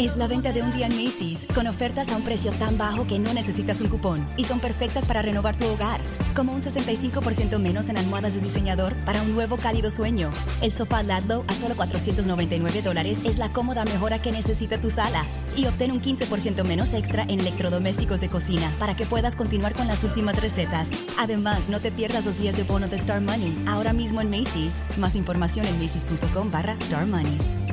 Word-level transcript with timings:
Es 0.00 0.16
la 0.16 0.26
venta 0.26 0.50
de 0.50 0.62
un 0.62 0.72
día 0.72 0.86
en 0.86 0.96
Macy's, 0.96 1.46
con 1.54 1.66
ofertas 1.66 2.08
a 2.08 2.16
un 2.16 2.22
precio 2.22 2.52
tan 2.52 2.78
bajo 2.78 3.06
que 3.06 3.18
no 3.18 3.34
necesitas 3.34 3.82
un 3.82 3.88
cupón 3.88 4.26
y 4.38 4.44
son 4.44 4.58
perfectas 4.58 5.04
para 5.04 5.20
renovar 5.20 5.58
tu 5.58 5.66
hogar, 5.66 6.00
como 6.34 6.54
un 6.54 6.62
65% 6.62 7.58
menos 7.58 7.90
en 7.90 7.98
almohadas 7.98 8.34
de 8.34 8.40
diseñador 8.40 8.96
para 9.04 9.20
un 9.20 9.34
nuevo 9.34 9.58
cálido 9.58 9.90
sueño. 9.90 10.30
El 10.62 10.72
sofá 10.72 11.02
Ladlow 11.02 11.44
a 11.48 11.54
solo 11.54 11.76
499 11.76 12.80
dólares 12.80 13.20
es 13.26 13.36
la 13.36 13.52
cómoda 13.52 13.84
mejora 13.84 14.22
que 14.22 14.32
necesita 14.32 14.80
tu 14.80 14.88
sala 14.88 15.26
y 15.54 15.66
obtén 15.66 15.92
un 15.92 16.00
15% 16.00 16.64
menos 16.64 16.94
extra 16.94 17.24
en 17.24 17.38
electrodomésticos 17.40 18.22
de 18.22 18.30
cocina 18.30 18.72
para 18.78 18.96
que 18.96 19.04
puedas 19.04 19.36
continuar 19.36 19.74
con 19.74 19.86
las 19.86 20.02
últimas 20.02 20.40
recetas. 20.40 20.88
Además, 21.18 21.68
no 21.68 21.78
te 21.78 21.92
pierdas 21.92 22.24
los 22.24 22.38
días 22.38 22.56
de 22.56 22.62
bono 22.62 22.88
de 22.88 22.96
Star 22.96 23.20
Money, 23.20 23.54
ahora 23.68 23.92
mismo 23.92 24.22
en 24.22 24.30
Macy's. 24.30 24.82
Más 24.96 25.14
información 25.14 25.66
en 25.66 25.78
macy's.com 25.78 26.50
barra 26.50 26.72
Star 26.80 27.04
Money. 27.04 27.69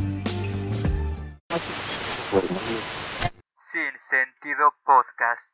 Podcast. 5.27 5.51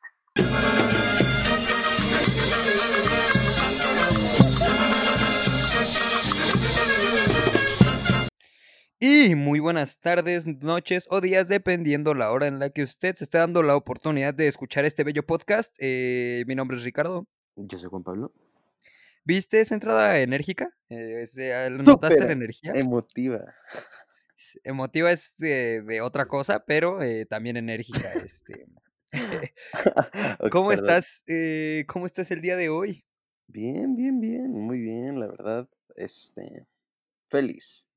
Y 8.99 9.35
muy 9.35 9.59
buenas 9.59 9.99
tardes, 9.99 10.47
noches 10.47 11.07
o 11.09 11.21
días, 11.21 11.47
dependiendo 11.47 12.13
la 12.13 12.31
hora 12.31 12.47
en 12.47 12.59
la 12.59 12.69
que 12.69 12.83
usted 12.83 13.15
se 13.15 13.23
esté 13.23 13.39
dando 13.39 13.63
la 13.63 13.75
oportunidad 13.75 14.33
de 14.33 14.47
escuchar 14.47 14.85
este 14.85 15.03
bello 15.03 15.25
podcast. 15.25 15.73
Eh, 15.79 16.43
mi 16.47 16.55
nombre 16.55 16.77
es 16.77 16.83
Ricardo. 16.83 17.27
Yo 17.55 17.77
soy 17.77 17.89
Juan 17.89 18.03
Pablo. 18.03 18.33
¿Viste 19.25 19.59
esa 19.59 19.73
entrada 19.73 20.19
enérgica? 20.19 20.69
Eh, 20.89 21.25
¿Notaste 21.71 22.19
la 22.19 22.31
energía? 22.31 22.73
Emotiva. 22.75 23.55
Emotiva 24.63 25.11
es 25.11 25.35
de, 25.37 25.81
de 25.81 26.01
otra 26.01 26.27
cosa, 26.27 26.63
pero 26.65 27.01
eh, 27.01 27.25
también 27.25 27.57
enérgica. 27.57 28.11
Este. 28.25 28.67
¿Cómo 30.49 30.71
perdón. 30.71 30.73
estás? 30.73 31.23
eh, 31.27 31.85
¿Cómo 31.87 32.05
estás 32.05 32.31
el 32.31 32.41
día 32.41 32.57
de 32.57 32.69
hoy? 32.69 33.05
Bien, 33.47 33.95
bien, 33.95 34.19
bien, 34.19 34.51
muy 34.51 34.79
bien, 34.81 35.17
la 35.19 35.27
verdad. 35.27 35.69
Este, 35.95 36.67
feliz. 37.29 37.87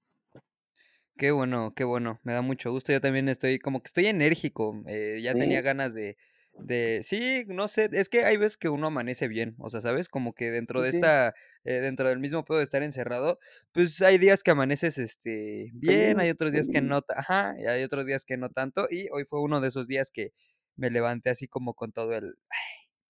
Qué 1.19 1.31
bueno, 1.31 1.73
qué 1.75 1.85
bueno, 1.85 2.21
me 2.25 2.35
da 2.35 2.43
mucho 2.43 2.71
gusto. 2.71 2.93
Yo 2.93 3.01
también 3.01 3.29
estoy 3.29 3.59
como 3.59 3.81
que 3.83 3.87
estoy 3.89 4.07
enérgico. 4.07 4.83
eh, 4.87 5.21
ya 5.23 5.35
tenía 5.35 5.63
ganas 5.63 5.95
de, 5.95 6.19
de, 6.59 7.01
sí, 7.03 7.45
no 7.49 7.69
sé, 7.69 7.89
es 7.93 8.09
que 8.11 8.25
hay 8.25 8.37
veces 8.37 8.59
que 8.59 8.69
uno 8.69 8.89
amanece 8.89 9.27
bien, 9.29 9.57
o 9.59 9.71
sea, 9.71 9.81
¿sabes? 9.81 10.09
Como 10.11 10.35
que 10.35 10.51
dentro 10.51 10.83
de 10.83 10.91
sí, 10.91 10.91
esta, 10.91 11.35
eh, 11.65 11.81
dentro 11.81 12.09
del 12.11 12.19
mismo 12.19 12.45
pedo 12.45 12.59
de 12.59 12.65
estar 12.65 12.83
encerrado, 12.83 13.39
pues 13.73 14.03
hay 14.03 14.19
días 14.19 14.43
que 14.43 14.51
amaneces, 14.51 14.99
este, 14.99 15.71
bien, 15.75 16.21
hay 16.21 16.29
otros 16.31 16.53
días 16.53 16.69
que 16.69 16.83
no, 16.83 17.01
ajá, 17.17 17.55
y 17.59 17.67
hay 17.67 17.83
otros 17.83 18.05
días 18.07 18.25
que 18.27 18.37
no 18.37 18.51
tanto, 18.51 18.87
y 18.91 19.09
hoy 19.11 19.25
fue 19.25 19.41
uno 19.41 19.61
de 19.63 19.69
esos 19.69 19.87
días 19.89 20.11
que 20.11 20.33
me 20.77 20.91
levanté 20.91 21.31
así 21.31 21.49
como 21.49 21.75
con 21.75 21.93
todo 21.93 22.15
el, 22.15 22.37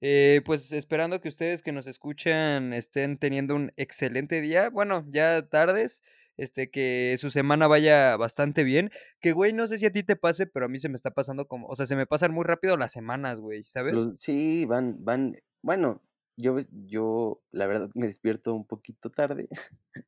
Eh, 0.02 0.42
pues 0.46 0.72
esperando 0.74 1.22
que 1.22 1.30
ustedes 1.30 1.64
que 1.64 1.72
nos 1.74 1.88
escuchan 1.88 2.74
estén 2.74 3.18
teniendo 3.18 3.56
un 3.56 3.74
excelente 3.78 4.42
día. 4.42 4.70
Bueno, 4.70 5.06
ya 5.10 5.48
tardes. 5.50 6.04
Este, 6.38 6.72
que 6.72 7.16
su 7.20 7.32
semana 7.32 7.68
vaya 7.68 8.18
bastante 8.18 8.64
bien. 8.64 8.92
Que, 9.22 9.34
güey, 9.34 9.54
no 9.54 9.68
sé 9.68 9.78
si 9.80 9.86
a 9.88 9.92
ti 9.92 10.04
te 10.04 10.16
pase, 10.16 10.48
pero 10.48 10.68
a 10.68 10.70
mí 10.70 10.80
se 10.80 10.90
me 10.90 10.96
está 10.96 11.12
pasando 11.12 11.48
como, 11.48 11.68
o 11.68 11.76
sea, 11.76 11.86
se 11.88 11.96
me 11.96 12.08
pasan 12.08 12.34
muy 12.34 12.46
rápido 12.46 12.78
las 12.78 12.92
semanas, 12.92 13.40
güey, 13.40 13.64
¿sabes? 13.66 13.96
Sí, 14.18 14.66
van, 14.66 15.04
van. 15.06 15.38
Bueno, 15.62 16.02
yo, 16.36 16.58
yo, 16.72 17.42
la 17.52 17.68
verdad, 17.68 17.90
me 17.94 18.08
despierto 18.08 18.54
un 18.54 18.66
poquito 18.66 19.10
tarde. 19.10 19.48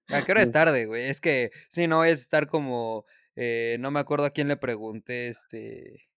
¿A 0.09 0.23
qué 0.23 0.31
hora 0.31 0.41
es 0.41 0.51
tarde, 0.51 0.85
güey? 0.85 1.03
Es 1.09 1.21
que, 1.21 1.51
si 1.69 1.87
no, 1.87 2.03
es 2.03 2.21
estar 2.21 2.47
como, 2.47 3.05
eh, 3.35 3.77
no 3.79 3.91
me 3.91 3.99
acuerdo 3.99 4.25
a 4.25 4.31
quién 4.31 4.47
le 4.47 4.57
pregunté, 4.57 5.27
este, 5.27 6.07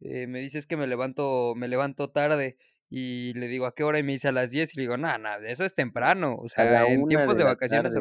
eh, 0.00 0.26
me 0.26 0.40
dices 0.40 0.66
que 0.66 0.76
me 0.76 0.86
levanto, 0.86 1.54
me 1.56 1.68
levanto 1.68 2.10
tarde. 2.10 2.56
Y 2.92 3.34
le 3.34 3.46
digo, 3.46 3.66
¿a 3.66 3.74
qué 3.74 3.84
hora? 3.84 4.00
Y 4.00 4.02
me 4.02 4.12
dice 4.12 4.26
a 4.26 4.32
las 4.32 4.50
10 4.50 4.74
y 4.74 4.78
le 4.78 4.82
digo, 4.82 4.96
no, 4.96 5.16
no, 5.18 5.36
eso 5.46 5.64
es 5.64 5.76
temprano. 5.76 6.34
O 6.36 6.48
sea, 6.48 6.86
en 6.86 7.06
tiempos 7.06 7.36
de 7.36 7.44
vacaciones. 7.44 7.94
o 7.94 8.00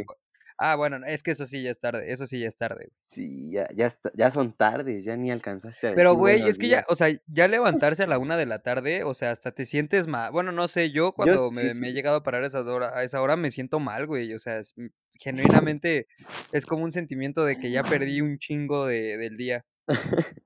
Ah, 0.62 0.76
bueno, 0.76 0.98
es 1.08 1.24
que 1.24 1.32
eso 1.32 1.48
sí 1.48 1.64
ya 1.64 1.72
es 1.72 1.80
tarde, 1.80 2.12
eso 2.12 2.28
sí 2.28 2.40
ya 2.42 2.50
es 2.50 2.58
tarde. 2.58 2.88
güey. 2.88 2.98
Sí, 3.02 3.50
ya, 3.52 3.68
ya, 3.74 3.86
está- 3.88 4.12
ya 4.14 4.30
son 4.30 4.52
tardes, 4.52 5.06
ya 5.06 5.16
ni 5.16 5.32
alcanzaste 5.32 5.88
a 5.88 5.96
Pero, 5.96 6.10
decir 6.10 6.20
güey, 6.20 6.34
buenos 6.36 6.50
es 6.50 6.58
que 6.58 6.68
ya, 6.68 6.86
o 6.90 6.96
sea, 6.96 7.08
ya 7.28 7.48
levantarse 7.84 8.04
a 8.04 8.08
la 8.08 8.18
una 8.18 8.36
de 8.36 8.46
la 8.46 8.60
tarde, 8.60 9.04
o 9.06 9.14
sea, 9.14 9.32
hasta 9.32 9.52
te 9.54 9.66
sientes 9.66 10.08
mal. 10.08 10.32
Bueno, 10.34 10.52
no 10.52 10.68
sé, 10.68 10.92
yo 10.92 11.06
Yo 11.06 11.14
cuando 11.14 11.50
sí, 11.52 11.56
me, 11.56 11.74
me 11.76 11.90
he 11.90 11.94
llegado 11.94 12.18
a 12.18 12.24
parar 12.24 12.44
a, 12.44 12.48
esas 12.48 12.68
hora, 12.68 12.92
a 12.98 13.04
esa 13.04 13.22
hora 13.22 13.38
me 13.38 13.52
siento 13.52 13.80
mal, 13.80 14.06
güey. 14.06 14.34
O 14.34 14.40
sea, 14.40 14.58
es- 14.60 14.74
m- 14.78 14.90
genuinamente 15.14 16.08
es 16.52 16.66
como 16.66 16.84
un 16.84 16.92
sentimiento 16.92 17.46
de 17.46 17.58
que 17.58 17.72
ya 17.72 17.84
perdí 17.84 18.20
un 18.22 18.38
chingo 18.38 18.86
de, 18.86 19.18
del 19.18 19.38
día. 19.38 19.66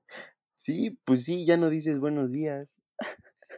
Sí, 0.56 0.98
pues 1.04 1.24
sí, 1.24 1.44
ya 1.44 1.58
no 1.58 1.68
dices 1.68 1.98
buenos 1.98 2.32
días. 2.32 2.80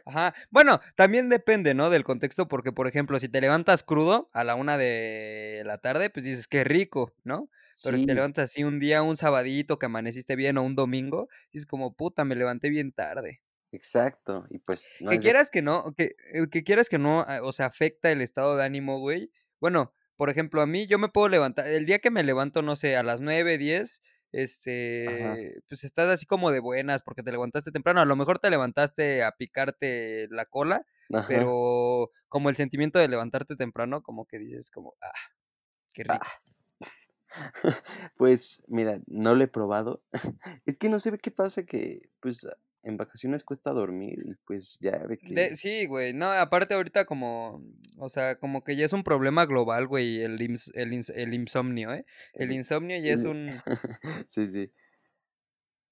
Ajá. 0.07 0.33
Bueno, 0.51 0.79
también 0.95 1.27
depende, 1.29 1.73
¿no? 1.73 1.89
Del 1.89 2.03
contexto, 2.05 2.47
porque, 2.47 2.71
por 2.71 2.87
ejemplo, 2.87 3.19
si 3.19 3.27
te 3.27 3.41
levantas 3.41 3.83
crudo 3.83 4.29
a 4.33 4.43
la 4.45 4.55
una 4.55 4.77
de 4.77 5.63
la 5.65 5.79
tarde, 5.79 6.09
pues 6.09 6.23
dices, 6.25 6.47
qué 6.47 6.63
rico, 6.63 7.13
¿no? 7.23 7.49
Pero 7.81 7.97
si 7.97 8.05
te 8.05 8.13
levantas 8.15 8.45
así 8.45 8.63
un 8.63 8.79
día, 8.79 9.03
un 9.03 9.17
sabadito 9.17 9.77
que 9.79 9.85
amaneciste 9.87 10.35
bien 10.37 10.57
o 10.57 10.63
un 10.63 10.75
domingo, 10.75 11.27
dices 11.51 11.65
como, 11.67 11.93
puta, 11.95 12.23
me 12.25 12.35
levanté 12.35 12.69
bien 12.69 12.93
tarde. 12.93 13.41
exacto. 13.71 14.45
Y 14.49 14.59
pues 14.59 14.95
no 14.99 15.11
Que 15.11 15.19
de 15.19 15.19
quieras 15.19 15.49
que 15.51 15.61
no, 15.61 15.93
que, 15.95 16.15
eh, 16.33 16.47
que 16.51 16.63
quieras 16.63 16.89
que 16.89 16.97
no, 16.99 17.21
ah, 17.27 17.39
o 17.43 17.53
sea, 17.53 17.67
afecta 17.67 18.11
el 18.11 18.21
estado 18.21 18.57
de 18.57 18.63
ánimo, 18.65 18.99
güey. 18.99 19.31
Bueno, 19.61 19.93
por 20.17 20.29
ejemplo, 20.29 20.61
a 20.61 20.67
mí 20.67 20.85
yo 20.87 20.97
me 20.99 21.09
puedo 21.09 21.29
levantar, 21.29 21.67
el 21.67 21.85
día 21.85 21.99
que 21.99 22.11
me 22.11 22.23
levanto, 22.23 22.61
no 22.61 22.75
sé, 22.75 22.97
a 22.97 23.03
las 23.03 23.21
9 23.21 23.57
10 23.57 24.01
Ajá, 25.05 25.37
este, 25.37 25.61
pues 25.69 25.83
estás 25.83 26.09
así 26.09 26.25
como 26.25 26.51
de 26.51 26.59
buenas 26.59 27.01
porque 27.03 27.23
te 27.23 27.31
levantaste 27.31 27.71
temprano. 27.71 28.01
A 28.01 28.05
lo 28.05 28.15
mejor 28.15 28.39
te 28.39 28.49
levantaste 28.49 29.23
a 29.23 29.31
picarte 29.33 30.27
la 30.31 30.45
cola, 30.45 30.85
ajá. 31.13 31.47
pero 31.47 32.11
como 32.29 32.49
el 32.49 32.55
sentimiento 32.57 32.99
de 32.99 33.07
levantarte 33.09 33.55
temprano, 33.55 34.01
como 34.03 34.25
que 34.25 34.39
dices 34.39 34.71
como, 34.71 34.95
ah, 35.01 35.11
qué 35.93 36.03
Ah, 36.09 36.19
rico. 36.19 36.37
Pues 38.17 38.63
mira, 38.67 38.99
no 39.07 39.35
lo 39.35 39.43
he 39.43 39.47
probado. 39.47 40.03
Es 40.65 40.77
que 40.77 40.89
no 40.89 40.99
sé 40.99 41.17
qué 41.17 41.31
pasa 41.31 41.63
que 41.65 42.09
pues 42.19 42.47
en 42.87 42.97
vacaciones 42.97 43.43
cuesta 43.43 43.71
dormir 43.71 44.19
y 44.25 44.33
pues 44.45 44.77
ya 44.79 44.97
ve 45.07 45.17
De, 45.21 45.49
que 45.49 45.55
sí, 45.57 45.85
güey, 45.85 46.13
no, 46.13 46.31
aparte 46.31 46.73
ahorita 46.73 47.05
como, 47.05 47.61
o 47.97 48.09
sea, 48.09 48.37
como 48.39 48.63
que 48.63 48.75
ya 48.75 48.85
es 48.85 48.93
un 48.93 49.03
problema 49.03 49.45
global, 49.45 49.87
güey, 49.87 50.21
el, 50.21 50.39
ins- 50.39 50.71
el, 50.73 50.91
ins- 50.91 51.13
el 51.15 51.33
insomnio, 51.33 51.93
¿eh? 51.93 52.05
El 52.33 52.51
insomnio 52.51 52.97
ya 52.99 53.13
es 53.13 53.23
un, 53.23 53.49
sí, 54.27 54.47
sí. 54.47 54.71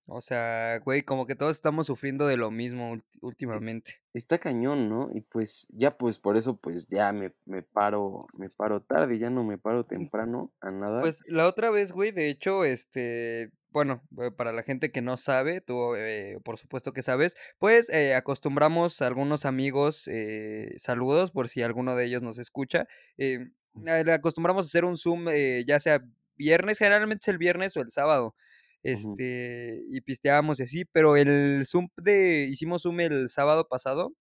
O 0.08 0.22
sea, 0.22 0.78
güey, 0.86 1.02
como 1.02 1.26
que 1.26 1.34
todos 1.36 1.54
estamos 1.54 1.88
sufriendo 1.88 2.28
de 2.28 2.38
lo 2.38 2.52
mismo 2.52 2.96
e- 2.96 3.02
últimamente. 3.22 3.96
Está 4.14 4.38
cañón, 4.38 4.88
¿no? 4.88 5.10
Y 5.14 5.22
pues 5.22 5.66
ya 5.72 5.98
pues 5.98 6.20
por 6.20 6.38
eso 6.38 6.58
pues 6.58 6.88
ya 6.88 7.12
me, 7.12 7.34
me 7.46 7.64
paro, 7.64 8.28
me 8.38 8.52
paro 8.52 8.82
tarde, 8.84 9.18
ya 9.18 9.32
no 9.32 9.44
me 9.44 9.58
paro 9.58 9.84
temprano 9.84 10.54
a 10.62 10.70
nada. 10.70 11.02
Pues 11.02 11.24
la 11.28 11.48
otra 11.48 11.72
vez, 11.72 11.92
güey, 11.92 12.12
de 12.12 12.30
hecho, 12.30 12.64
este, 12.64 13.52
bueno, 13.76 14.04
eh, 14.22 14.32
para 14.32 14.54
la 14.54 14.64
gente 14.64 14.92
que 14.92 15.02
no 15.02 15.18
sabe, 15.18 15.62
tú 15.62 15.96
eh, 15.96 16.40
por 16.46 16.58
supuesto 16.58 16.94
que 16.94 17.04
sabes, 17.04 17.36
pues 17.60 17.90
eh, 17.90 18.16
acostumbramos 18.16 19.02
a 19.02 19.08
algunos 19.08 19.46
amigos, 19.46 20.08
eh, 20.08 20.74
saludos 20.78 21.32
por 21.32 21.50
si 21.50 21.62
alguno 21.62 21.96
de 21.98 22.06
ellos 22.06 22.24
nos 22.24 22.40
escucha, 22.40 22.88
eh, 23.18 23.50
eh, 23.86 24.04
le 24.06 24.14
acostumbramos 24.14 24.66
a 24.66 24.70
hacer 24.70 24.86
un 24.86 24.98
Zoom, 24.98 25.28
eh, 25.30 25.66
ya 25.68 25.80
sea 25.80 26.02
viernes, 26.38 26.78
generalmente 26.80 27.24
es 27.26 27.28
el 27.30 27.38
viernes 27.38 27.76
o 27.78 27.82
el 27.82 27.92
sábado, 27.92 28.36
este, 28.84 29.82
y 29.90 30.02
pisteábamos 30.02 30.60
y 30.62 30.64
así, 30.64 30.86
pero 30.86 31.18
el 31.18 31.66
Zoom 31.68 31.90
de, 31.98 32.48
hicimos 32.50 32.84
Zoom 32.84 33.02
el 33.02 33.30
sábado 33.30 33.68
pasado, 33.68 34.16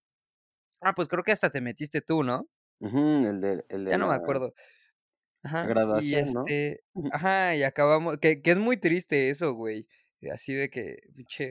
ah, 0.83 0.95
pues 0.95 1.09
creo 1.09 1.25
que 1.25 1.33
hasta 1.33 1.51
te 1.51 1.61
metiste 1.63 2.01
tú, 2.03 2.25
¿no? 2.25 2.49
ujú, 2.81 3.27
el 3.27 3.41
de, 3.41 3.65
el 3.69 3.85
de 3.85 3.91
Ya 3.91 3.99
no 3.99 4.09
me 4.09 4.15
acuerdo. 4.15 4.55
Ajá, 5.45 5.67
y 6.03 6.15
¿no? 6.33 6.45
este, 6.45 6.85
ajá, 7.13 7.55
y 7.55 7.63
acabamos, 7.63 8.17
que, 8.19 8.41
que 8.43 8.51
es 8.51 8.59
muy 8.59 8.77
triste 8.79 9.29
eso, 9.31 9.53
güey. 9.55 9.87
eh, 10.23 10.31
Así 10.31 10.55
de 10.55 10.71
que, 10.71 10.97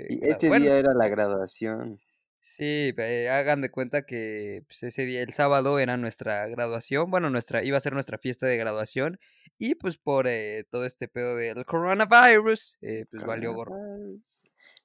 Y 0.10 0.48
bueno, 0.48 0.66
día 0.66 0.80
era 0.80 0.94
la 0.94 1.08
graduación. 1.08 2.00
sí, 2.40 2.94
eh, 2.98 3.30
hagan 3.30 3.62
de 3.62 3.70
cuenta 3.70 4.06
que 4.06 4.64
pues, 4.68 4.84
ese 4.84 5.06
día, 5.06 5.22
el 5.22 5.34
sábado, 5.34 5.80
era 5.80 5.96
nuestra 5.98 6.48
graduación, 6.48 7.12
bueno, 7.12 7.30
nuestra, 7.30 7.64
iba 7.64 7.78
a 7.78 7.82
ser 7.82 7.94
nuestra 7.94 8.18
fiesta 8.18 8.48
de 8.48 8.58
graduación, 8.58 9.20
y 9.58 9.76
pues 9.76 9.98
por 9.98 10.28
eh, 10.28 10.66
todo 10.72 10.86
este 10.86 11.08
pedo 11.08 11.36
del 11.36 11.66
coronavirus, 11.66 12.78
eh, 12.82 13.06
pues 13.12 13.24
valió 13.24 13.54
gorro. 13.54 13.76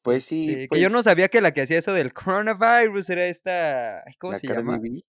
Pues 0.03 0.25
sí, 0.25 0.50
Este, 0.53 0.69
que 0.69 0.81
yo 0.81 0.88
pues 0.88 0.93
no 0.93 1.03
sabía 1.03 1.29
que 1.29 1.41
la 1.41 1.53
que 1.53 1.62
hacía 1.62 1.79
eso 1.79 1.93
del 1.93 2.12
coronavirus 2.12 3.11
era 3.11 3.27
esta, 3.27 4.05
¿cómo 4.19 4.35
la 4.35 4.38
se 4.38 4.47
Cardi 4.47 4.61
llama? 4.62 4.79
B. 4.79 5.03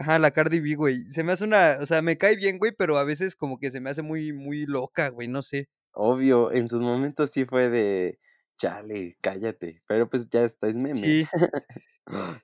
Ajá, 0.00 0.18
la 0.18 0.30
Cardi 0.30 0.60
B, 0.60 0.76
güey. 0.76 1.04
Se 1.12 1.22
me 1.22 1.32
hace 1.32 1.44
una, 1.44 1.76
o 1.78 1.84
sea, 1.84 2.00
me 2.00 2.16
cae 2.16 2.34
bien, 2.34 2.58
güey, 2.58 2.72
pero 2.72 2.96
a 2.96 3.04
veces 3.04 3.36
como 3.36 3.58
que 3.58 3.70
se 3.70 3.80
me 3.80 3.90
hace 3.90 4.00
muy, 4.00 4.32
muy 4.32 4.64
loca, 4.64 5.10
güey, 5.10 5.28
no 5.28 5.42
sé. 5.42 5.68
Obvio, 5.92 6.50
en 6.52 6.68
sus 6.68 6.80
momentos 6.80 7.30
sí 7.30 7.44
fue 7.44 7.68
de 7.68 8.18
Chale, 8.56 9.18
cállate. 9.20 9.82
Pero, 9.86 10.08
pues, 10.08 10.30
ya 10.30 10.44
hasta 10.44 10.68
es 10.68 10.74
meme. 10.74 10.96
Sí. 10.96 11.26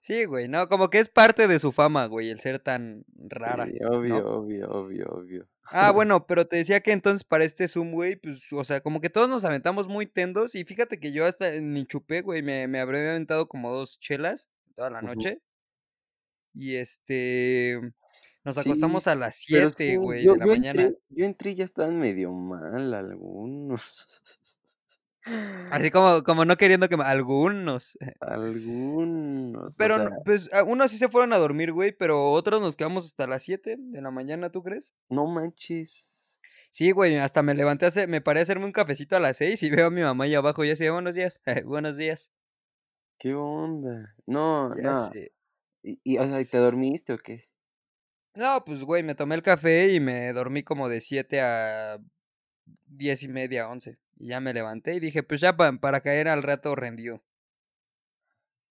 Sí, 0.00 0.26
güey, 0.26 0.46
no, 0.46 0.68
como 0.68 0.90
que 0.90 1.00
es 1.00 1.08
parte 1.08 1.48
de 1.48 1.58
su 1.58 1.72
fama, 1.72 2.06
güey, 2.06 2.30
el 2.30 2.38
ser 2.38 2.60
tan 2.60 3.04
rara, 3.16 3.66
Sí, 3.66 3.78
obvio, 3.84 4.20
¿no? 4.20 4.28
obvio, 4.36 4.70
obvio, 4.70 5.06
obvio. 5.08 5.48
Ah, 5.64 5.90
bueno, 6.06 6.24
pero 6.24 6.46
te 6.46 6.56
decía 6.56 6.78
que 6.80 6.92
entonces 6.92 7.24
para 7.24 7.42
este 7.42 7.66
Zoom, 7.66 7.90
güey, 7.90 8.14
pues, 8.14 8.40
o 8.52 8.62
sea, 8.62 8.80
como 8.80 9.00
que 9.00 9.10
todos 9.10 9.28
nos 9.28 9.44
aventamos 9.44 9.88
muy 9.88 10.06
tendos 10.06 10.54
y 10.54 10.62
fíjate 10.62 11.00
que 11.00 11.10
yo 11.10 11.24
hasta 11.26 11.50
ni 11.60 11.84
chupé, 11.84 12.20
güey, 12.20 12.42
me 12.42 12.68
me 12.68 12.78
habré 12.78 13.10
aventado 13.10 13.48
como 13.48 13.72
2 13.72 13.98
chelas 13.98 14.48
toda 14.76 14.90
la 14.90 15.02
noche. 15.02 15.40
Y, 16.58 16.76
este, 16.76 17.78
nos 18.44 18.56
acostamos 18.58 19.06
a 19.08 19.14
las 19.14 19.36
pero 19.50 19.70
sí, 19.70 19.84
7, 19.86 19.98
güey, 19.98 20.26
yo 20.26 20.34
de 20.34 20.38
la 20.38 20.46
yo 20.46 20.52
entré 20.54 20.84
mañana. 20.84 20.96
yo 21.08 21.24
entré 21.24 21.50
y 21.52 21.54
ya 21.56 21.64
estaban 21.64 21.98
medio 21.98 22.32
mal 22.32 22.92
algunos. 22.94 23.82
Así 25.70 25.90
como 25.90 26.22
como 26.22 26.44
no 26.44 26.56
queriendo 26.56 26.88
que 26.88 26.94
algunos. 26.96 27.96
Algunos, 28.20 29.80
o 29.82 29.90
Pero 29.90 30.00
sea 30.00 30.08
pues, 30.24 30.48
unos 30.66 30.90
sí 30.90 30.96
se 30.96 31.08
fueron 31.10 31.32
a 31.34 31.38
dormir, 31.38 31.70
güey, 31.72 31.92
pero 31.92 32.32
otros 32.32 32.60
nos 32.62 32.76
quedamos 32.76 33.04
hasta 33.04 33.26
las 33.26 33.42
7 33.42 33.76
de 33.78 34.00
la 34.00 34.10
mañana, 34.10 34.50
¿tú 34.50 34.62
crees? 34.62 34.90
No 35.10 35.26
manches. 35.26 36.38
Sí, 36.72 36.90
güey, 36.90 37.16
hasta 37.18 37.42
me 37.42 37.54
levanté 37.54 37.84
a 37.86 37.88
hacer 37.88 38.08
me 38.08 38.20
paré 38.20 38.40
a 38.40 38.42
hacerme 38.42 38.66
un 38.66 38.72
cafecito 38.72 39.16
a 39.16 39.20
las 39.20 39.36
6 39.38 39.62
y 39.62 39.70
veo 39.70 39.86
a 39.86 39.90
mi 39.90 40.02
mamá 40.02 40.24
ahí 40.24 40.34
abajo 40.34 40.64
y 40.64 40.70
así 40.70 40.88
"Buenos 40.88 41.14
días, 41.14 41.40
buenos 41.64 41.96
días". 41.96 42.30
¿Qué 43.20 43.34
onda? 43.34 44.14
No, 44.26 44.74
Ya 44.74 44.82
no. 44.82 44.94
sé. 44.94 45.32
Y 45.88 46.00
y, 46.04 46.18
o 46.18 46.26
sea, 46.26 46.40
¿y 46.40 46.44
te 46.46 46.58
dormiste 46.58 47.12
o 47.12 47.18
qué? 47.18 47.48
No, 48.34 48.62
pues, 48.66 48.82
güey, 48.82 49.02
me 49.02 49.14
tomé 49.14 49.34
el 49.34 49.42
café 49.42 49.94
y 49.94 50.00
me 50.00 50.32
dormí 50.34 50.62
como 50.62 50.88
de 50.90 51.00
7 51.00 51.40
a 51.40 51.98
10 52.86 53.22
y 53.22 53.28
media, 53.28 53.68
11, 53.68 53.98
y 54.16 54.28
ya 54.28 54.40
me 54.40 54.54
levanté 54.54 54.94
y 54.94 55.00
dije: 55.00 55.22
"Pues 55.22 55.40
ya 55.40 55.56
pa 55.56 55.72
para 55.80 56.00
caer 56.02 56.28
al 56.28 56.42
rato 56.42 56.74
rendido". 56.76 57.22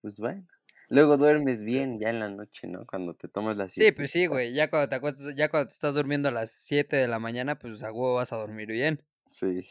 Pues 0.04 0.20
bueno. 0.20 0.48
Luego 0.90 1.18
duermes 1.18 1.64
bien 1.64 2.00
ya 2.00 2.10
en 2.10 2.20
la 2.20 2.30
noche, 2.30 2.68
¿no? 2.68 2.86
Cuando 2.86 3.16
te 3.16 3.28
tomas 3.28 3.58
la 3.58 3.68
Sí, 3.78 3.92
pues 3.92 4.12
sí, 4.12 4.28
güey, 4.28 4.54
ya 4.54 4.70
cuando 4.70 4.88
te 4.90 4.96
acuestas 4.96 5.36
ya 5.36 5.50
cuando 5.50 5.68
te 5.68 5.74
estás 5.74 5.94
durmiendo 5.96 6.30
a 6.30 6.32
las 6.32 6.52
7 6.52 6.96
de 6.98 7.08
la 7.08 7.20
mañana, 7.20 7.58
pues 7.60 7.84
a 7.84 7.92
huevo 7.92 8.16
vas 8.16 8.32
a 8.32 8.38
dormir 8.38 8.68
bien. 8.70 9.06
Sí. 9.32 9.68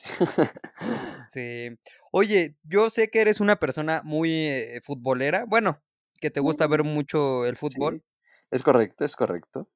Este, 0.80 1.78
oye, 2.12 2.56
yo 2.62 2.90
sé 2.90 3.10
que 3.10 3.20
eres 3.20 3.40
una 3.40 3.56
persona 3.60 4.02
muy, 4.04 4.30
eh, 4.32 4.80
futbolera, 4.82 5.44
bueno, 5.46 5.82
que 6.24 6.30
te 6.32 6.40
gusta 6.40 6.66
ver 6.66 6.84
mucho 6.84 7.46
el 7.46 7.56
fútbol. 7.56 8.00
sí, 8.00 8.04
es 8.50 8.62
correcto, 8.62 9.04
es 9.04 9.16
correcto. 9.16 9.70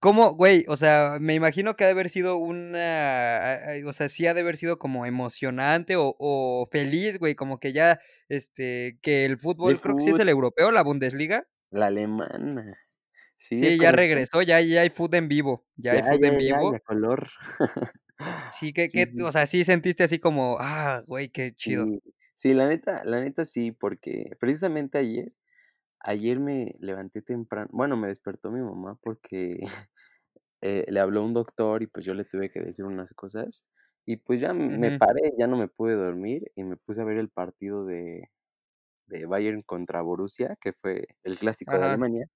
¿Cómo? 0.00 0.34
Güey, 0.34 0.66
o 0.68 0.76
sea, 0.76 1.16
me 1.20 1.34
imagino 1.34 1.76
que 1.76 1.84
ha 1.84 1.86
de 1.86 1.92
haber 1.92 2.10
sido 2.10 2.36
una, 2.36 3.58
o 3.86 3.92
sea, 3.94 4.08
sí 4.10 4.26
ha 4.26 4.34
de 4.34 4.42
haber 4.42 4.58
sido 4.58 4.78
como 4.78 5.06
emocionante 5.06 5.96
o 5.96 6.14
o 6.18 6.68
feliz, 6.70 7.18
güey, 7.18 7.34
como 7.34 7.58
que 7.58 7.72
ya, 7.72 8.00
este, 8.28 8.98
que 9.02 9.24
el 9.24 9.38
fútbol, 9.38 9.80
creo 9.80 9.94
que 9.96 10.02
sí 10.02 10.10
es 10.10 10.18
el 10.18 10.28
europeo, 10.28 10.70
la 10.72 10.82
Bundesliga. 10.82 11.44
La 11.70 11.86
alemana. 11.88 12.78
Sí, 13.50 13.56
Sí, 13.58 13.78
ya 13.80 13.92
regresó, 13.92 14.42
ya 14.42 14.60
ya 14.60 14.80
hay 14.82 14.90
fut 14.90 15.14
en 15.14 15.28
vivo, 15.28 15.66
ya 15.76 15.92
hay 15.94 16.02
Ya, 16.02 16.14
ya, 16.16 16.30
en 16.30 16.36
ya, 16.46 16.56
vivo. 16.56 16.76
a 16.76 16.80
color. 16.80 17.30
Sí, 18.48 18.72
¿qué 18.72 18.90
Sí, 18.90 18.90
qué? 18.90 19.06
sí. 19.12 19.24
O 19.24 19.32
sea, 19.32 19.46
¿sí 19.46 19.64
sentiste 19.64 20.04
así 20.04 20.18
como, 20.18 20.56
ah, 20.60 21.02
güey, 21.06 21.28
qué 21.30 21.52
chido? 21.54 21.92
Sí, 21.92 22.00
sí, 22.36 22.54
la 22.54 22.66
neta 22.68 23.04
la 23.04 23.20
neta 23.20 23.44
sí, 23.44 23.72
porque 23.72 24.30
precisamente 24.38 24.98
ayer 24.98 25.32
ayer 26.04 26.40
me 26.40 26.76
levanté 26.80 27.22
tempran 27.22 27.68
bueno, 27.72 27.96
me 27.98 28.08
despertó 28.08 28.52
mi 28.52 28.62
mamá 28.62 28.98
porque, 29.02 29.58
eh, 30.62 30.86
le 30.88 31.00
habló 31.00 31.24
un 31.24 31.34
doctor 31.34 31.82
y, 31.84 31.88
pues, 31.88 32.06
yo 32.06 32.14
le 32.14 32.24
tuve 32.26 32.50
que 32.52 32.60
decir 32.62 32.84
unas 32.86 33.14
cosas, 33.14 33.66
y, 34.06 34.18
pues, 34.18 34.40
ya 34.40 34.52
me 34.54 34.92
paré, 34.92 35.32
ya 35.38 35.46
no 35.48 35.56
me 35.58 35.68
pude 35.68 35.94
dormir 35.96 36.52
y 36.56 36.64
me 36.64 36.76
puse 36.78 37.02
a 37.02 37.04
ver 37.06 37.18
el 37.18 37.30
partido 37.30 37.84
de 37.86 38.30
de 39.08 39.26
Bayern 39.26 39.62
contra 39.62 40.02
Borussia, 40.02 40.56
que 40.60 40.72
fue 40.74 41.08
el 41.24 41.38
clásico 41.38 41.78
de. 41.78 41.84
Alemania. 41.86 42.26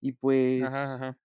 Y, 0.00 0.12
pues 0.14 1.00
ajá. 1.00 1.16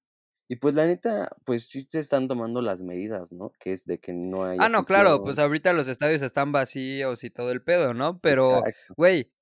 y, 0.50 0.58
pues, 0.58 0.76
la 0.76 0.86
neta, 0.88 1.32
pues, 1.46 1.68
sí 1.70 1.82
se 1.84 2.00
están 2.00 2.28
tomando 2.30 2.62
las 2.62 2.82
medidas, 2.84 3.32
¿no? 3.34 3.52
Que 3.60 3.74
es 3.74 3.86
de 3.86 4.00
que 4.00 4.14
no 4.14 4.46
hay 4.46 4.60
Ah, 4.60 4.70
no, 4.70 4.86
claro, 4.86 5.22
pues, 5.22 5.38
ahorita 5.38 5.74
los 5.74 5.88
estadios 5.88 6.22
están 6.22 6.54
vacíos 6.54 7.26
y 7.26 7.30
todo 7.30 7.52
el 7.52 7.62
pedo, 7.62 7.94
¿no? 7.94 8.22
Pero, 8.22 8.64
güey, 8.96 9.34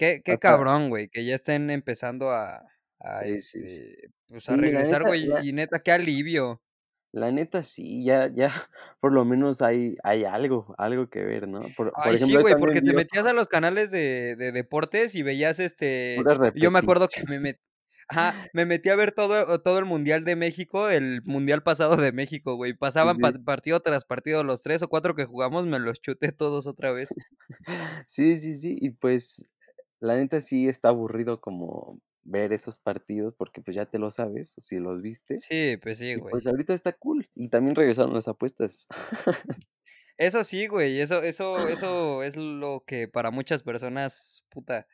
qué 0.00 0.22
qué 0.24 0.38
cabrón, 0.38 0.88
güey, 0.90 1.08
que 1.08 1.24
ya 1.24 1.34
estén 1.34 1.70
empezando 1.70 2.30
a 2.32 2.62
a, 3.00 3.24
Sí, 3.24 3.42
sí, 3.42 3.68
sí. 3.68 3.82
este, 3.84 4.10
pues, 4.28 4.48
a 4.48 4.56
Sí, 4.56 4.58
regresar, 4.58 5.04
güey, 5.04 5.32
y 5.48 5.52
neta, 5.52 5.80
qué 5.82 5.92
alivio. 5.92 6.60
la 7.12 7.30
neta 7.32 7.62
sí, 7.62 8.04
ya 8.04 8.28
ya 8.32 8.48
por 9.00 9.12
lo 9.12 9.24
menos 9.24 9.62
hay 9.62 9.96
hay 10.04 10.24
algo 10.24 10.74
algo 10.78 11.08
que 11.10 11.24
ver, 11.24 11.48
¿no? 11.48 11.74
Por 11.74 11.98
por 12.00 12.14
Ay, 12.14 12.18
sí, 12.18 12.36
ejemplo, 12.36 12.38
güey, 12.38 12.54
también 12.54 12.56
porque 12.56 12.82
te 12.82 12.94
metías 12.94 13.26
a 13.26 13.32
los 13.32 13.48
canales 13.48 13.90
de 13.90 14.36
de 14.36 14.52
deportes 14.52 15.14
y 15.14 15.22
veías, 15.22 15.58
este, 15.58 16.30
yo 16.54 16.70
me 16.70 16.78
acuerdo 16.78 17.10
que 17.10 17.24
me 17.24 17.40
met 17.40 17.60
ajá, 18.08 18.36
me 18.52 18.64
metí 18.66 18.88
a 18.90 18.96
ver 18.96 19.12
todo 19.12 19.60
todo 19.62 19.78
el 19.78 19.84
mundial 19.86 20.24
de 20.24 20.36
México, 20.36 20.88
el 20.88 21.22
mundial 21.24 21.62
pasado 21.62 21.96
de 21.96 22.12
México, 22.12 22.54
güey, 22.54 22.74
Sí, 23.00 23.12
pasaban 23.14 23.18
pa 23.18 23.32
sí. 23.32 23.40
partido 23.44 23.80
tras 23.80 24.04
partido, 24.04 24.44
los 24.44 24.62
3 24.62 24.82
o 24.82 24.88
4 24.88 25.14
que 25.16 25.24
jugamos, 25.24 25.66
me 25.66 25.78
los 25.80 26.00
chuté 26.00 26.30
todos 26.32 26.66
otra 26.66 26.92
vez. 26.92 27.16
Sí, 28.08 28.38
sí, 28.38 28.54
sí, 28.58 28.76
y, 28.80 28.90
pues, 28.90 29.48
la 30.00 30.16
neta 30.16 30.40
sí 30.40 30.68
está 30.68 30.88
aburrido 30.90 31.40
como 31.40 32.00
ver 32.24 32.52
esos 32.52 32.78
partidos 32.78 33.34
porque, 33.36 33.62
pues, 33.62 33.76
ya 33.76 33.86
te 33.86 33.98
los 33.98 34.16
sabes, 34.16 34.54
si 34.58 34.78
los 34.78 35.02
viste, 35.02 35.42
Sí, 35.42 35.76
pues 35.82 35.98
sí, 35.98 36.14
y, 36.14 36.22
pues, 36.22 36.46
güey. 36.46 36.46
ahorita 36.46 36.74
está 36.74 36.92
cool, 36.94 37.30
y 37.34 37.48
también 37.50 37.76
regresaron 37.76 38.14
las 38.14 38.28
apuestas. 38.28 38.86
Eso 40.18 40.44
sí, 40.44 40.66
güey, 40.66 41.00
eso 41.00 41.22
eso 41.22 41.68
eso 41.68 42.22
es 42.22 42.36
lo 42.36 42.84
que 42.86 43.08
para 43.08 43.30
muchas 43.30 43.62
personas, 43.62 44.44
puta. 44.50 44.86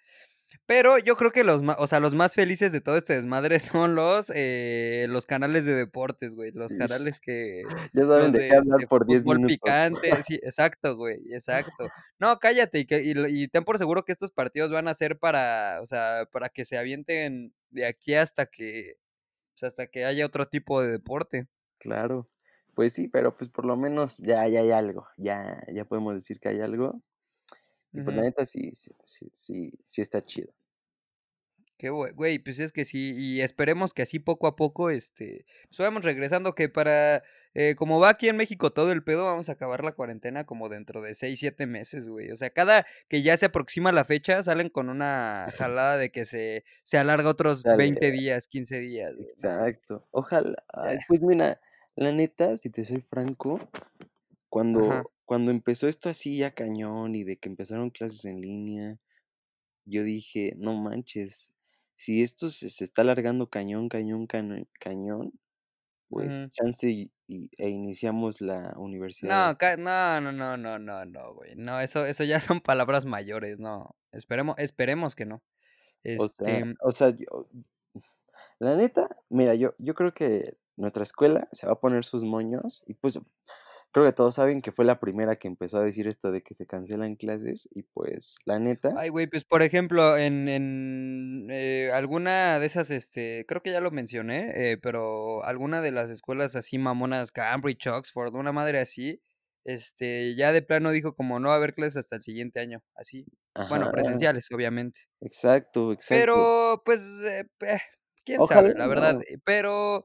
Pero 0.67 0.99
yo 0.99 1.17
creo 1.17 1.31
que 1.31 1.44
los 1.44 1.62
o 1.79 1.87
sea, 1.87 2.00
los 2.00 2.14
más 2.14 2.35
felices 2.35 2.73
de 2.73 2.81
todo 2.81 2.97
este 2.97 3.14
desmadre 3.14 3.58
son 3.85 3.94
los, 3.94 4.31
eh, 4.35 5.06
los 5.08 5.26
canales 5.26 5.64
de 5.64 5.75
deportes, 5.75 6.35
güey, 6.35 6.53
los 6.53 6.75
canales 6.75 7.20
que 7.20 7.62
Ya 7.93 8.03
saben 8.05 8.32
de 8.32 8.49
qué 8.49 8.56
hablar 8.56 8.81
este, 8.81 8.87
por 8.88 9.06
10 9.06 9.23
fútbol 9.23 9.37
minutos. 9.38 9.55
picante, 9.55 10.23
sí, 10.23 10.37
exacto, 10.43 10.97
güey, 10.97 11.20
exacto. 11.32 11.88
No, 12.19 12.38
cállate, 12.38 12.81
y 12.81 12.87
que 12.87 13.03
y 13.03 13.14
y 13.43 13.49
ten 13.49 13.64
por 13.64 13.79
seguro 13.79 14.05
que 14.05 14.12
estos 14.12 14.31
partidos 14.31 14.70
van 14.70 14.88
a 14.88 14.94
ser 14.94 15.19
para, 15.19 15.81
o 15.82 15.87
sea, 15.87 16.26
para 16.32 16.49
que 16.49 16.64
se 16.64 16.79
avienten 16.79 17.55
de 17.70 17.87
aquí 17.87 18.14
hasta 18.14 18.47
que, 18.47 18.97
pues, 19.55 19.64
hasta 19.64 19.87
que 19.87 20.05
haya 20.05 20.26
otro 20.26 20.49
tipo 20.49 20.82
de 20.82 20.91
deporte. 20.91 21.47
Claro. 21.79 22.29
Pues 22.75 22.93
sí, 22.93 23.08
pero, 23.08 23.37
pues, 23.37 23.50
por 23.50 23.64
lo 23.64 23.76
menos 23.76 24.19
ya 24.19 24.47
ya 24.49 24.61
hay 24.61 24.70
algo, 24.70 25.08
ya 25.17 25.62
ya 25.73 25.85
podemos 25.87 26.14
decir 26.14 26.41
que 26.41 26.50
hay 26.50 26.61
algo. 26.61 27.03
Y, 27.92 28.00
pues, 28.00 28.16
la 28.16 28.22
neta 28.22 28.44
sí 28.46 28.70
sí 28.72 28.92
sí 29.02 29.30
sí 29.32 29.72
sí 29.84 30.00
está 30.02 30.20
chido. 30.20 30.52
Qué 31.78 31.90
güey, 31.90 32.38
pues 32.38 32.58
es 32.58 32.72
que 32.72 32.86
sí, 32.86 33.14
y 33.18 33.42
esperemos 33.42 33.92
que 33.92 34.00
así 34.00 34.18
poco 34.18 34.46
a 34.46 34.56
poco, 34.56 34.88
este, 34.88 35.44
pues 35.68 35.76
vayamos 35.76 36.04
regresando, 36.04 36.54
que 36.54 36.70
para, 36.70 37.22
eh, 37.52 37.74
como 37.76 38.00
va 38.00 38.08
aquí 38.08 38.30
en 38.30 38.36
México 38.38 38.72
todo 38.72 38.92
el 38.92 39.04
pedo, 39.04 39.26
vamos 39.26 39.50
a 39.50 39.52
acabar 39.52 39.84
la 39.84 39.93
cuarentena 39.93 40.46
como 40.46 40.70
dentro 40.70 41.02
de 41.02 41.14
6, 41.14 41.38
7 41.38 41.66
meses, 41.66 42.08
güey. 42.08 42.31
O 42.31 42.36
sea, 42.36 42.48
cada 42.48 42.86
que 43.08 43.20
ya 43.20 43.36
se 43.36 43.44
aproxima 43.46 43.93
la 43.93 44.06
fecha, 44.06 44.43
salen 44.43 44.70
con 44.70 44.88
una 44.88 45.48
jalada 45.70 45.98
de 45.98 46.10
que 46.10 46.24
se 46.24 46.64
se 46.82 46.96
alarga 46.96 47.28
otros 47.28 47.62
Dale. 47.62 47.76
20 47.76 48.10
días, 48.10 48.48
15 48.48 48.81
días, 48.81 49.14
güey. 49.14 49.28
Exacto. 49.28 50.06
Ojalá. 50.10 50.64
Ay, 50.69 50.98
pues 51.08 51.20
mira, 51.22 51.60
la 51.94 52.12
neta, 52.12 52.56
si 52.56 52.70
te 52.70 52.84
soy 52.84 53.02
franco, 53.02 53.60
Ajá. 54.72 55.06
Cuando 55.26 55.50
empezó 55.52 55.88
esto 55.88 56.10
así 56.10 56.38
ya 56.38 56.52
cañón 56.54 57.14
y 57.16 57.24
de 57.24 57.38
que 57.38 57.48
empezaron 57.50 57.90
clases 57.90 58.24
en 58.26 58.40
línea, 58.42 58.98
yo 59.86 60.04
dije: 60.04 60.54
"No 60.58 60.74
manches, 60.76 61.52
si 61.96 62.22
esto 62.22 62.50
se 62.50 62.70
se 62.70 62.84
está 62.84 63.02
alargando 63.02 63.50
cañón, 63.50 63.88
cañón, 63.90 64.26
cano 64.28 64.56
cañón, 64.80 65.32
pues 66.10 66.38
chance 66.52 66.90
y 66.90 67.12
y 67.28 67.50
e 67.58 67.70
iniciamos 67.70 68.40
la 68.42 68.74
universidad". 68.78 69.32
No, 69.32 69.56
ca 69.58 69.76
no, 69.76 70.20
no, 70.20 70.30
no, 70.32 70.56
no, 70.56 70.78
no, 70.78 71.04
no, 71.06 71.34
güey. 71.34 71.54
No, 71.56 71.80
eso 71.80 72.04
eso 72.04 72.22
ya 72.24 72.38
son 72.40 72.60
palabras 72.60 73.04
mayores, 73.06 73.58
no. 73.58 73.96
Esperemos 74.12 74.56
esperemos 74.58 75.14
que 75.14 75.24
no. 75.24 75.42
O 76.14 76.28
sea 76.28 76.58
Este 76.58 76.76
o 76.80 76.90
sea, 76.92 77.10
yo 77.10 77.48
la 78.60 78.76
neta, 78.76 79.16
mira, 79.28 79.54
yo 79.54 79.74
yo 79.78 79.94
creo 79.94 80.14
que 80.14 80.56
nuestra 80.76 81.02
escuela 81.02 81.48
se 81.52 81.66
va 81.66 81.74
a 81.74 81.80
poner 81.80 82.04
sus 82.04 82.24
moños 82.24 82.82
y, 82.86 82.94
pues, 82.94 83.18
creo 83.96 84.06
que 84.06 84.12
todos 84.12 84.34
saben 84.34 84.60
que 84.60 84.72
fue 84.72 84.84
la 84.84 85.00
primera 85.00 85.36
que 85.36 85.48
empezó 85.48 85.79
a 85.79 85.82
decir 85.84 86.06
esto 86.06 86.31
de 86.31 86.43
que 86.43 86.53
se 86.55 86.67
cancelan 86.67 87.17
clases 87.17 87.67
y, 87.72 87.82
pues, 87.84 88.36
la 88.44 88.58
neta 88.58 88.98
Ay, 88.98 89.08
güey, 89.08 89.26
pues, 89.26 89.44
por 89.44 89.62
ejemplo, 89.62 90.17
en 90.17 90.48
en, 90.48 91.48
eh, 91.50 91.91
alguna 91.93 92.58
de 92.60 92.67
esas, 92.67 92.91
este, 92.91 93.44
creo 93.46 93.60
que 93.62 93.72
ya 93.72 93.81
lo 93.81 93.91
mencioné, 93.91 94.72
eh, 94.72 94.79
pero 94.79 95.44
alguna 95.44 95.82
de 95.82 95.91
las 95.91 96.08
escuelas 96.10 96.55
así 96.56 96.79
mamonas, 96.79 97.32
Cambridge, 97.32 97.86
Oxford, 97.88 98.34
una 98.34 98.53
madre 98.53 98.79
así, 98.79 99.20
este, 99.65 100.34
ya 100.36 100.53
de 100.53 100.62
plano 100.62 100.93
dijo 100.93 101.15
como: 101.17 101.41
"No 101.41 101.48
va 101.48 101.55
a 101.55 101.56
haber 101.58 101.74
clases 101.74 101.96
hasta 101.96 102.17
el 102.17 102.22
siguiente 102.22 102.60
año", 102.60 102.82
así. 102.94 103.26
Bueno, 103.67 103.88
presenciales, 103.91 104.46
obviamente. 104.53 105.08
Exacto, 105.20 105.93
exacto. 105.93 106.50
Pero, 106.50 106.82
pues, 106.84 107.03
eh, 107.24 107.44
quién 108.24 108.44
Ojalá 108.44 108.44
sabe, 108.44 108.74
la 108.76 108.86
verdad, 108.86 109.17
no. 109.17 109.26
pero 109.44 110.05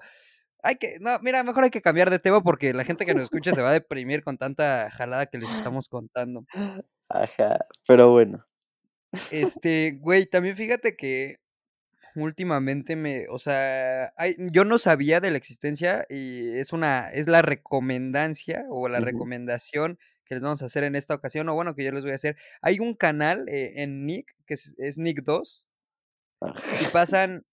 hay 0.64 0.76
que 0.76 0.98
no, 1.00 1.18
mira, 1.20 1.44
mejor 1.44 1.64
hay 1.64 1.70
que 1.70 1.82
cambiar 1.82 2.10
de 2.10 2.20
tema 2.20 2.42
porque 2.42 2.74
la 2.74 2.84
gente 2.84 3.06
que 3.06 3.14
nos 3.14 3.24
escucha 3.24 3.54
se 3.60 3.62
va 3.62 3.70
a 3.70 3.74
deprimir 3.74 4.24
con 4.24 4.38
tanta 4.38 4.90
jalada 4.92 5.26
que 5.26 5.38
les 5.38 5.50
estamos 5.52 5.88
contando. 5.88 6.46
Ajá, 7.10 7.66
pero 7.88 8.12
bueno. 8.12 8.46
Este, 9.32 9.98
güey, 10.00 10.26
también 10.26 10.56
fíjate 10.56 10.96
que 10.96 11.38
últimamente 12.16 12.96
me, 12.96 13.28
o 13.30 13.40
sea, 13.40 14.14
hay, 14.18 14.36
yo 14.52 14.66
no 14.66 14.78
sabía 14.78 15.20
de 15.20 15.32
la 15.32 15.38
existencia 15.38 16.06
y 16.10 16.58
es 16.58 16.74
una, 16.74 17.10
es 17.12 17.28
la 17.28 17.42
recomendancia 17.42 18.66
o 18.70 18.88
la 18.88 19.00
Ujú. 19.00 19.06
recomendación 19.06 19.98
que 20.26 20.36
les 20.36 20.44
vamos 20.44 20.62
a 20.62 20.66
hacer 20.68 20.86
en 20.86 20.96
esta 20.96 21.14
ocasión, 21.14 21.50
o 21.50 21.54
bueno, 21.54 21.76
que 21.76 21.84
yo 21.84 21.92
les 21.92 22.04
voy 22.04 22.14
a 22.14 22.16
hacer. 22.16 22.38
Hay 22.62 22.80
un 22.80 22.96
canal 22.96 23.50
eh, 23.50 23.82
en 23.84 24.06
Nick, 24.06 24.34
que 24.46 24.54
es, 24.54 24.74
es 24.78 24.98
Nick 24.98 25.24
2, 25.24 25.66
y 26.42 26.86
pasan, 26.94 27.46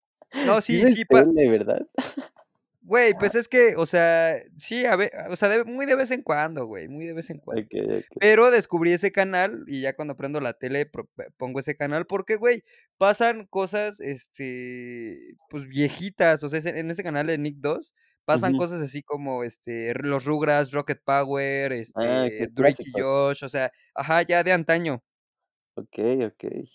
no, 0.47 0.61
sí, 0.62 0.81
sí, 0.95 1.05
pa- 1.05 1.25
tele, 1.25 1.49
¿verdad? 1.50 1.87
Güey, 2.88 3.12
pues 3.18 3.35
es 3.35 3.49
que, 3.49 3.75
o 3.76 3.85
sea, 3.85 4.38
sí, 4.57 4.87
a 4.87 4.97
ve 4.97 5.12
o 5.28 5.37
sea, 5.37 5.50
de 5.50 5.62
muy 5.64 5.85
de 5.85 5.95
vez 5.95 6.11
en 6.11 6.23
cuando, 6.23 6.64
güey, 6.64 6.88
muy 6.88 7.04
de 7.04 7.12
vez 7.12 7.28
en 7.28 7.38
cuando. 7.38 7.68
Pero 8.18 8.50
descubrí 8.50 8.92
ese 8.95 9.12
canal 9.12 9.64
y 9.66 9.83
ya 9.83 9.95
cuando 9.95 10.16
prendo 10.16 10.40
la 10.40 10.54
tele 10.54 10.90
pongo 11.37 11.61
ese 11.61 11.76
canal 11.76 12.07
porque, 12.07 12.37
güey, 12.37 12.64
pasan 12.97 13.47
cosas, 13.47 14.00
este, 14.00 15.37
pues, 15.50 15.68
viejitas, 15.68 16.42
o 16.45 16.49
sea, 16.49 16.61
en 16.64 16.90
ese 16.90 17.02
canal 17.02 17.26
de 17.26 17.37
Nick 17.38 17.57
2 17.59 17.95
pasan 18.25 18.54
cosas 18.54 18.80
así 18.80 19.02
como, 19.02 19.45
este, 19.45 19.92
los 20.02 20.25
Rugrats, 20.25 20.73
Rocket 20.73 21.02
Power, 21.04 21.73
Ah, 21.95 22.28
este, 22.30 22.49
Drake 22.50 22.78
y. 22.85 22.95
Josh, 22.97 23.45
o 23.45 23.49
sea, 23.50 23.71
ajá, 23.95 24.23
ya 24.23 24.42
de 24.45 24.52
antaño. 24.52 25.02
Okey, 25.76 26.25
okey. 26.25 26.68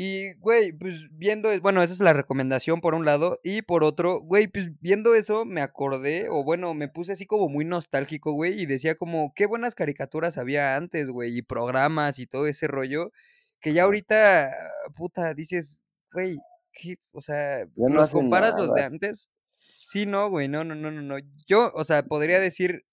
Y, 0.00 0.34
güey, 0.34 0.72
pues, 0.72 1.08
viendo 1.10 1.50
e 1.50 1.58
bueno, 1.58 1.82
esa 1.82 1.92
es 1.92 1.98
la 1.98 2.12
recomendación 2.12 2.80
por 2.80 2.94
un 2.94 3.04
lado, 3.04 3.40
y 3.42 3.62
por 3.62 3.82
otro, 3.82 4.20
güey, 4.20 4.46
pues, 4.46 4.70
viendo 4.80 5.14
eso 5.16 5.44
me 5.44 5.60
acordé, 5.60 6.28
o 6.30 6.44
bueno, 6.44 6.72
me 6.74 6.86
puse 6.88 7.12
así 7.12 7.26
como 7.26 7.48
muy 7.48 7.64
nostálgico, 7.64 8.32
güey, 8.32 8.60
y 8.62 8.66
decía 8.66 8.94
como, 8.94 9.32
qué 9.34 9.46
buenas 9.46 9.74
caricaturas 9.74 10.38
había 10.38 10.76
antes, 10.76 11.08
güey, 11.10 11.36
y 11.36 11.42
programas 11.42 12.20
y 12.20 12.26
todo 12.28 12.46
ese 12.46 12.68
rollo, 12.68 13.10
que 13.60 13.72
ya 13.72 13.84
ahorita, 13.84 14.54
puta, 14.94 15.34
dices, 15.34 15.80
güey, 16.12 16.36
¿qué? 16.72 16.98
O 17.12 17.20
sea, 17.20 17.66
no 17.74 17.88
los 17.88 18.10
comparas 18.10 18.54
los 18.56 18.72
de 18.74 18.82
antes 18.84 19.28
sí, 19.86 20.06
no, 20.06 20.28
güey, 20.30 20.48
no, 20.48 20.64
no, 20.64 20.74
no, 20.74 20.90
no, 20.90 21.02
no. 21.02 21.16
Yo, 21.46 21.72
o 21.74 21.84
sea, 21.84 22.04
podría 22.04 22.40
decir 22.40 22.84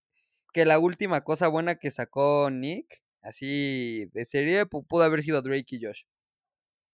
que 0.54 0.66
la 0.66 0.80
última 0.80 1.24
cosa 1.24 1.48
buena 1.50 1.76
que 1.76 1.92
sacó 1.92 2.50
Nick, 2.52 3.04
así 3.22 4.10
de 4.14 4.26
serie, 4.26 4.66
pu 4.66 4.86
pudo 4.86 5.04
haber 5.04 5.24
sido 5.24 5.42
Drake 5.42 5.76
y 5.78 5.86
Josh. 5.86 6.04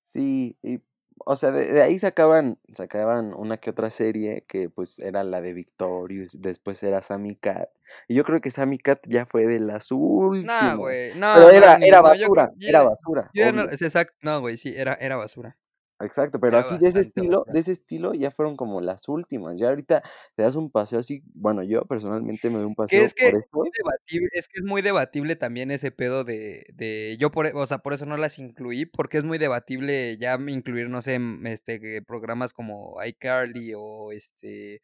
Sí, 0.02 0.58
y, 0.64 0.82
o 1.26 1.36
sea, 1.36 1.52
de 1.52 1.72
de 1.72 1.82
ahí 1.84 2.00
sacaban 2.00 2.58
sacaban 2.74 3.34
una 3.36 3.58
que 3.58 3.70
otra 3.70 3.92
serie 3.92 4.44
que, 4.48 4.68
pues, 4.70 4.98
era 4.98 5.24
la 5.24 5.42
de 5.42 5.54
Victorious, 5.54 6.42
después 6.42 6.82
era 6.82 7.02
Sammy 7.04 7.36
Cat, 7.36 7.70
y 8.08 8.16
yo 8.16 8.24
creo 8.24 8.42
que 8.42 8.50
Sammy 8.50 8.80
Cat 8.80 9.00
ya 9.08 9.28
fue 9.28 9.46
de 9.46 9.60
las 9.60 9.92
últimas, 9.92 10.76
güey, 10.76 11.12
pero 11.12 11.20
no, 11.20 11.40
no, 11.40 11.50
era 11.52 11.76
era 11.76 12.02
no, 12.02 12.16
yo 12.16 12.30
creo 12.30 12.46
basura, 12.46 12.52
yo 12.58 12.70
era 12.70 12.82
basura, 12.82 13.30
yo 13.34 13.52
no 13.54 13.64
exacto, 13.70 14.18
no, 14.24 14.42
güey, 14.42 14.58
sí, 14.58 14.74
era 14.76 14.96
era 14.96 15.16
basura, 15.18 15.56
Exacto, 16.04 16.40
pero 16.40 16.58
así 16.58 16.78
de 16.78 16.88
ese 16.88 17.02
estilo 17.02 17.46
de 17.52 17.60
ese 17.60 17.72
estilo 17.74 18.14
ya 18.14 18.32
fueron 18.32 18.56
como 18.56 18.82
las 18.82 19.08
últimas, 19.08 19.58
ya 19.58 19.70
ahorita 19.70 20.02
te 20.36 20.44
das 20.44 20.56
un 20.56 20.72
paseo 20.72 21.00
así, 21.00 21.24
bueno, 21.34 21.64
yo 21.64 21.86
personalmente 21.86 22.50
me 22.50 22.58
doy 22.58 22.66
un 22.66 22.76
paseo 22.76 23.04
es 23.04 23.14
que 23.14 23.32
por 23.52 23.68
es 23.68 23.74
debatible 23.78 24.30
es 24.34 24.48
que 24.48 24.60
es 24.60 24.64
muy 24.66 24.82
debatible 24.82 25.36
también 25.36 25.72
ese 25.72 25.92
pedo 25.92 26.24
de 26.24 26.66
de 26.74 27.18
yo 27.20 27.32
por 27.32 27.48
o 27.56 27.68
sea, 27.68 27.80
por 27.80 27.94
eso 27.94 28.06
no 28.06 28.18
las 28.18 28.40
incluí, 28.40 28.86
porque 28.86 29.18
es 29.18 29.24
muy 29.24 29.38
debatible 29.38 30.18
ya 30.18 30.38
incluir, 30.48 30.90
no 30.90 31.02
sé, 31.02 31.20
este, 31.46 32.02
programas 32.04 32.54
como 32.54 32.98
iCarly 33.04 33.74
o, 33.76 34.12
este, 34.12 34.82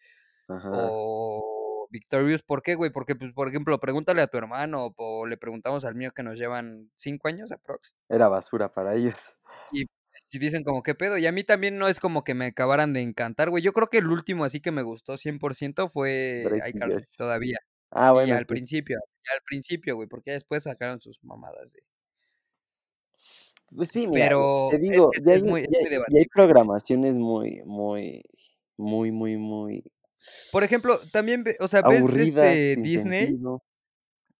Ajá. 0.49 0.69
o 0.71 1.87
Victorious, 1.91 2.43
¿por 2.43 2.61
qué, 2.63 2.75
güey? 2.75 2.91
Porque, 2.91 3.15
pues, 3.15 3.33
por 3.33 3.47
ejemplo, 3.47 3.79
pregúntale 3.79 4.21
a 4.21 4.27
tu 4.27 4.37
hermano, 4.37 4.93
o 4.97 5.25
le 5.25 5.37
preguntamos 5.37 5.85
al 5.85 5.95
mío 5.95 6.11
que 6.13 6.23
nos 6.23 6.37
llevan 6.39 6.91
5 6.97 7.27
años 7.29 7.51
aprox. 7.51 7.93
Era 8.09 8.27
basura 8.29 8.73
para 8.73 8.95
ellos. 8.95 9.37
Y 9.71 9.85
y 10.31 10.39
dicen 10.39 10.63
como: 10.63 10.83
"¿Qué 10.83 10.95
pedo?". 10.95 11.17
Y 11.17 11.27
a 11.27 11.31
mí 11.31 11.43
también 11.43 11.77
no 11.77 11.87
es 11.87 11.99
como 11.99 12.23
que 12.23 12.33
me 12.35 12.45
acabaran 12.47 12.93
de 12.93 13.01
encantar, 13.01 13.49
güey. 13.49 13.63
Yo 13.63 13.73
creo 13.73 13.89
que 13.89 13.99
el 13.99 14.07
último 14.07 14.45
así 14.45 14.61
que 14.61 14.71
me 14.71 14.83
gustó 14.83 15.17
100% 15.17 15.89
fue 15.89 16.53
y 16.69 16.69
iCarly, 16.69 17.05
todavía. 17.17 17.57
Ah, 17.91 18.11
Y 18.21 18.31
bueno, 18.31 18.37
al 18.37 18.47
sí. 18.47 18.57
principio, 18.57 18.97
y 19.25 19.33
al 19.33 19.41
principio, 19.45 19.95
güey, 19.97 20.07
porque 20.09 20.31
después 20.33 20.63
sacaron 20.63 21.01
sus 21.01 21.19
mamadas 21.23 21.73
de 21.73 21.81
Pues 23.75 23.89
sí, 23.89 24.07
mira, 24.07 24.31
te 24.67 24.77
pero 24.77 24.85
es 24.87 25.03
digo, 25.03 25.11
es 25.11 25.23
ya 25.25 25.33
es 25.35 25.43
muy 25.43 25.61
es 25.63 25.69
ya 25.69 25.79
muy 25.79 25.89
ya 26.07 26.19
hay 26.19 26.25
programaciones 26.27 27.15
muy 27.17 27.61
muy 27.65 28.23
muy 28.77 29.11
muy 29.11 29.35
muy 29.37 29.83
Por 30.53 30.63
ejemplo, 30.63 31.01
también 31.11 31.43
o 31.59 31.67
sea, 31.67 31.81
ves, 31.81 32.07
aburridas, 32.07 32.59
este, 32.77 32.77
Disney, 32.77 33.35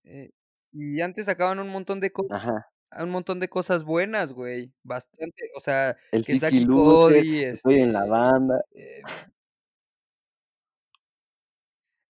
eh, 0.06 0.32
y 0.74 1.02
antes 1.02 1.28
sacaban 1.28 1.60
un 1.60 1.70
montón 1.70 2.00
de 2.02 2.12
cosas 2.14 2.30
Ajá. 2.30 2.68
Un 3.00 3.10
montón 3.10 3.40
de 3.40 3.50
cosas 3.50 3.84
buenas, 3.84 4.34
güey, 4.34 4.72
bastante, 4.84 5.50
o 5.56 5.60
sea, 5.60 5.98
El 6.12 6.26
que 6.26 6.66
Cody, 6.68 7.44
Estoy 7.44 7.76
en 7.76 7.94
la 7.94 8.02
este, 8.02 8.10
banda. 8.10 8.62
eh 8.74 9.02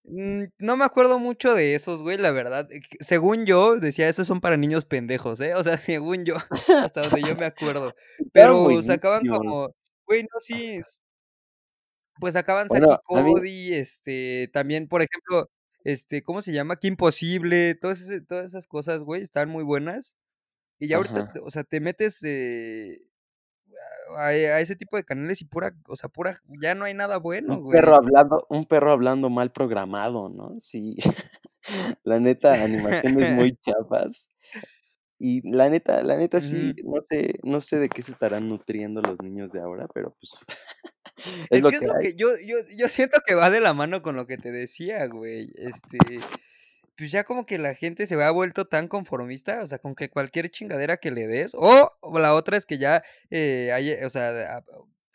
Mm, 0.10 0.46
no 0.60 0.78
me 0.78 0.86
acuerdo 0.86 1.20
mucho 1.20 1.54
de 1.54 1.76
esos, 1.76 2.02
güey, 2.02 2.18
la 2.18 2.32
verdad, 2.32 2.72
eh, 2.72 2.80
que 2.80 2.98
según 3.04 3.46
yo, 3.46 3.78
decía: 3.78 4.08
"Esos 4.08 4.26
son 4.26 4.40
para 4.40 4.56
niños 4.56 4.86
pendejos", 4.86 5.40
¿eh? 5.42 5.54
O 5.56 5.64
sea, 5.64 5.78
según 5.92 6.24
yo, 6.26 6.36
hasta 6.70 7.02
donde 7.02 7.22
yo 7.24 7.36
me 7.36 7.46
acuerdo, 7.46 7.94
pero 8.34 8.82
sacaban 8.84 9.26
como 9.26 9.70
güey, 10.06 10.24
no, 10.24 10.40
sí, 10.40 10.82
pues 12.20 12.34
sacaban 12.34 12.68
y 12.68 12.70
Bueno, 12.70 12.88
mí 12.88 12.98
Cody, 13.34 13.74
este, 13.76 14.50
también, 14.54 14.88
por 14.88 15.02
ejemplo, 15.02 15.50
este, 15.84 16.24
¿cómo 16.24 16.42
se 16.42 16.52
llama? 16.54 16.78
Kim 16.78 16.96
Possible, 16.96 17.76
todas 17.76 18.00
todas 18.28 18.46
esas 18.48 18.68
cosas, 18.68 19.04
güey, 19.04 19.22
estaban 19.22 19.50
muy 19.50 19.64
buenas. 19.64 20.16
Y 20.80 20.88
ya 20.88 20.98
ahorita, 20.98 21.22
Ajá. 21.22 21.32
t 21.34 21.40
o 21.40 21.50
sea, 21.52 21.64
te 21.64 21.80
metes, 21.80 22.24
eh, 22.24 23.02
a 24.18 24.34
e 24.36 24.48
a 24.52 24.62
ese 24.62 24.76
tipo 24.78 24.98
de 24.98 25.06
canales 25.06 25.42
y 25.42 25.46
pura, 25.46 25.76
o 25.88 25.96
sea, 25.96 26.10
pura 26.10 26.42
ya 26.62 26.76
no 26.76 26.86
hay 26.86 26.94
nada 26.96 27.20
Un 27.46 27.58
bueno, 27.58 27.62
perro 27.70 27.96
güey. 27.96 27.98
hablando 27.98 28.46
un 28.50 28.66
perro 28.66 28.92
hablando 28.92 29.30
mal 29.30 29.52
programado, 29.52 30.30
¿no? 30.30 30.60
Sí. 30.60 30.98
La 32.04 32.20
neta, 32.20 32.64
animaciones 32.64 33.28
muy 33.28 33.58
chafas. 33.66 34.30
Y 35.20 35.42
la 35.52 35.70
neta 35.70 36.04
la 36.04 36.18
neta 36.18 36.42
sí, 36.42 36.76
no 36.84 37.02
sé 37.02 37.40
no 37.44 37.62
sé 37.62 37.78
de 37.80 37.90
qué 37.90 38.04
se 38.04 38.12
estarán 38.12 38.50
nutriendo 38.50 39.02
los 39.02 39.22
niños 39.22 39.52
de 39.52 39.62
ahora, 39.62 39.88
pero, 39.94 40.16
pues, 40.20 40.46
es 41.52 41.60
Es 41.60 41.64
lo 41.64 41.72
que 41.72 41.78
que 41.80 41.86
es 41.86 41.86
lo 41.86 41.96
que 42.00 42.16
yo 42.16 42.30
yo 42.40 42.58
yo 42.78 42.90
siento 42.90 43.20
que 43.26 43.36
va 43.36 43.50
de 43.50 43.62
la 43.62 43.74
mano 43.74 44.02
con 44.04 44.16
lo 44.16 44.28
que 44.28 44.38
te 44.38 44.52
decía, 44.52 45.08
güey, 45.08 45.52
este, 45.58 46.28
pues, 46.98 47.12
ya 47.12 47.24
como 47.24 47.46
que 47.46 47.58
la 47.60 47.76
gente 47.76 48.08
se 48.08 48.16
ha 48.22 48.32
vuelto 48.32 48.66
tan 48.68 48.88
conformista, 48.88 49.62
o 49.64 49.68
sea, 49.68 49.80
con 49.80 49.96
que 49.96 50.10
cualquier 50.10 50.50
chingadera 50.50 50.98
que 50.98 51.12
le 51.12 51.28
des, 51.28 51.54
o 51.56 51.92
o 52.02 52.20
la 52.20 52.34
otra 52.36 52.58
es 52.58 52.66
que 52.66 52.78
ya, 52.78 53.04
eh, 53.30 53.72
hay, 53.74 53.92
eh, 53.92 54.06
o 54.06 54.10
sea, 54.10 54.32
de 54.34 54.46
a 54.46 54.64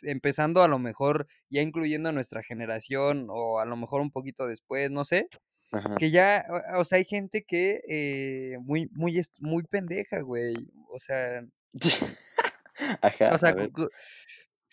empezando 0.03 0.63
a 0.63 0.69
lo 0.69 0.79
mejor 0.81 1.29
ya 1.49 1.63
incluyendo 1.63 2.09
a 2.09 2.13
nuestra 2.13 2.43
generación, 2.43 3.27
o 3.31 3.61
a 3.61 3.65
lo 3.67 3.77
mejor 3.77 4.01
un 4.01 4.11
poquito 4.11 4.47
después, 4.47 4.91
no 4.91 5.05
sé, 5.05 5.29
Ajá. 5.73 5.97
que 5.99 6.11
ya, 6.11 6.45
o 6.77 6.81
o 6.81 6.85
sea, 6.85 6.99
hay 6.99 7.05
gente 7.05 7.45
que, 7.45 7.81
eh, 7.89 8.59
muy 8.61 8.89
muy 8.93 9.21
muy 9.41 9.65
pendeja, 9.65 10.21
güey, 10.21 10.55
o 10.91 10.99
sea 10.99 11.43
Ajá, 13.03 13.35
o 13.35 13.39
sea, 13.39 13.55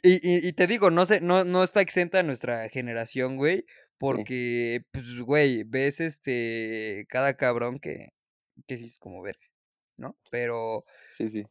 y 0.01 0.47
y 0.47 0.53
te 0.53 0.67
digo, 0.67 0.91
no 0.91 1.05
sé, 1.05 1.21
no 1.21 1.43
no 1.45 1.63
está 1.63 1.81
exenta 1.81 2.23
nuestra 2.23 2.69
generación, 2.69 3.35
güey, 3.37 3.65
Sí. 4.07 4.25
porque, 4.25 4.83
pues, 4.91 5.19
güey, 5.21 5.63
ves, 5.63 5.99
este, 6.01 7.05
cada 7.09 7.35
cabrón 7.37 7.79
que 7.79 8.09
que 8.67 8.77
sí 8.77 8.85
es 8.85 8.99
como 8.99 9.21
verga, 9.23 9.45
¿no? 9.97 10.17
Pero 10.31 10.83
Sí, 11.07 11.29
sí. 11.29 11.45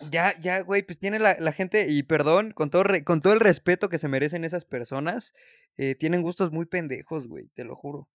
ya 0.00 0.38
ya, 0.40 0.60
güey, 0.62 0.82
pues, 0.82 0.98
tiene 0.98 1.18
la 1.18 1.36
la 1.38 1.52
gente 1.52 1.88
y 1.88 2.02
perdón, 2.02 2.52
con 2.52 2.70
todo 2.70 2.82
re 2.84 3.04
con 3.04 3.20
todo 3.20 3.32
el 3.32 3.40
respeto 3.40 3.88
que 3.88 3.98
se 3.98 4.08
merecen 4.08 4.44
esas 4.44 4.64
personas, 4.64 5.34
eh, 5.76 5.94
tienen 5.94 6.22
gustos 6.22 6.52
muy 6.52 6.66
pendejos, 6.66 7.28
güey, 7.28 7.48
te 7.54 7.64
lo 7.64 7.76
juro. 7.76 8.08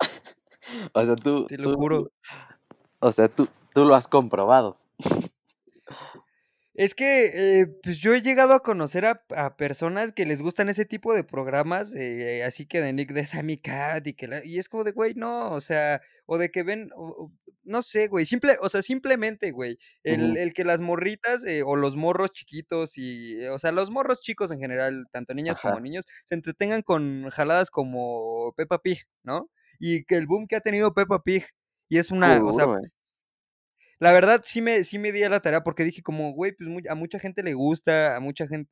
O 0.94 1.04
sea, 1.04 1.16
tú 1.16 1.48
Te 1.48 1.58
lo 1.58 1.70
tú 1.70 1.76
juro. 1.76 2.12
o 3.00 3.12
sea, 3.12 3.28
tú 3.28 3.48
tú 3.74 3.84
lo 3.84 3.94
has 3.94 4.08
comprobado. 4.08 4.76
Es 6.74 6.94
que, 6.94 7.60
eh, 7.60 7.66
pues, 7.82 7.98
yo 7.98 8.14
he 8.14 8.22
llegado 8.22 8.54
a 8.54 8.62
conocer 8.62 9.04
a 9.04 9.22
a 9.36 9.56
personas 9.58 10.12
que 10.12 10.24
les 10.24 10.40
gustan 10.40 10.70
ese 10.70 10.86
tipo 10.86 11.12
de 11.12 11.22
programas, 11.22 11.94
eh, 11.94 12.42
así 12.44 12.64
que 12.66 12.80
de 12.80 12.94
Nick 12.94 13.12
de 13.12 13.26
Sammy 13.26 13.58
Cat 13.58 14.06
y 14.06 14.14
que 14.14 14.26
la 14.26 14.42
y 14.44 14.58
es 14.58 14.70
como 14.70 14.82
de, 14.84 14.92
güey, 14.92 15.12
no, 15.14 15.50
o 15.52 15.60
sea, 15.60 16.00
o 16.24 16.38
de 16.38 16.50
que 16.50 16.62
ven, 16.62 16.88
o 16.96 17.08
o 17.26 17.32
no 17.64 17.82
sé, 17.82 18.08
güey, 18.08 18.24
simple 18.24 18.56
o 18.60 18.68
sea, 18.70 18.80
simplemente, 18.80 19.50
güey, 19.50 19.78
el 20.02 20.36
el 20.38 20.54
que 20.54 20.64
las 20.64 20.80
morritas, 20.80 21.44
eh, 21.44 21.62
o 21.62 21.76
los 21.76 21.94
morros 21.94 22.32
chiquitos 22.32 22.96
y, 22.96 23.44
o 23.48 23.58
sea, 23.58 23.70
los 23.70 23.90
morros 23.90 24.20
chicos 24.22 24.50
en 24.50 24.58
general, 24.58 25.06
tanto 25.12 25.34
niñas 25.34 25.58
como 25.58 25.78
niños, 25.78 26.06
se 26.30 26.34
entretengan 26.34 26.80
con 26.82 27.28
jaladas 27.30 27.70
como 27.70 28.54
Peppa 28.56 28.78
Pig, 28.80 29.00
¿no? 29.22 29.50
Y 29.78 30.04
que 30.04 30.16
el 30.16 30.26
boom 30.26 30.46
que 30.48 30.56
ha 30.56 30.60
tenido 30.60 30.94
Peppa 30.94 31.22
Pig, 31.22 31.44
y 31.90 31.98
es 31.98 32.10
una, 32.10 32.40
o 32.42 32.52
sea 32.54 32.64
¿eh? 32.64 32.88
La 34.02 34.10
verdad 34.10 34.42
sí 34.44 34.60
me 34.60 34.82
sí 34.82 34.98
me 34.98 35.12
di 35.12 35.22
a 35.22 35.28
la 35.28 35.38
tarea 35.38 35.62
porque 35.62 35.84
dije 35.84 36.02
como, 36.02 36.32
güey, 36.32 36.50
pues, 36.50 36.68
muy 36.68 36.82
a 36.88 36.96
mucha 36.96 37.20
gente 37.20 37.44
le 37.44 37.54
gusta, 37.54 38.16
a 38.16 38.20
mucha 38.20 38.48
gen 38.48 38.68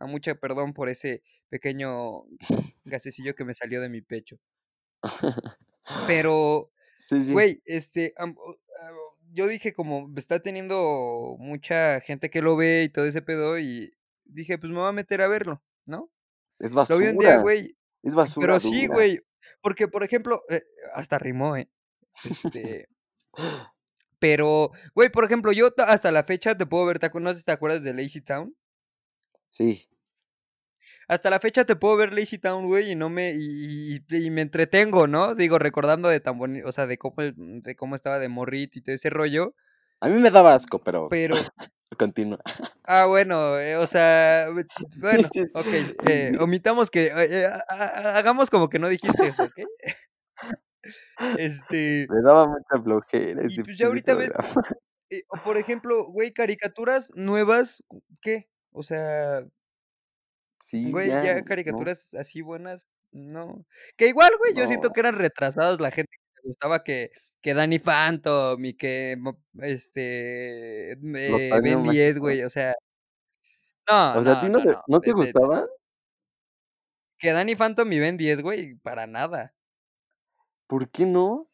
a 0.00 0.06
mucha 0.06 0.34
perdón 0.34 0.74
por 0.74 0.88
ese 0.88 1.22
pequeño 1.48 2.24
gasecillo 2.84 3.36
que 3.36 3.44
me 3.44 3.54
salió 3.54 3.80
de 3.80 3.88
mi 3.88 4.02
pecho. 4.02 4.38
Pero, 6.08 6.72
Sí, 6.98 7.20
sí. 7.20 7.32
güey, 7.32 7.62
este, 7.64 8.12
o 8.18 8.58
yo 9.32 9.46
dije 9.46 9.72
como 9.72 10.12
está 10.16 10.40
teniendo 10.40 11.36
mucha 11.38 12.00
gente 12.00 12.28
que 12.28 12.42
lo 12.42 12.56
ve 12.56 12.82
y 12.84 12.88
todo 12.88 13.06
ese 13.06 13.22
pedo 13.22 13.58
y 13.60 13.92
dije, 14.24 14.58
pues 14.58 14.72
me 14.72 14.78
voy 14.78 14.88
a 14.88 14.92
meter 14.92 15.22
a 15.22 15.28
verlo, 15.28 15.62
¿no? 15.86 16.10
Es 16.58 16.72
Lo 16.72 16.98
vi 16.98 17.06
un 17.06 17.18
día, 17.18 17.36
basura, 17.36 17.42
güey, 17.42 17.76
es 18.02 18.14
basura 18.14 18.46
pero 18.46 18.60
sí, 18.60 18.86
güey, 18.88 19.20
porque, 19.60 19.86
por 19.86 20.02
ejemplo, 20.02 20.42
eh, 20.48 20.62
hasta 20.94 21.18
rimó, 21.18 21.56
¿eh? 21.56 21.70
Este, 22.24 22.88
pero, 24.22 24.70
güey, 24.94 25.10
por 25.10 25.24
ejemplo, 25.24 25.50
yo 25.50 25.72
ta 25.72 25.82
hasta 25.82 26.12
la 26.12 26.22
fecha 26.22 26.56
te 26.56 26.64
puedo 26.64 26.86
ver, 26.86 27.00
¿te 27.00 27.06
acu 27.06 27.18
no 27.18 27.30
sé 27.32 27.40
si 27.40 27.44
te 27.44 27.50
acuerdas 27.50 27.82
de 27.82 27.92
Lazy 27.92 28.20
Town? 28.20 28.54
Sí. 29.50 29.88
Hasta 31.08 31.28
la 31.28 31.40
fecha 31.40 31.64
te 31.64 31.74
puedo 31.74 31.96
ver 31.96 32.14
Lazy 32.14 32.38
Town, 32.38 32.66
güey, 32.66 32.92
y 32.92 32.94
no 32.94 33.10
me 33.10 33.32
y 33.32 33.96
y 33.96 34.04
y 34.08 34.26
y 34.26 34.30
me 34.30 34.42
entretengo, 34.42 35.08
¿no? 35.08 35.34
Digo, 35.34 35.58
recordando 35.58 36.08
de 36.08 36.20
tan 36.20 36.38
boni 36.38 36.62
o 36.62 36.70
sea, 36.70 36.86
de 36.86 36.98
cómo 36.98 37.16
el 37.18 37.34
de 37.62 37.74
cómo 37.74 37.96
estaba 37.96 38.20
de 38.20 38.28
morrito 38.28 38.78
y 38.78 38.82
todo 38.82 38.94
ese 38.94 39.10
rollo. 39.10 39.56
A 40.00 40.08
mí 40.08 40.20
me 40.20 40.30
daba 40.30 40.54
asco, 40.54 40.78
pero 40.78 41.08
Pero 41.10 41.34
continúa. 41.98 42.38
Ah, 42.84 43.06
bueno, 43.06 43.58
eh, 43.58 43.76
o 43.76 43.88
sea, 43.88 44.46
bueno, 45.00 45.28
sí, 45.32 45.40
eh, 46.06 46.32
omitamos 46.38 46.90
que, 46.90 47.06
eh 47.06 47.46
ha 47.46 47.64
ha 47.68 48.18
hagamos 48.18 48.50
como 48.50 48.68
que 48.68 48.78
no 48.78 48.88
dijiste 48.88 49.26
eso, 49.26 49.46
¿okey? 49.46 49.66
Este 51.38 52.06
Me 52.10 52.22
daba 52.22 52.46
mucha 52.46 52.82
flojera 52.82 53.42
y 53.48 53.62
pues 53.62 53.78
ya 53.78 53.86
ahorita 53.86 54.14
ves, 54.14 54.32
eh, 55.10 55.22
por 55.44 55.56
ejemplo, 55.56 56.04
güey, 56.06 56.32
caricaturas 56.32 57.12
nuevas, 57.14 57.82
¿qué? 58.20 58.48
O 58.72 58.82
sea 58.82 59.44
Sí, 60.60 60.90
güey, 60.92 61.08
ya, 61.08 61.24
ya 61.24 61.34
¿no? 61.36 61.44
caricaturas 61.44 62.14
así 62.14 62.40
buenas, 62.40 62.86
no. 63.10 63.66
Que 63.96 64.06
igual, 64.06 64.30
güey, 64.38 64.54
yo 64.54 64.66
siento 64.66 64.90
que 64.90 65.00
eran 65.00 65.16
retrasados 65.16 65.80
la 65.80 65.90
gente 65.90 66.10
que 66.12 66.40
le 66.42 66.48
gustaba 66.48 66.84
que 66.84 67.10
que 67.40 67.54
Danny 67.54 67.80
Phantom 67.80 68.64
y 68.64 68.74
que 68.74 69.18
este, 69.60 70.92
eh, 70.92 70.96
Ben 71.60 71.82
10, 71.82 71.84
Mágicos. 71.84 72.18
güey, 72.20 72.44
o 72.44 72.48
sea 72.48 72.74
no, 73.88 74.14
O 74.18 74.22
sea, 74.22 74.32
¿a 74.34 74.40
ti 74.40 74.48
no 74.48 74.60
te 75.00 75.06
te 75.06 75.12
gustaban? 75.12 75.66
Que 77.18 77.32
Danny 77.32 77.54
Phantom 77.54 77.92
y 77.92 77.98
Ben 77.98 78.16
10, 78.16 78.42
güey, 78.42 78.74
para 78.76 79.06
nada. 79.06 79.54
¿Por 80.72 80.88
qué 80.90 81.04
no? 81.04 81.50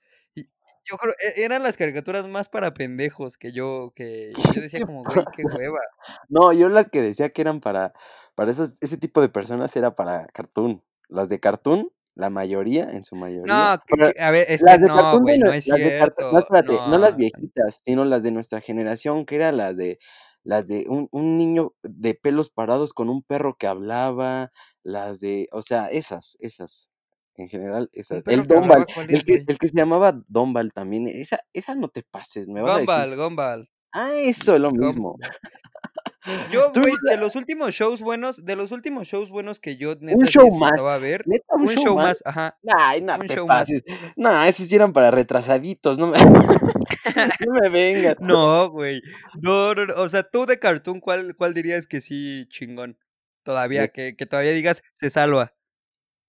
Yo 0.85 0.97
creo 0.97 1.13
e 1.19 1.45
eran 1.45 1.63
las 1.63 1.77
caricaturas 1.77 2.27
más 2.29 2.49
para 2.49 2.73
pendejos 2.73 3.37
que 3.37 3.53
yo 3.53 3.89
que 3.95 4.33
yo 4.37 4.43
¿Qué 4.57 4.61
decía 4.61 4.81
como: 4.81 5.05
"Güey, 5.05 5.25
qué 5.37 5.43
hueva". 5.45 5.81
No, 6.29 6.53
yo 6.53 6.69
las 6.69 6.91
que 6.91 7.03
decía 7.03 7.31
que 7.31 7.43
eran 7.43 7.61
para 7.61 7.93
para 8.35 8.51
esos 8.51 8.75
ese 8.81 8.97
tipo 8.99 9.21
de 9.21 9.29
personas 9.29 9.75
era 9.77 9.95
para 9.97 10.27
Cartoon. 10.29 10.85
Las 11.09 11.29
de 11.29 11.41
Cartoon, 11.41 11.91
la 12.15 12.31
mayoría, 12.31 12.85
en 12.85 13.05
su 13.05 13.17
mayoría, 13.17 13.71
No, 13.73 13.79
que 13.87 13.97
para 13.97 14.13
que 14.13 14.21
a 14.21 14.31
ver, 14.31 14.47
es 14.49 14.65
que 14.65 14.71
las 14.71 14.81
de 14.81 14.89
no, 14.89 14.95
Cartoon 14.95 15.25
de 15.25 15.35
güey, 15.35 15.39
no 15.39 15.53
es 15.53 15.67
las 15.67 15.83
de 15.83 15.93
Cartoon 15.93 16.27
no, 16.31 16.39
cierto, 16.39 16.41
espérate, 16.41 16.83
no 16.87 16.99
las 16.99 17.17
no. 17.17 17.17
viejitas, 17.17 17.81
sino 17.85 18.05
las 18.05 18.23
de 18.23 18.33
nuestra 18.33 18.61
generación, 18.61 19.25
que 19.27 19.37
eran 19.37 19.57
las 19.57 19.77
de 19.77 19.99
las 20.45 20.67
de 20.67 20.87
un 20.89 21.09
un 21.13 21.37
niño 21.37 21.75
de 21.83 22.15
pelos 22.15 22.51
parados 22.51 22.93
con 22.93 23.09
un 23.09 23.23
perro 23.23 23.57
que 23.59 23.67
hablaba, 23.67 24.53
las 24.83 25.21
de 25.21 25.49
o 25.53 25.63
sea, 25.63 25.89
esas 25.89 26.37
esas, 26.41 26.91
en 27.39 27.49
general. 27.49 27.91
¿Un 27.95 28.23
El 28.27 28.47
cuál 28.47 28.87
el 29.09 29.25
que 29.25 29.45
el 29.47 29.59
que 29.59 29.69
se 29.69 29.77
llamaba 29.77 30.21
Donald 30.29 30.73
también, 30.73 31.09
esa 31.09 31.41
esa 31.53 31.75
no 31.75 31.89
te 31.89 32.03
pases, 32.03 32.49
me 32.49 32.61
vas 32.63 32.89
a 32.89 33.01
decir 33.01 33.17
Gumball, 33.17 33.69
ah, 33.93 34.15
eso, 34.15 34.55
es 34.55 34.61
lo 34.61 34.71
mismo. 34.71 35.17
Yo, 36.53 36.73
güey, 36.75 36.93
de 37.09 37.17
los 37.17 37.37
últimos 37.37 37.75
shows 37.75 38.01
buenos 38.01 38.45
de 38.45 38.57
los 38.57 38.71
últimos 38.71 39.07
shows 39.07 39.31
buenos 39.31 39.61
que 39.61 39.77
yo 39.77 39.93
Un 39.93 40.07
neta 40.07 40.27
sí 40.27 40.33
show 40.33 40.47
más, 40.57 40.73
disfrutaba 40.73 40.99
ver, 40.99 41.23
¿neta 41.27 41.55
un 41.55 41.63
Un 41.63 41.69
show 41.69 41.85
Show 41.85 41.97
más? 41.97 42.05
Más, 42.05 42.23
ajá, 42.27 42.59
Ay, 42.77 43.01
no 43.01 43.15
Un 43.17 43.27
te 43.27 43.35
Show 43.35 43.47
Más. 43.47 43.69
No, 44.17 44.43
esos 44.45 44.71
eran 44.71 44.93
para 44.93 45.11
retrasaditos, 45.11 45.99
no 45.99 46.09
me 46.09 46.19
no 47.47 47.53
me 47.61 47.69
vengas. 47.71 48.17
No, 48.21 48.69
güey, 48.71 49.01
no, 49.41 49.75
no, 49.75 49.87
no, 49.87 49.95
o 49.95 50.09
sea, 50.09 50.23
tú 50.23 50.45
de 50.45 50.59
Cartoon, 50.59 51.01
¿cuál 51.01 51.35
cuál 51.35 51.55
dirías 51.55 51.87
que 51.87 52.01
sí 52.01 52.47
chingón? 52.51 52.99
Todavía, 53.43 53.89
que 53.89 54.15
que 54.15 54.27
todavía 54.27 54.53
digas, 54.53 54.83
se 55.01 55.09
salva. 55.09 55.55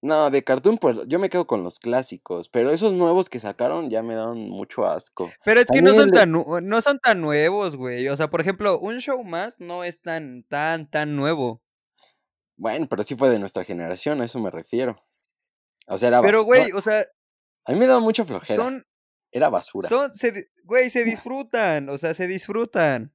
No, 0.02 0.30
de 0.30 0.42
Cartoon, 0.42 0.78
pues, 0.78 0.96
yo 1.08 1.18
me 1.18 1.28
quedo 1.28 1.46
con 1.46 1.62
los 1.62 1.78
clásicos, 1.78 2.48
pero 2.48 2.70
esos 2.70 2.94
nuevos 2.94 3.28
que 3.28 3.38
sacaron 3.38 3.90
ya 3.90 4.02
me 4.02 4.14
daban 4.14 4.38
mucho 4.48 4.86
asco. 4.86 5.30
Pero 5.44 5.60
es 5.60 5.66
que 5.70 5.82
no 5.82 5.92
son 5.92 6.10
de 6.10 6.20
tan 6.20 6.32
no 6.32 6.80
son 6.80 6.98
tan 7.00 7.20
nuevos, 7.20 7.76
güey, 7.76 8.08
o 8.08 8.16
sea, 8.16 8.30
por 8.30 8.40
ejemplo, 8.40 8.78
Un 8.78 9.00
Show 9.00 9.22
Más 9.24 9.60
no 9.60 9.84
es 9.84 10.00
tan 10.00 10.44
tan 10.44 10.88
tan 10.90 11.16
nuevo. 11.16 11.62
Bueno, 12.56 12.86
pero 12.88 13.02
sí 13.02 13.14
fue 13.14 13.28
de 13.28 13.38
nuestra 13.38 13.64
generación, 13.64 14.22
a 14.22 14.24
eso 14.24 14.38
me 14.38 14.50
refiero. 14.50 15.02
O 15.86 15.98
sea, 15.98 16.08
era 16.08 16.22
Pero, 16.22 16.38
basu 16.38 16.44
no 16.44 16.46
güey, 16.46 16.72
o 16.72 16.80
sea 16.80 17.04
a 17.66 17.72
mí 17.72 17.78
me 17.78 17.86
daba 17.86 18.00
mucha 18.00 18.24
flojera, 18.24 18.62
son 18.62 18.86
era 19.30 19.50
basura. 19.50 19.88
son 19.88 20.14
se 20.14 20.50
güey, 20.64 20.88
se 20.88 21.04
disfrutan, 21.04 21.90
o 21.90 21.98
sea, 21.98 22.14
se 22.14 22.26
disfrutan. 22.26 23.12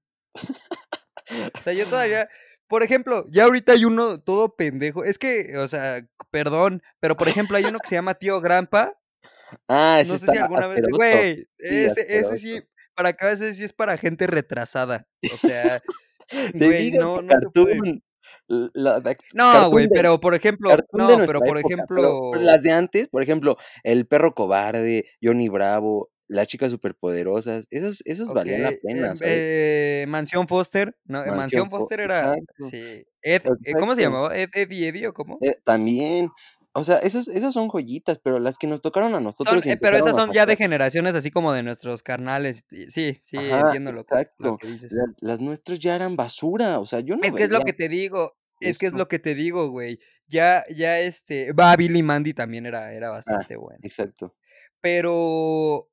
O 1.55 1.61
sea, 1.61 1.73
yo 1.73 1.85
todavía 1.89 2.29
por 2.67 2.83
ejemplo, 2.83 3.25
ya 3.29 3.45
ahorita 3.45 3.73
hay 3.73 3.85
uno 3.85 4.19
todo 4.19 4.55
pendejo, 4.55 5.03
es 5.03 5.17
que, 5.17 5.57
o 5.57 5.67
sea, 5.67 6.07
perdón, 6.31 6.81
pero, 6.99 7.15
por 7.17 7.27
ejemplo, 7.51 7.57
hay 7.57 7.65
uno 7.65 7.79
que 7.79 7.89
se 7.89 7.95
llama 7.95 8.15
Tío 8.15 8.41
Grampa. 8.41 8.93
Ah, 9.67 9.99
ese 10.01 10.11
No 10.11 10.17
sé 10.17 10.25
está 10.25 10.33
si 10.33 10.39
alguna 10.39 10.67
vez 10.67 10.81
güey, 10.89 11.47
Sí, 11.59 11.85
ese 11.85 12.19
ese 12.19 12.39
sí, 12.39 12.61
para 12.95 13.13
veas, 13.13 13.39
ese 13.41 13.53
sí 13.53 13.63
es 13.63 13.73
para 13.73 13.97
gente 13.97 14.27
retrasada, 14.27 15.07
o 15.33 15.37
sea, 15.37 15.81
güey, 16.53 16.91
no 16.91 17.21
no. 17.21 17.27
Cartoon, 17.27 18.03
la 18.47 19.01
No, 19.33 19.69
güey, 19.69 19.85
de 19.87 19.91
pero, 19.93 20.19
por 20.19 20.35
ejemplo 20.35 20.71
no, 20.93 21.07
pero, 21.25 21.39
por 21.41 21.57
época, 21.57 21.59
pero 21.59 21.59
pero 21.59 21.59
ejemplo 21.59 22.31
las 22.35 22.63
de 22.63 22.71
antes, 22.71 23.07
por 23.07 23.21
ejemplo, 23.23 23.57
El 23.83 24.07
Perro 24.07 24.33
Cobarde, 24.33 25.05
Johnny 25.21 25.49
Bravo, 25.49 26.09
Las 26.27 26.47
Chicas 26.47 26.71
Superpoderosas, 26.71 27.67
esos 27.71 28.01
esos 28.05 28.33
valían 28.33 28.63
la 28.63 28.71
Okey, 28.71 28.81
pena, 28.81 29.15
¿sabes? 29.15 29.53
eh, 29.53 30.05
Mansión 30.07 30.47
Foster, 30.47 30.97
¿no? 31.05 31.23
Mansión 31.31 31.31
Mansión 31.31 31.69
Fo 31.75 31.85
Foster 31.85 31.99
era 31.99 32.39
exacto, 32.41 32.53
sí, 32.57 33.05
Ed, 33.21 33.43
eh, 33.63 33.75
¿cómo 33.75 33.93
se 33.95 34.01
exacto. 34.01 34.01
llamaba? 34.01 34.35
¿Ed, 34.35 34.49
Edd 34.53 34.71
y 34.71 34.85
Eddy 34.85 35.05
o 35.05 35.13
cómo? 35.13 35.41
Eh, 35.41 35.55
también, 35.65 36.29
o 36.73 36.83
sea, 36.85 36.97
esas 36.99 37.27
esas 37.27 37.53
son 37.53 37.67
joyitas, 37.69 38.19
pero 38.19 38.39
las 38.39 38.57
que 38.57 38.67
nos 38.67 38.79
tocaron 38.81 39.15
a 39.15 39.19
nosotros 39.19 39.65
eh, 39.67 39.77
pero 39.77 39.97
esas 39.97 40.15
son 40.15 40.31
ya 40.31 40.45
de 40.45 40.55
generaciones 40.55 41.15
así 41.15 41.31
como 41.31 41.53
de 41.53 41.63
nuestros 41.63 42.03
carnales, 42.03 42.65
sí, 42.89 43.19
sí, 43.23 43.37
Ajá, 43.37 43.59
entiendo 43.59 43.91
lo 43.91 44.05
que 44.05 44.21
lo 44.37 44.53
exacto. 44.53 44.57
que 44.57 44.67
dices. 44.67 44.97
Las 44.97 45.15
las 45.21 45.41
nuestras 45.41 45.79
ya 45.79 45.95
eran 45.95 46.15
basura, 46.15 46.79
o 46.79 46.85
sea, 46.85 46.99
yo 47.01 47.15
no 47.17 47.23
Es 47.23 47.35
que 47.35 47.43
es 47.43 47.49
lo 47.49 47.61
que 47.63 47.73
te 47.73 47.89
digo, 47.89 48.37
es 48.61 48.77
que 48.77 48.87
es 48.87 48.93
lo 48.93 49.07
que 49.07 49.19
te 49.19 49.35
digo, 49.35 49.67
güey, 49.69 49.99
ya 50.27 50.63
ya, 50.69 50.99
este, 50.99 51.53
va, 51.53 51.75
Billy 51.75 52.03
Mandy 52.03 52.33
también 52.33 52.65
era 52.65 52.93
era 52.93 53.09
Ah, 53.27 53.39
bastante 53.39 53.55
bueno. 53.55 53.81
exacto. 53.81 54.35
Pero, 54.81 55.89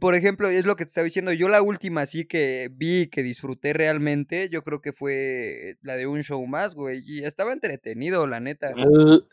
por 0.00 0.14
ejemplo, 0.14 0.48
es 0.48 0.66
lo 0.66 0.76
que 0.76 0.84
te 0.84 0.90
estaba 0.90 1.04
diciendo, 1.04 1.32
yo 1.32 1.48
la 1.48 1.62
última 1.62 2.02
así 2.02 2.26
que 2.26 2.68
vi, 2.72 3.08
que 3.08 3.22
disfruté 3.22 3.72
realmente, 3.72 4.48
yo 4.50 4.62
creo 4.64 4.80
que 4.80 4.92
fue 4.92 5.76
la 5.82 5.96
de 5.96 6.06
Un 6.06 6.22
Show 6.22 6.46
Más, 6.46 6.74
güey, 6.74 7.02
y 7.04 7.24
estaba 7.24 7.52
entretenido, 7.52 8.26
la 8.26 8.40
neta. 8.40 8.74
Yo 8.76 9.24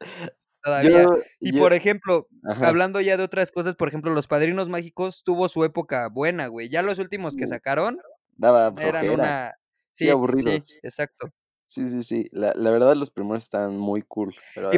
Todavía. 0.64 1.06
Y, 1.40 1.52
yo 1.52 1.62
por 1.62 1.74
ejemplo, 1.74 2.28
ajá. 2.44 2.70
hablando 2.70 3.02
ya 3.02 3.18
de 3.18 3.24
otras 3.24 3.52
cosas, 3.52 3.76
por 3.76 3.88
ejemplo, 3.88 4.14
Los 4.14 4.28
Padrinos 4.28 4.70
Mágicos 4.70 5.24
tuvo 5.26 5.50
su 5.50 5.64
época 5.66 6.10
buena, 6.10 6.48
güey, 6.48 6.70
ya 6.70 6.82
los 6.82 7.00
últimos 7.00 7.36
que 7.36 7.46
Mm. 7.46 7.50
sacaron 7.50 8.00
Daba 8.38 8.74
eran 8.82 9.10
una 9.10 9.56
Sí, 9.94 10.08
sí, 10.34 10.60
sí, 10.64 10.80
exacto. 10.84 11.32
Sí, 11.70 11.90
sí, 11.90 12.04
sí, 12.04 12.30
la 12.32 12.54
la 12.56 12.70
verdad 12.70 12.96
los 12.96 13.10
primeros 13.10 13.42
estaban 13.44 13.76
muy 13.78 14.04
cool, 14.04 14.36
pero 14.54 14.70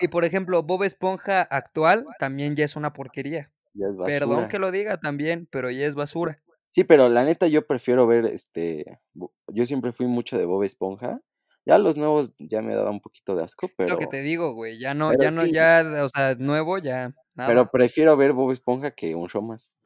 Y 0.00 0.08
ah 0.08 0.08
por 0.08 0.24
ejemplo, 0.24 0.62
Bob 0.62 0.84
Esponja 0.84 1.42
actual 1.42 2.06
también 2.18 2.54
ya 2.56 2.64
es 2.64 2.76
una 2.76 2.92
porquería. 2.92 3.50
Ya 3.78 3.86
es 3.86 3.96
Perdón 3.96 4.30
basura. 4.30 4.48
que 4.48 4.58
lo 4.58 4.70
diga 4.70 4.98
también, 4.98 5.48
pero 5.50 5.70
ya 5.70 5.86
es 5.86 5.94
basura. 5.94 6.42
Sí, 6.72 6.84
pero 6.84 7.08
la 7.08 7.24
neta 7.24 7.46
yo 7.46 7.66
prefiero 7.66 8.06
ver, 8.06 8.26
este, 8.26 9.00
yo 9.48 9.66
siempre 9.66 9.92
fui 9.92 10.06
mucho 10.06 10.36
de 10.36 10.44
Bob 10.44 10.64
Esponja, 10.64 11.20
ya 11.64 11.78
los 11.78 11.96
nuevos 11.96 12.34
ya 12.38 12.60
me 12.60 12.74
daba 12.74 12.90
un 12.90 13.00
poquito 13.00 13.34
de 13.36 13.44
asco, 13.44 13.66
Es 13.66 13.88
lo 13.88 13.98
que 13.98 14.06
pero 14.06 14.10
te 14.10 14.22
digo, 14.22 14.52
güey, 14.54 14.78
ya 14.78 14.94
no 14.94 15.10
pero 15.10 15.22
ya 15.22 15.30
no 15.30 15.42
sí 15.42 15.52
ya, 15.52 16.04
o 16.04 16.08
sea, 16.08 16.34
nuevo 16.34 16.78
ya, 16.78 17.14
pero 17.34 17.70
prefiero 17.70 18.16
ver 18.16 18.32
Bob 18.32 18.50
Esponja 18.52 18.90
que 18.90 19.14
Un 19.14 19.28
Show 19.28 19.42
Más. 19.42 19.76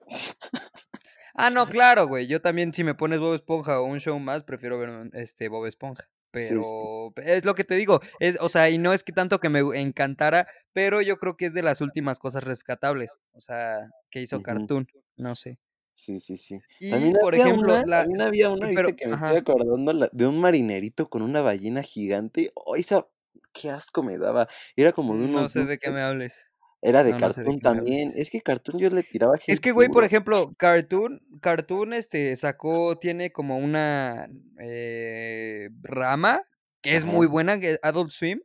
Ah, 1.34 1.48
no, 1.48 1.66
claro, 1.66 2.06
güey, 2.08 2.26
yo 2.26 2.42
también 2.42 2.74
si 2.74 2.84
me 2.84 2.94
pones 2.94 3.18
Bob 3.18 3.34
Esponja 3.34 3.80
o 3.80 3.84
Un 3.84 4.00
Show 4.00 4.18
Más, 4.18 4.44
prefiero 4.44 4.78
ver 4.78 4.90
un 4.90 5.10
este, 5.14 5.48
Bob 5.48 5.66
Esponja, 5.66 6.08
Sí, 6.36 6.62
sí. 6.62 6.92
pero 7.14 7.28
es 7.28 7.44
lo 7.44 7.54
que 7.54 7.64
te 7.64 7.76
digo, 7.76 8.00
es 8.18 8.36
o 8.40 8.48
sea, 8.48 8.70
y 8.70 8.78
no 8.78 8.92
es 8.92 9.04
que 9.04 9.12
tanto 9.12 9.38
que 9.40 9.48
me 9.50 9.60
encantara, 9.80 10.48
pero 10.72 11.02
yo 11.02 11.18
creo 11.18 11.36
que 11.36 11.46
es 11.46 11.54
de 11.54 11.62
las 11.62 11.80
últimas 11.80 12.18
cosas 12.18 12.44
rescatables, 12.44 13.20
o 13.32 13.40
sea, 13.40 13.90
que 14.10 14.20
hizo. 14.22 14.42
Cartoon, 14.42 14.86
no 15.18 15.34
sé. 15.36 15.58
Sí, 15.96 16.18
sí, 16.20 16.36
sí. 16.36 16.58
Y, 16.80 16.88
También 16.88 17.14
por 17.18 17.34
había 17.34 17.46
ejemplo, 17.46 17.78
una 17.78 17.84
la 17.84 18.06
también 18.06 18.20
había 18.22 18.50
una 18.50 18.68
pero 18.72 18.94
que 18.96 19.08
me 19.08 19.16
estoy 19.16 19.36
acordando, 19.36 19.92
la 19.92 20.08
de 20.12 20.26
un 20.26 20.40
marinerito 20.40 21.08
con 21.10 21.22
una 21.22 21.42
ballena 21.42 21.82
gigante, 21.82 22.52
¡ay, 22.74 22.80
esa 22.80 23.06
qué 23.52 23.70
asco 23.70 24.02
me 24.02 24.18
daba! 24.18 24.48
Era 24.76 24.92
como 24.92 25.16
de 25.18 25.24
No 25.24 25.26
unos 25.26 25.48
sé 25.48 25.64
de 25.66 25.78
qué 25.78 25.90
me 25.90 26.00
hables. 26.00 26.51
Era 26.82 27.04
de 27.04 27.12
No, 27.12 27.20
no 27.20 27.32
sé 27.32 27.40
de 27.42 27.46
Cartoon 27.46 27.60
también, 27.60 28.12
es 28.16 28.28
que 28.30 28.40
Cartoon 28.40 28.78
yo 28.78 28.90
le 28.90 29.02
tiraba 29.02 29.36
Es 29.36 29.42
hate 29.48 29.60
que, 29.60 29.72
güey, 29.72 29.88
por 29.88 30.04
ejemplo, 30.04 30.52
Cartoon 30.56 31.22
Cartoon, 31.40 31.92
este, 31.92 32.36
sacó 32.36 32.98
tiene 32.98 33.32
como 33.32 33.56
una, 33.56 34.28
eh, 34.58 35.70
rama 35.82 36.42
que 36.82 36.96
es 36.96 37.04
Ajá. 37.04 37.12
muy 37.12 37.26
buena, 37.26 37.58
que 37.60 37.78
Adult 37.82 38.10
Swim. 38.10 38.40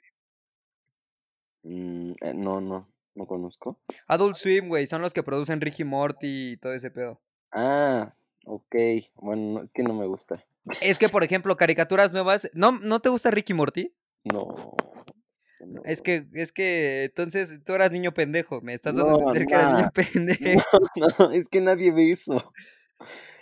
Mm, 1.63 2.12
eh, 2.21 2.34
no, 2.36 2.62
no, 2.62 2.88
no 3.15 3.26
conozco. 3.26 3.80
Adult 4.08 4.36
Swim, 4.36 4.67
güey, 4.67 4.86
son 4.86 5.02
los 5.02 5.13
que 5.13 5.23
producen 5.23 5.60
Rick 5.60 5.80
y 5.80 5.84
Morty 5.84 6.52
y 6.52 6.58
todo 6.58 6.73
ese 6.73 6.91
pedo. 6.91 7.19
Ah, 7.52 8.13
okey. 8.45 9.10
Bueno, 9.15 9.60
no, 9.60 9.63
es 9.63 9.73
que 9.73 9.84
no 9.84 9.93
me 9.93 10.06
gusta. 10.06 10.45
Es 10.82 10.97
que, 10.97 11.10
por 11.10 11.23
ejemplo, 11.23 11.58
caricaturas 11.58 12.12
nuevas 12.12 12.50
¿no 12.54 12.73
no 12.73 13.00
te 13.00 13.10
gusta 13.10 13.32
Rick 13.32 13.50
y 13.50 13.54
Morty? 13.54 13.93
No, 14.26 14.76
Es 15.84 16.00
no. 16.00 16.04
que 16.04 16.28
es 16.34 16.52
que 16.52 17.06
entonces 17.06 17.60
tú 17.65 17.74
eras 17.74 17.91
niño 17.91 18.13
pendejo, 18.13 18.62
me 18.62 18.74
estás 18.74 18.96
dando 18.96 19.13
a 19.15 19.15
No, 19.15 19.20
entender 19.20 19.46
que 19.48 19.54
eras 19.56 19.67
niño 19.67 19.91
pendejo. 19.93 20.80
no, 20.96 21.08
no, 21.20 21.32
es 21.32 21.48
que 21.50 21.62
nadie 21.62 21.91
ve 21.91 22.12
eso. 22.12 22.54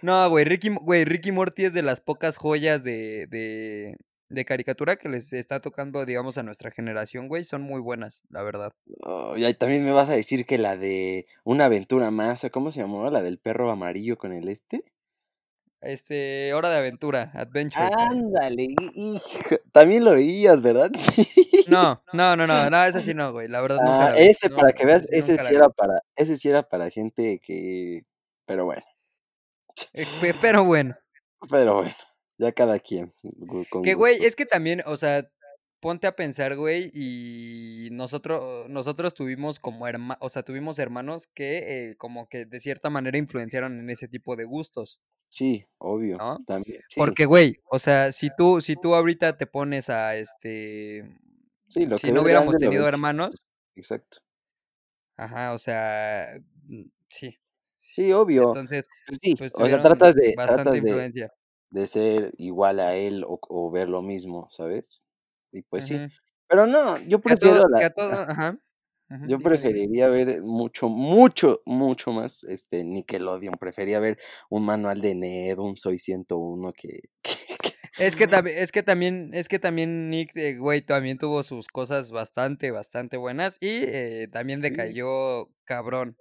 No, 0.02 0.30
güey, 0.30 0.46
Rick 0.46 0.66
y 0.66 0.70
Mo 0.72 0.80
güey, 0.82 1.06
Rick 1.06 1.28
y 1.28 1.32
Morty 1.32 1.66
es 1.66 1.74
de 1.74 1.82
las 1.84 2.02
pocas 2.02 2.38
joyas 2.38 2.84
de 2.84 3.28
de 3.30 3.98
de 4.30 4.46
caricatura 4.46 4.96
que 4.98 5.08
les 5.10 5.32
está 5.34 5.62
tocando, 5.62 6.04
digamos, 6.06 6.38
a 6.38 6.44
nuestra 6.44 6.72
generación, 6.72 7.28
güey, 7.28 7.44
son 7.44 7.62
muy 7.62 7.80
buenas, 7.82 8.24
la 8.30 8.42
verdad. 8.44 8.74
Oh, 9.02 9.36
y 9.38 9.46
ahí 9.46 9.54
también 9.54 9.84
me 9.86 9.92
vas 9.92 10.10
a 10.10 10.16
decir 10.16 10.46
que 10.46 10.58
la 10.58 10.78
de 10.78 11.28
Una 11.44 11.66
aventura 11.66 12.12
más, 12.12 12.44
¿o 12.44 12.52
cómo 12.52 12.72
se 12.72 12.82
llamaba? 12.82 13.10
¿La 13.12 13.22
del 13.22 13.40
perro 13.40 13.72
amarillo 13.72 14.18
con 14.18 14.32
el 14.34 14.48
este? 14.50 14.84
Este, 15.86 16.54
Hora 16.54 16.70
de 16.70 16.78
Aventura, 16.78 17.32
Adventure. 17.36 17.90
Ándale, 18.10 18.64
hi 18.64 18.76
hijo, 19.16 19.56
también 19.72 20.04
lo 20.04 20.12
veías, 20.14 20.62
¿verdad? 20.62 20.92
Sí. 21.66 21.66
No, 21.68 22.04
no, 22.14 22.36
no, 22.36 22.46
no, 22.46 22.70
no, 22.70 22.84
esa 22.86 23.02
sí 23.02 23.14
no, 23.14 23.32
güey, 23.32 23.48
la 23.48 23.62
verdad 23.62 23.78
nunca 23.80 24.08
Ah, 24.08 24.12
vi. 24.14 24.24
ese 24.28 24.50
No, 24.50 24.58
para 24.58 24.72
que 24.74 24.86
veas, 24.86 25.08
ese 25.10 25.38
sí 25.38 25.50
vi. 25.50 25.56
era 25.56 25.70
para 25.70 26.00
ese 26.16 26.38
sí 26.38 26.50
era 26.50 26.64
para 26.64 26.90
gente 26.90 27.40
que 27.40 28.04
pero 28.46 28.66
bueno. 28.66 28.84
Eh, 29.94 30.06
pe 30.22 30.34
pero 30.40 30.64
bueno. 30.64 30.96
Pero 31.50 31.76
bueno, 31.76 31.96
ya 32.38 32.52
cada 32.52 32.80
quien, 32.80 33.14
con 33.70 33.82
Que, 33.84 33.94
güey, 33.96 34.24
es 34.26 34.36
que 34.36 34.46
también, 34.46 34.82
o 34.86 34.96
sea, 34.98 35.28
ponte 35.86 36.08
a 36.08 36.16
pensar, 36.16 36.56
güey, 36.56 36.90
y 36.96 37.90
nosotro 37.92 38.66
nosotros 38.68 39.14
tuvimos 39.14 39.60
como 39.60 39.88
herma 39.88 40.18
o 40.20 40.30
sea, 40.30 40.42
tuvimos 40.42 40.80
hermanos 40.80 41.28
que, 41.28 41.92
eh, 41.92 41.96
como 41.98 42.28
que 42.28 42.46
de 42.48 42.60
cierta 42.60 42.90
manera 42.90 43.20
influenciaron 43.20 43.78
en 43.80 43.92
ese 43.92 44.08
tipo 44.08 44.36
de 44.36 44.46
gustos. 44.46 45.00
Sí, 45.30 45.64
obvio, 45.78 46.18
¿No? 46.18 46.40
también, 46.48 46.82
sí. 46.90 47.00
Porque, 47.00 47.26
güey, 47.26 47.58
o 47.70 47.78
sea, 47.78 48.12
si 48.12 48.30
tú 48.36 48.62
si 48.62 48.76
tú 48.78 48.96
ahorita 48.96 49.38
te 49.38 49.46
pones 49.46 49.92
a, 49.92 50.16
este, 50.18 51.04
Sí, 51.70 51.86
lo 51.86 52.00
si 52.00 52.08
que 52.08 52.14
no 52.14 52.22
hubiéramos 52.24 52.56
lo 52.56 52.60
tenido 52.60 52.88
hermanos 52.88 53.46
Exacto. 53.76 54.18
Ajá, 55.18 55.54
o 55.54 55.58
sea, 55.58 56.38
mm, 56.68 56.84
sí, 57.10 57.38
sí. 57.82 58.12
Obvio. 58.12 58.44
Entonces, 58.44 58.88
Pues 59.06 59.20
sí, 59.22 59.36
pues 59.36 59.52
o 59.56 59.66
sea, 59.68 59.82
tratas 59.82 60.16
de 60.16 60.34
bastante 60.36 60.64
tratas 60.64 60.74
de 60.74 60.78
influencia. 60.80 61.32
de 61.70 61.88
ser 61.88 62.34
igual 62.38 62.80
a 62.80 62.96
él 62.96 63.24
o 63.28 63.40
o 63.50 63.70
ver 63.72 63.88
lo 63.90 64.02
mismo, 64.02 64.48
¿sabes? 64.52 65.02
Y 65.56 65.62
pues 65.64 65.86
sí. 65.86 65.98
Pero 66.48 66.68
no, 66.68 66.98
yo 67.08 67.20
todo 67.22 67.68
la 67.70 67.90
todo 67.92 68.12
ajá. 68.30 68.60
Yo 69.28 69.40
preferiría 69.40 70.08
ver 70.10 70.42
mucho, 70.42 70.90
mucho, 70.90 71.62
mucho 71.66 72.12
más, 72.12 72.44
este, 72.44 72.84
Nickelodeon, 72.84 73.56
prefería 73.60 74.00
ver 74.00 74.18
un 74.50 74.66
Manual 74.66 75.00
de 75.00 75.14
Ned, 75.16 75.58
un 75.60 75.76
Soy 75.76 76.00
101 76.00 76.74
que 76.74 77.02
que 77.24 77.36
que 77.62 77.76
Es 78.04 78.16
que 78.16 78.28
es 78.58 78.72
que 78.72 78.84
también 78.84 79.30
es 79.34 79.48
que 79.48 79.60
también 79.60 80.10
Nick, 80.10 80.36
eh, 80.36 80.58
güey, 80.58 80.82
también 80.82 81.18
tuvo 81.18 81.44
sus 81.44 81.68
cosas 81.68 82.12
bastante, 82.12 82.72
bastante 82.72 83.18
buenas 83.18 83.58
y, 83.62 83.84
eh, 83.84 84.28
también 84.32 84.62
Sí. 84.62 84.70
decayó 84.70 85.50
cabrón. 85.64 86.18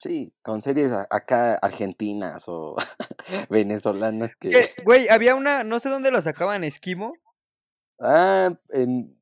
Sí, 0.00 0.34
con 0.42 0.60
series 0.60 0.92
acá 1.10 1.54
argentinas 1.54 2.44
o 2.48 2.76
venezolanas 3.50 4.36
que 4.36 4.50
güey, 4.84 5.08
había 5.08 5.34
una, 5.34 5.64
no 5.64 5.80
sé 5.80 5.88
dónde 5.88 6.10
la 6.10 6.20
sacaban, 6.20 6.64
¿Esquimo? 6.64 7.14
Ah, 7.98 8.56
en 8.70 9.14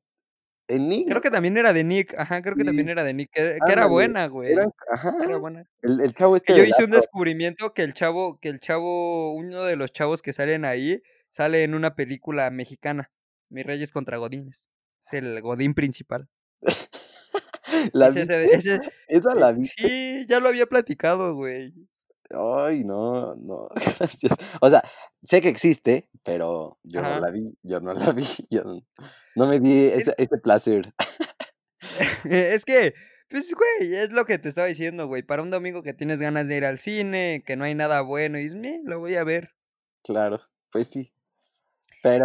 en 0.67 0.87
Nick, 0.87 1.09
Creo 1.09 1.21
que 1.21 1.29
también 1.29 1.57
era 1.57 1.73
de 1.73 1.83
Nick, 1.83 2.17
ajá, 2.17 2.41
creo 2.41 2.55
que 2.55 2.63
también 2.63 2.87
era 2.87 3.03
de 3.03 3.13
Nick, 3.13 3.31
que 3.31 3.57
que 3.65 3.71
era 3.71 3.85
buena, 3.85 4.27
güey, 4.27 4.55
ajá, 4.91 5.13
era 5.21 5.37
buena. 5.37 5.65
el 5.81 5.99
el 5.99 6.13
chavo 6.15 6.37
este 6.37 6.53
Que 6.53 6.59
yo 6.59 6.65
hice 6.65 6.85
un 6.85 6.91
descubrimiento 6.91 7.73
que 7.73 7.83
el 7.83 7.93
chavo 7.93 8.39
que 8.39 8.49
el 8.49 8.59
chavo 8.59 9.33
uno 9.33 9.63
de 9.63 9.75
los 9.75 9.91
chavos 9.91 10.21
que 10.21 10.31
salen 10.31 10.63
ahí, 10.63 11.01
sale 11.29 11.63
en 11.63 11.75
una 11.75 11.95
película 11.95 12.49
mexicana, 12.49 13.11
Mis 13.49 13.65
reyes 13.65 13.91
contra 13.91 14.17
godines, 14.17 14.69
es 15.05 15.13
el 15.13 15.41
godín 15.41 15.73
principal. 15.73 16.29
¿La 17.93 18.07
Es 18.07 18.15
ese 18.15 18.39
viste? 18.39 18.55
ese, 18.55 18.79
¿Esa 19.07 19.29
eh, 19.31 19.35
la 19.35 19.51
viste? 19.51 19.87
sí, 19.87 20.25
ya 20.27 20.39
lo 20.39 20.47
había 20.47 20.65
platicado, 20.67 21.35
güey. 21.35 21.73
Ay, 22.31 22.83
no, 22.83 23.35
no, 23.35 23.67
gracias. 23.99 24.33
O 24.61 24.69
sea, 24.69 24.83
sé 25.23 25.41
que 25.41 25.49
existe, 25.49 26.09
pero 26.23 26.79
yo 26.83 27.03
no 27.03 27.17
la 27.17 27.29
vi 27.31 27.53
yo 27.63 27.79
no 27.81 27.93
la 27.93 28.11
vi, 28.13 28.25
yo 28.49 28.63
no 28.63 28.81
no 29.35 29.47
me 29.47 29.59
di 29.59 29.85
Es 29.95 30.07
ese 30.07 30.13
ese 30.17 30.37
placer. 30.37 30.93
Es 32.25 32.65
que, 32.65 32.93
pues, 33.29 33.53
güey, 33.53 33.95
es 33.95 34.11
lo 34.11 34.25
que 34.25 34.37
te 34.39 34.49
estaba 34.49 34.67
diciendo, 34.67 35.07
güey, 35.07 35.23
para 35.23 35.41
un 35.43 35.51
domingo 35.51 35.83
que 35.83 35.93
tienes 35.93 36.19
ganas 36.19 36.47
de 36.47 36.57
ir 36.57 36.65
al 36.65 36.77
cine, 36.79 37.43
que 37.45 37.55
no 37.55 37.65
hay 37.65 37.75
nada 37.75 38.01
bueno, 38.01 38.37
y 38.39 38.43
dices: 38.43 38.57
"Me, 38.57 38.79
lo 38.83 38.99
voy 38.99 39.15
a 39.15 39.23
ver". 39.23 39.53
Claro, 40.03 40.41
pues 40.71 40.89
sí. 40.89 41.13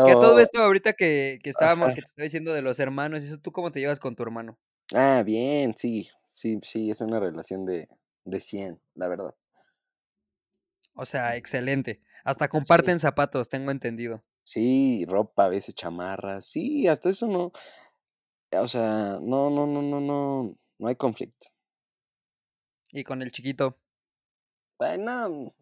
Que 0.05 0.13
a 0.13 0.17
todo 0.17 0.39
Pero 0.39 0.45
esto 0.45 0.61
ahorita 0.63 0.93
que 0.95 1.39
que 1.43 1.51
estábamos 1.51 1.89
Ajá. 1.89 1.95
que 1.95 2.03
te 2.03 2.09
estaba 2.09 2.25
diciendo 2.25 2.53
de 2.53 2.63
los 2.63 2.79
hermanos 2.79 3.23
y 3.23 3.27
eso, 3.29 3.39
¿tú 3.41 3.53
cómo 3.53 3.73
te 3.73 3.81
llevas 3.81 3.99
con 4.01 4.15
tu 4.17 4.23
hermano? 4.23 4.59
Ah, 4.95 5.23
bien, 5.23 5.75
sí, 5.77 6.09
sí, 6.29 6.59
sí, 6.63 6.91
es 6.91 7.01
una 7.03 7.21
relación 7.21 7.65
de 7.67 7.89
de 8.25 8.41
100, 8.41 8.81
la 8.95 9.09
verdad. 9.09 9.35
O 10.99 11.07
sea, 11.07 11.37
excelente. 11.37 12.03
Hasta 12.25 12.47
Sí. 12.47 12.51
comparten 12.51 12.99
zapatos, 12.99 13.49
tengo 13.49 13.71
entendido. 13.71 14.23
Sí, 14.45 15.05
ropa, 15.07 15.45
a 15.45 15.49
veces 15.49 15.75
chamarras, 15.75 16.47
sí, 16.47 16.89
hasta 16.89 17.11
eso 17.11 17.27
no 17.29 17.53
o 18.53 18.67
sea, 18.67 19.19
no 19.23 19.51
no 19.51 19.67
no 19.67 19.83
no 19.83 20.01
no 20.01 20.57
no 20.79 20.89
hay 20.89 20.97
conflicto. 20.97 21.49
¿Y 22.93 23.05
con 23.05 23.23
el 23.23 23.33
chiquito? 23.33 23.79
Ay, 24.81 24.99
no, 24.99 25.55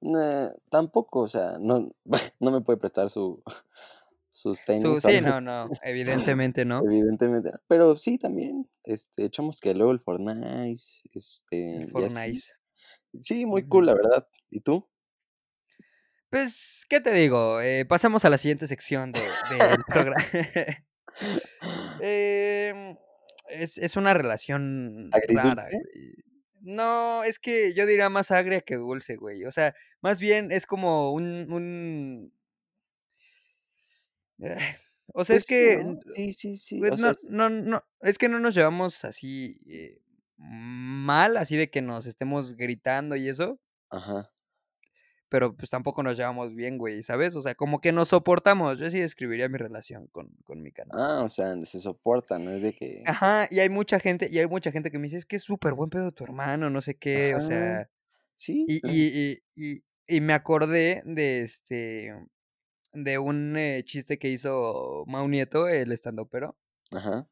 ne 0.00 0.50
tampoco, 0.70 1.20
o 1.20 1.28
sea, 1.28 1.58
no 1.60 1.90
no 2.40 2.50
me 2.50 2.60
puede 2.62 2.78
prestar 2.78 3.10
su 3.10 3.42
sus 4.30 4.58
Su 4.58 4.64
tenis 4.64 5.00
sí, 5.02 5.20
no, 5.20 5.40
no, 5.40 5.70
evidentemente 5.82 6.64
no. 6.64 6.82
evidentemente, 6.84 7.52
pero 7.68 7.96
sí, 7.98 8.18
también, 8.18 8.68
este, 8.84 9.26
echamos 9.26 9.60
que 9.60 9.74
luego 9.74 9.92
el 9.92 10.00
Fortnite, 10.00 10.82
El 11.04 11.10
este, 11.14 11.88
y 11.94 12.02
así. 12.02 12.42
Sí, 13.20 13.46
muy 13.46 13.66
cool, 13.68 13.86
la 13.86 13.94
verdad, 13.94 14.28
¿y 14.50 14.60
tú? 14.60 14.88
Pues, 16.30 16.86
¿qué 16.88 17.00
te 17.00 17.12
digo? 17.12 17.60
Eh, 17.60 17.84
pasemos 17.84 18.24
a 18.24 18.30
la 18.30 18.38
siguiente 18.38 18.66
sección 18.66 19.12
de 19.12 19.20
del 19.20 19.84
progra 19.86 20.16
Em, 22.00 22.96
es 23.50 23.76
es 23.76 23.96
una 23.96 24.14
relación 24.14 25.10
rara, 25.28 25.68
güey. 25.70 26.14
No, 26.62 27.22
es 27.24 27.38
que 27.38 27.74
yo 27.74 27.86
diría 27.86 28.08
más 28.08 28.30
agria 28.30 28.62
que 28.62 28.76
dulce, 28.76 29.16
güey, 29.16 29.44
o 29.44 29.52
sea, 29.52 29.74
más 30.00 30.20
bien 30.20 30.50
es 30.52 30.64
como 30.64 31.12
un 31.12 31.52
un 31.52 32.32
O 35.14 35.24
sea, 35.24 35.36
es 35.36 35.44
Pues 35.44 35.46
que, 35.46 35.84
¿no? 35.84 36.00
Sí, 36.14 36.32
sí, 36.32 36.56
sí, 36.56 36.78
pues 36.78 36.98
sea, 36.98 37.12
no, 37.28 37.84
es 38.00 38.16
que 38.16 38.28
no 38.30 38.40
nos 38.40 38.54
llevamos 38.54 39.04
así, 39.04 39.60
eh, 39.66 40.00
mal, 40.42 41.36
así 41.38 41.56
de 41.56 41.70
que 41.70 41.82
nos 41.82 42.06
estemos 42.06 42.54
gritando 42.56 43.16
y 43.16 43.28
eso 43.28 43.58
Ajá. 43.90 44.32
pero, 45.28 45.56
pues, 45.56 45.70
tampoco 45.70 46.02
nos 46.02 46.16
llevamos 46.18 46.54
bien, 46.54 46.76
güey, 46.78 47.02
¿sabes? 47.02 47.34
O 47.36 47.40
sea, 47.42 47.54
como 47.54 47.80
que 47.80 47.90
nos 47.92 48.08
soportamos, 48.08 48.78
yo 48.78 48.86
así 48.86 48.98
describiría 49.00 49.48
mi 49.48 49.56
relación 49.58 50.06
con 50.08 50.28
con 50.44 50.62
mi 50.62 50.72
carnal. 50.72 51.00
Ah, 51.00 51.22
o 51.24 51.28
sea, 51.28 51.54
se 51.64 51.80
soportan, 51.80 52.44
no 52.44 52.50
es 52.52 52.62
de 52.62 52.74
que 52.74 53.04
Ajá, 53.04 53.48
y 53.50 53.58
hay 53.58 53.68
mucha 53.68 53.98
gente 53.98 54.28
y 54.30 54.38
hay 54.38 54.46
mucha 54.46 54.70
gente 54.70 54.90
que 54.92 54.98
me 54.98 55.04
dice: 55.04 55.16
"Es 55.18 55.26
que 55.26 55.36
es 55.36 55.42
superbuen 55.42 55.90
pedo 55.90 56.12
tu 56.12 56.22
hermano, 56.24 56.70
no 56.70 56.80
sé 56.80 56.96
qué", 56.98 57.34
o 57.34 57.40
sea, 57.40 57.90
sí, 58.36 58.72
y 58.76 58.76
y 58.84 59.42
y 59.56 59.74
y 59.76 59.84
y 60.16 60.20
me 60.22 60.34
acordé 60.34 61.02
de, 61.06 61.42
este, 61.42 62.14
de 62.94 63.18
un, 63.18 63.56
eh, 63.58 63.84
chiste 63.84 64.18
que 64.18 64.30
hizo 64.30 65.04
Mau 65.08 65.28
Nieto, 65.28 65.68
el 65.68 65.92
estandoupero 65.92 66.56
Ajá. 66.90 67.26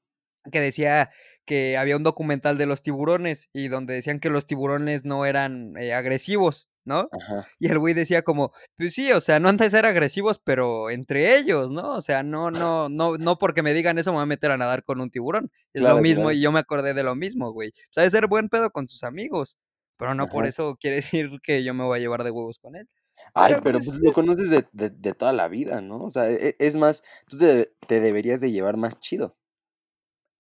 Que 0.53 0.61
decía 0.61 1.11
que 1.47 1.77
había 1.77 1.97
un 1.97 2.03
documental 2.05 2.59
de 2.59 2.67
los 2.67 2.83
tiburones, 2.83 3.49
y 3.53 3.69
donde 3.69 3.95
decían 3.95 4.21
que 4.21 4.31
los 4.31 4.47
tiburones 4.47 5.05
no 5.05 5.27
eran, 5.27 5.77
eh, 5.79 5.93
agresivos, 5.95 6.69
¿no? 6.85 7.09
Ajá. 7.13 7.51
Y 7.59 7.69
el 7.69 7.79
güey 7.79 7.95
decía 7.95 8.23
como: 8.23 8.53
"Pues 8.77 8.95
sí, 8.95 9.13
o 9.13 9.21
sea, 9.21 9.41
no 9.41 9.49
han 9.49 9.57
de 9.57 9.69
ser 9.71 9.87
agresivos, 9.87 10.39
pero 10.43 10.91
entre 10.91 11.37
ellos, 11.39 11.73
¿no? 11.73 11.95
O 11.97 12.01
sea, 12.01 12.23
no 12.23 12.51
no 12.51 12.89
no 12.89 13.19
no 13.19 13.39
porque 13.39 13.63
me 13.63 13.75
digan 13.75 13.99
eso 13.99 14.11
me 14.13 14.17
voy 14.17 14.23
a 14.25 14.27
meter 14.27 14.51
a 14.53 14.57
nadar 14.59 14.85
con 14.85 15.01
un 15.01 15.11
tiburón". 15.11 15.51
Es 15.75 15.83
lo 15.83 15.99
mismo, 15.99 16.25
claro. 16.25 16.37
y 16.37 16.41
yo 16.41 16.53
me 16.53 16.59
acordé 16.61 16.95
de 16.95 17.03
lo 17.03 17.15
mismo, 17.17 17.53
güey. 17.53 17.71
O 17.71 17.93
sea, 17.93 18.05
de 18.05 18.11
ser 18.11 18.27
buen 18.29 18.49
pedo 18.49 18.71
con 18.71 18.89
sus 18.89 19.03
amigos, 19.05 19.59
pero 19.97 20.15
no 20.15 20.29
por 20.29 20.47
eso 20.47 20.77
quiere 20.81 20.97
decir 21.15 21.31
que 21.43 21.65
yo 21.65 21.75
me 21.75 21.85
voy 21.85 21.99
a 21.99 22.01
llevar 22.03 22.25
de 22.25 22.31
huevos 22.31 22.59
con 22.59 22.77
él. 22.77 22.89
Ay, 23.35 23.55
Pero, 23.55 23.63
pero, 23.63 23.79
pues, 23.81 23.91
pues, 23.91 24.01
lo 24.01 24.11
es 24.11 24.15
conoces 24.15 24.51
de 24.51 24.67
de 24.73 24.91
de 24.91 25.15
toda 25.15 25.33
la 25.33 25.49
vida, 25.49 25.81
¿no? 25.81 25.99
O 26.05 26.11
sea, 26.11 26.31
e 26.31 26.57
es 26.59 26.77
más, 26.77 27.03
tú 27.29 27.39
te 27.39 27.73
te 27.87 28.01
deberías 28.01 28.41
de 28.41 28.51
llevar 28.53 28.77
más 28.77 28.99
chido. 29.01 29.37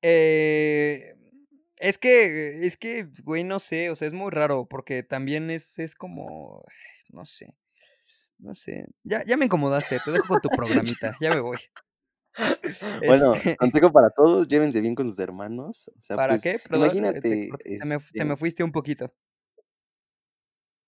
Eh, 0.02 1.14
es 1.76 1.98
que 1.98 2.66
es 2.66 2.76
que, 2.76 3.08
güey, 3.22 3.44
no 3.44 3.58
sé, 3.58 3.90
o 3.90 3.96
sea, 3.96 4.08
es 4.08 4.14
muy 4.14 4.30
raro, 4.30 4.66
porque 4.66 5.02
también 5.02 5.50
es 5.50 5.78
es 5.78 5.94
como, 5.94 6.64
no 7.08 7.26
sé 7.26 7.54
no 8.40 8.54
sé. 8.54 8.86
Ya 9.04 9.24
ya 9.24 9.36
me 9.36 9.44
incomodaste, 9.44 9.98
te 10.04 10.10
dejo 10.10 10.26
con 10.26 10.40
tu 10.40 10.48
programita, 10.48 11.16
ya 11.20 11.30
me 11.30 11.40
voy. 11.40 11.58
Bueno, 13.04 13.34
Este 13.34 13.56
consejo 13.56 13.90
para 13.90 14.10
todos, 14.10 14.46
llévense 14.46 14.80
bien 14.80 14.94
con 14.94 15.08
sus 15.10 15.18
hermanos, 15.18 15.90
o 15.96 16.00
sea, 16.00 16.16
¿Para 16.16 16.34
pues, 16.34 16.42
qué? 16.42 16.60
Perdón, 16.60 16.86
eh, 16.86 16.90
te 16.90 16.96
imagínate, 16.98 17.20
te 17.20 17.36
me 17.86 17.98
te 17.98 18.24
me 18.24 18.34
este 18.34 18.36
fuiste 18.36 18.62
un 18.62 18.70
poquito. 18.70 19.12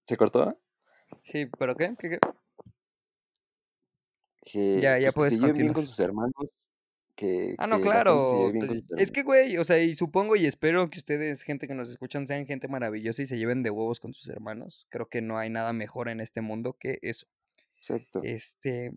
¿Se 0.02 0.16
cortó? 0.16 0.56
Sí, 1.24 1.46
¿pero 1.58 1.74
qué? 1.74 1.94
¿Qué, 1.98 2.10
qué? 2.10 2.18
Que, 4.44 4.80
Ya, 4.80 4.98
ya 4.98 5.10
pues, 5.10 5.12
que 5.12 5.16
puedes 5.16 5.32
se 5.34 5.40
lleven 5.40 5.56
bien 5.56 5.72
con 5.72 5.84
sus 5.84 5.98
hermanos, 5.98 6.71
que 7.16 7.58
Ah, 7.58 7.66
no, 7.66 7.80
que 7.80 7.80
claro. 7.80 8.52
pues, 8.58 8.82
es 8.96 9.10
que, 9.12 9.22
güey, 9.22 9.58
o 9.58 9.64
sea, 9.64 9.78
y 9.82 9.94
supongo 9.94 10.36
y 10.36 10.46
espero 10.46 10.88
que 10.90 10.98
ustedes, 10.98 11.42
gente 11.42 11.68
que 11.68 11.74
nos 11.74 11.90
escuchan, 11.90 12.26
sean 12.26 12.46
gente 12.46 12.66
maravillosa 12.66 13.22
y 13.22 13.26
se 13.26 13.38
lleven 13.38 13.62
de 13.62 13.70
huevos 13.70 14.00
con 14.00 14.14
sus 14.14 14.28
hermanos. 14.28 14.86
Creo 14.90 15.08
que 15.08 15.20
no 15.20 15.38
hay 15.38 15.50
nada 15.50 15.72
mejor 15.74 16.08
en 16.08 16.20
este 16.20 16.40
mundo 16.40 16.76
que 16.78 16.98
eso. 17.02 17.26
Exacto. 17.76 18.22
Este, 18.22 18.92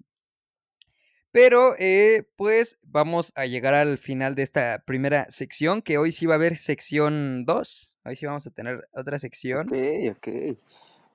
pero, 1.31 1.75
eh, 1.77 2.23
pues, 2.37 2.77
vamos 2.81 3.31
a 3.35 3.45
llegar 3.45 3.73
al 3.73 3.97
final 3.97 4.35
de 4.35 4.43
esta 4.43 4.83
primera 4.85 5.27
sección, 5.29 5.81
que 5.81 5.97
hoy 5.97 6.11
sí 6.13 6.25
va 6.25 6.35
a 6.35 6.37
haber 6.37 6.57
sección 6.57 7.45
2. 7.45 7.97
Hoy 8.05 8.15
sí 8.15 8.25
vamos 8.25 8.47
a 8.47 8.51
tener 8.51 8.87
otra 8.93 9.19
sección 9.19 9.73
Okey, 9.73 10.09
okey. 10.11 10.57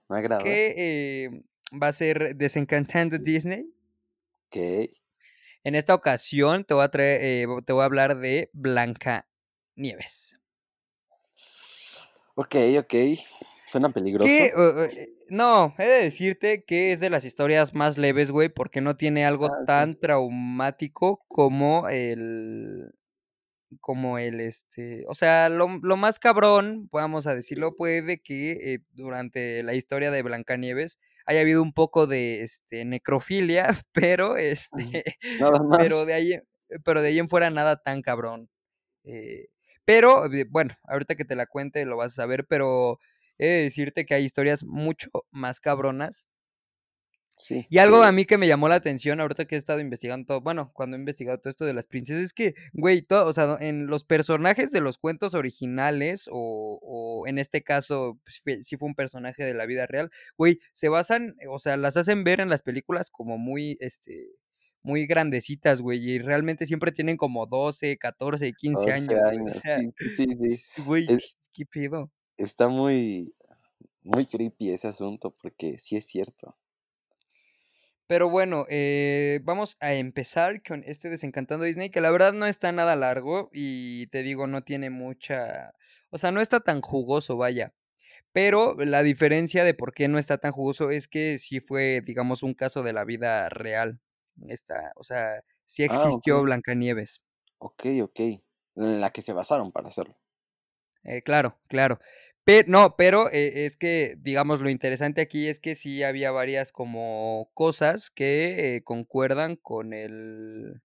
Me 0.09 0.17
agrada. 0.19 0.61
que, 0.61 0.75
eh, 0.77 1.43
va 1.71 1.89
a 1.89 1.93
ser 1.93 2.35
Desencantando 2.37 3.19
Disney. 3.19 3.75
Okey. 4.53 4.93
En 5.65 5.75
esta 5.75 5.95
ocasión 5.95 6.65
te 6.65 6.75
voy 6.75 6.85
a 6.85 6.91
traer, 6.91 7.21
eh, 7.23 7.47
te 7.67 7.73
voy 7.73 7.83
a 7.83 7.85
hablar 7.87 8.19
de 8.19 8.51
Blancanieves. 8.55 10.39
Okey, 12.37 12.79
okey. 12.79 13.19
Suena 13.67 13.91
peligroso. 13.91 14.35
Que, 14.35 14.53
eh, 14.55 15.09
no, 15.31 15.75
he 15.79 15.85
de 15.85 16.03
decirte 16.05 16.65
que 16.65 16.93
es 16.93 17.01
de 17.01 17.09
las 17.09 17.25
historias 17.25 17.73
más 17.75 17.97
leves, 17.97 18.31
güey, 18.31 18.51
porque 18.51 18.83
no 18.83 18.97
tiene 18.97 19.25
algo 19.25 19.49
Ah, 19.49 19.65
tan 19.65 19.99
traumático 19.99 21.25
como 21.29 21.89
el 21.89 22.93
como 23.81 24.19
el, 24.19 24.41
este, 24.41 25.05
o 25.09 25.15
sea, 25.15 25.49
lo 25.51 25.69
lo 25.83 25.97
más 25.97 26.19
cabrón, 26.21 26.89
vamos 26.93 27.27
a 27.27 27.35
decirlo, 27.35 27.77
puede 27.77 28.21
que, 28.23 28.75
eh, 28.75 28.81
durante 28.93 29.63
la 29.65 29.75
historia 29.75 30.11
de 30.13 30.23
Blancanieves 30.23 30.99
haya 31.31 31.43
habido 31.43 31.63
un 31.63 31.73
poco 31.73 32.09
de, 32.09 32.43
este, 32.43 32.85
necrofilia, 32.85 33.67
pero, 33.93 34.37
este, 34.37 35.05
Nada 35.39 35.61
pero 35.79 36.05
de 36.05 36.15
ahí 36.15 36.33
en 36.35 36.43
pero 36.85 37.03
de 37.03 37.09
ahí 37.09 37.19
en 37.19 37.29
fuera 37.29 37.51
nada 37.51 37.83
tan 37.83 38.01
cabrón. 38.03 38.49
Eh, 39.05 39.49
pero, 39.85 40.27
eh, 40.33 40.47
bueno, 40.49 40.77
ahorita 40.85 41.17
que 41.17 41.25
te 41.25 41.37
la 41.37 41.47
cuente 41.47 41.85
lo 41.85 41.97
vas 41.97 42.13
a 42.13 42.23
saber, 42.23 42.47
pero 42.49 43.01
he 43.39 43.49
de 43.49 43.63
decirte 43.65 44.07
que 44.07 44.15
hay 44.15 44.25
historias 44.25 44.65
mucho 44.65 45.11
más 45.33 45.61
cabronas. 45.61 46.29
Sí, 47.47 47.67
Y 47.69 47.79
algo 47.79 48.03
a 48.03 48.13
mí 48.13 48.25
que 48.25 48.37
me 48.39 48.49
llamó 48.49 48.69
la 48.69 48.75
atención 48.77 49.21
ahorita 49.21 49.47
que 49.47 49.55
he 49.55 49.59
estado 49.59 49.81
investigando 49.81 50.27
todo, 50.27 50.41
bueno, 50.43 50.73
cuando 50.75 50.97
he 50.97 51.01
investigado 51.01 51.39
todo 51.39 51.51
esto 51.51 51.65
de 51.65 51.73
las 51.75 51.87
princesas, 51.87 52.23
es 52.25 52.33
que, 52.35 52.55
güey, 52.73 53.03
todo, 53.03 53.27
o 53.27 53.33
sea, 53.33 53.57
en 53.61 53.87
los 53.87 54.05
personajes 54.05 54.71
de 54.73 54.81
los 54.81 54.99
cuentos 54.99 55.35
originales, 55.35 56.29
o 56.33 56.79
o 56.83 57.27
en 57.29 57.39
este 57.39 57.63
caso, 57.63 58.19
pues, 58.25 58.41
fue 58.43 58.63
sí 58.65 58.77
fue 58.77 58.89
un 58.89 58.95
personaje 58.95 59.45
de 59.45 59.55
la 59.55 59.67
vida 59.67 59.87
real, 59.87 60.11
güey, 60.37 60.61
se 60.73 60.89
basan, 60.89 61.37
o 61.49 61.59
sea, 61.61 61.77
las 61.77 61.97
hacen 61.97 62.25
ver 62.25 62.41
en 62.41 62.49
las 62.51 62.63
películas 62.63 63.11
como 63.11 63.39
muy, 63.39 63.77
este, 63.81 64.29
muy 64.83 65.07
grandecitas, 65.07 65.81
güey, 65.81 65.99
y 66.11 66.19
realmente 66.19 66.67
siempre 66.67 66.93
tienen 66.93 67.17
como 67.17 67.47
12, 67.47 67.97
14, 67.99 68.53
15 68.55 68.91
11 68.93 68.93
años, 68.93 69.23
o 69.33 69.33
años. 69.33 69.55
sea, 69.61 69.81
Sí, 69.81 69.93
sí, 70.07 70.27
güey, 70.77 71.13
E 71.13 71.17
¿qué 71.17 71.25
qué 71.53 71.67
pedo? 71.67 72.11
está 72.37 72.67
muy 72.69 73.35
muy 74.05 74.27
creepy 74.27 74.71
ese 74.73 74.89
asunto, 74.89 75.33
porque 75.43 75.79
sí 75.79 75.97
es 75.97 76.07
cierto. 76.07 76.57
Pero 78.11 78.29
bueno, 78.29 78.67
eh, 78.69 79.39
vamos 79.45 79.77
a 79.79 79.95
empezar 79.95 80.65
con 80.65 80.83
este 80.85 81.09
Desencantando 81.11 81.65
Disney, 81.65 81.91
que 81.91 82.01
la 82.01 82.11
verdad 82.11 82.33
no 82.33 82.45
está 82.47 82.73
nada 82.73 82.97
largo 82.97 83.51
y 83.53 84.09
te 84.09 84.25
digo, 84.25 84.49
no 84.49 84.65
tiene 84.65 84.91
mucha, 84.91 85.75
o 86.11 86.19
sea, 86.19 86.33
no 86.33 86.41
está 86.41 86.59
tan 86.59 86.81
jugoso, 86.81 87.37
vaya. 87.37 87.73
Pero 88.33 88.77
la 88.79 89.03
diferencia 89.05 89.65
de 89.65 89.75
por 89.75 89.95
qué 89.95 90.09
no 90.09 90.19
está 90.19 90.39
tan 90.39 90.53
jugoso 90.53 90.91
es 90.91 91.09
que 91.09 91.39
sí 91.39 91.61
fue, 91.61 92.03
digamos, 92.05 92.43
un 92.45 92.55
caso 92.55 92.83
de 92.85 92.93
la 92.95 93.05
vida 93.05 93.49
real. 93.51 94.01
Esta, 94.49 94.93
o 94.97 95.05
sea, 95.05 95.43
sí 95.67 95.85
Ah, 95.87 96.09
existió 96.09 96.15
okey. 96.15 96.45
Blancanieves. 96.45 97.21
Okey, 97.59 98.03
okey. 98.03 98.45
En 98.77 99.01
la 99.01 99.11
que 99.13 99.23
se 99.23 99.33
basaron 99.33 99.73
para 99.73 99.89
hacerlo. 99.89 100.19
Eh, 101.05 101.23
claro, 101.23 101.59
claro. 101.69 101.99
Pe 102.47 102.65
no, 102.67 102.97
pero, 102.97 103.29
eh, 103.31 103.67
es 103.67 103.77
que, 103.77 104.17
digamos, 104.19 104.61
lo 104.61 104.71
interesante 104.71 105.21
aquí 105.21 105.49
es 105.49 105.61
que 105.61 105.75
sí 105.75 106.03
había 106.03 106.31
varias 106.31 106.73
como 106.73 107.51
cosas 107.55 108.11
que, 108.11 108.77
eh, 108.77 108.83
concuerdan 108.83 109.57
con 109.57 109.93
el 109.93 110.81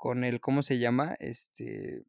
con 0.00 0.24
el, 0.24 0.40
¿cómo 0.40 0.62
se 0.62 0.78
llama? 0.78 1.14
Este 1.20 2.04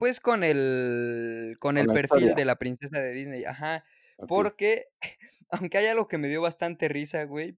pues, 0.00 0.20
con 0.20 0.42
el 0.44 1.56
con 1.60 1.76
Con 1.76 1.78
el 1.78 1.90
perfil 1.90 2.08
historia. 2.08 2.34
de 2.34 2.44
la 2.44 2.56
princesa 2.56 2.98
de 2.98 3.12
Disney, 3.12 3.44
ajá, 3.44 3.84
porque, 4.26 4.88
aunque 5.50 5.78
hay 5.78 5.86
algo 5.86 6.08
que 6.08 6.18
me 6.18 6.28
dio 6.28 6.42
bastante 6.42 6.88
risa, 6.88 7.24
güey 7.24 7.56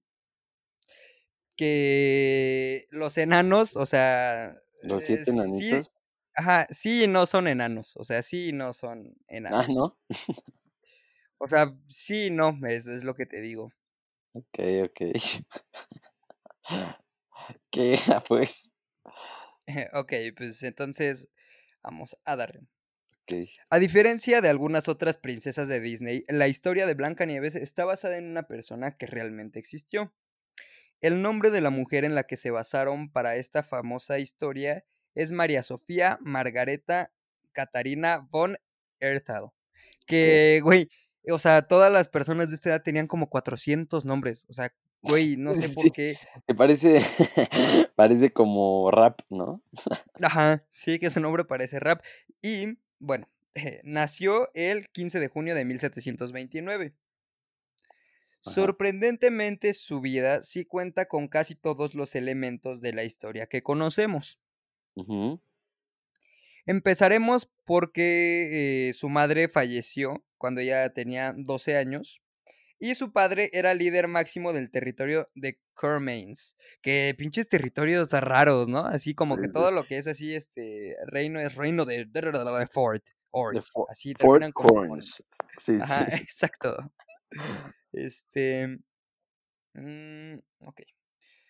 que 1.57 2.87
los 2.91 3.17
enanos, 3.17 3.75
o 3.75 3.85
sea, 3.87 4.61
¿Los 4.81 5.03
eh, 5.09 5.25
7 5.25 5.31
sí 5.31 5.31
enanitos? 5.31 5.91
Ajá, 6.37 6.67
sí 6.71 7.05
y 7.05 7.07
no 7.09 7.25
son 7.27 7.47
enanos, 7.49 7.97
o 7.97 8.05
sea, 8.05 8.23
sí 8.23 8.49
y 8.49 8.53
no 8.53 8.73
son 8.73 9.15
Ah, 9.49 9.65
enanos. 9.65 9.69
¿no? 9.69 9.97
O 11.39 11.47
sea, 11.47 11.75
sí 11.89 12.25
y 12.27 12.29
no, 12.29 12.59
es 12.67 12.85
es 12.87 13.03
lo 13.03 13.15
que 13.15 13.25
te 13.25 13.41
digo. 13.41 13.71
Okey, 14.35 14.81
okey. 14.83 15.13
¿Qué 17.71 17.95
era, 17.95 18.19
pues? 18.21 18.73
Okey, 19.93 20.31
pues, 20.31 20.63
entonces, 20.63 21.29
vamos 21.83 22.17
a 22.25 22.35
darle. 22.35 22.67
Okey. 23.23 23.47
A 23.69 23.79
diferencia 23.79 24.41
de 24.41 24.49
algunas 24.49 24.87
otras 24.87 25.17
princesas 25.17 25.67
de 25.67 25.79
Disney, 25.81 26.25
la 26.29 26.47
historia 26.47 26.85
de 26.87 26.93
Blancanieves 26.93 27.55
está 27.55 27.85
basada 27.85 28.17
en 28.17 28.25
una 28.25 28.43
persona 28.47 28.97
que 28.97 29.07
realmente 29.07 29.59
existió. 29.59 30.13
El 31.01 31.21
nombre 31.21 31.51
de 31.51 31.61
la 31.61 31.69
mujer 31.71 32.05
en 32.05 32.15
la 32.15 32.25
que 32.25 32.37
se 32.37 32.51
basaron 32.51 33.11
para 33.11 33.37
esta 33.37 33.63
famosa 33.63 34.19
historia 34.19 34.85
es 35.17 35.31
María 35.31 35.63
Sofía 35.63 36.17
Margareta 36.21 37.11
Catarina 37.53 38.27
von 38.31 38.57
Erthal, 38.99 39.49
que, 40.05 40.61
güey, 40.63 40.89
o 41.29 41.39
sea, 41.39 41.63
todas 41.63 41.91
las 41.91 42.07
personas 42.09 42.49
de 42.49 42.55
esta 42.55 42.69
edad 42.69 42.83
tenían 42.83 43.07
como 43.07 43.29
400 43.29 44.05
nombres, 44.05 44.45
o 44.49 44.53
sea, 44.53 44.73
güey, 45.01 45.37
no 45.37 45.53
sé 45.55 45.69
Sí, 45.69 45.75
por 45.75 45.91
qué. 45.91 46.17
que 46.47 46.55
parece 46.55 46.95
parece 47.95 48.31
como 48.31 48.91
rap, 48.91 49.21
¿no? 49.29 49.61
Ajá, 50.21 50.65
sí, 50.71 50.99
que 50.99 51.09
su 51.09 51.19
nombre 51.19 51.45
parece 51.45 51.79
rap. 51.79 52.03
Y, 52.41 52.77
bueno, 52.99 53.29
nació 53.83 54.49
el 54.53 54.87
15 54.89 55.19
de 55.19 55.27
junio 55.29 55.55
de 55.55 55.65
1729. 55.65 56.93
Ajá. 58.45 58.53
Sorprendentemente, 58.53 59.73
su 59.73 59.99
vida 60.01 60.43
sí 60.43 60.65
cuenta 60.65 61.07
con 61.07 61.27
casi 61.27 61.55
todos 61.55 61.95
los 61.95 62.15
elementos 62.15 62.81
de 62.81 62.93
la 62.93 63.03
historia 63.03 63.47
que 63.47 63.63
conocemos. 63.63 64.39
Empezaremos 66.65 67.49
porque, 67.65 68.89
eh, 68.89 68.93
su 68.93 69.09
madre 69.09 69.47
falleció 69.47 70.25
cuando 70.37 70.61
ella 70.61 70.91
tenía 70.93 71.33
12 71.35 71.77
años, 71.77 72.21
y 72.79 72.95
su 72.95 73.11
padre 73.13 73.49
era 73.53 73.73
líder 73.73 74.07
máximo 74.07 74.53
del 74.53 74.71
territorio 74.71 75.29
de 75.35 75.59
Cormans, 75.73 76.57
que 76.81 77.15
pinches 77.17 77.49
territorios 77.49 78.11
raros, 78.11 78.69
¿no? 78.69 78.81
Así 78.85 79.15
como 79.15 79.37
que 79.39 79.49
todo 79.49 79.71
lo 79.71 79.85
que 79.85 79.97
es 79.97 80.07
así, 80.07 80.35
este, 80.35 80.95
reino 81.07 81.39
es 81.39 81.55
reino 81.55 81.85
de 81.85 82.07
Fort, 82.71 83.03
Ort, 83.31 83.55
De 83.55 83.61
Fo 83.61 83.87
así 83.89 84.13
Fort 84.17 84.43
Corns. 84.53 85.23
Sí, 85.57 85.79
ajá, 85.79 86.05
sí. 86.07 86.11
exacto. 86.23 86.77
Este, 87.93 88.79
mm, 89.75 90.39
okey. 90.59 90.87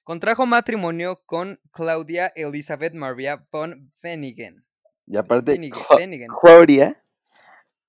Contrajo 0.07 0.45
matrimonio 0.45 1.21
con 1.25 1.59
Claudia 1.69 2.31
Elizabeth 2.33 2.93
Maria 2.93 3.45
von 3.51 3.91
Pfennigen. 3.99 4.65
Y 5.05 5.17
aparte, 5.17 5.59
Cla. 5.59 6.29
Claudia. 6.39 7.03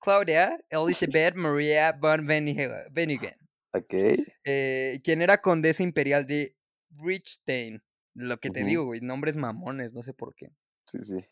Claudia 0.01 0.59
Elizabeth 0.69 1.35
Maria 1.35 1.93
von 1.93 2.27
Pfennigen. 2.27 3.37
Okey. 3.71 4.25
Eh, 4.43 4.99
quien 5.01 5.21
era 5.21 5.39
condesa 5.39 5.81
imperial 5.81 6.27
de 6.27 6.57
Richstein. 6.89 7.81
Lo 8.15 8.37
que 8.41 8.49
te 8.49 8.65
digo, 8.65 8.83
güey, 8.83 8.99
nombres 8.99 9.37
mamones, 9.37 9.93
no 9.93 10.03
sé 10.03 10.11
por 10.13 10.35
qué. 10.35 10.51
Sí, 10.87 10.99
sí. 10.99 11.25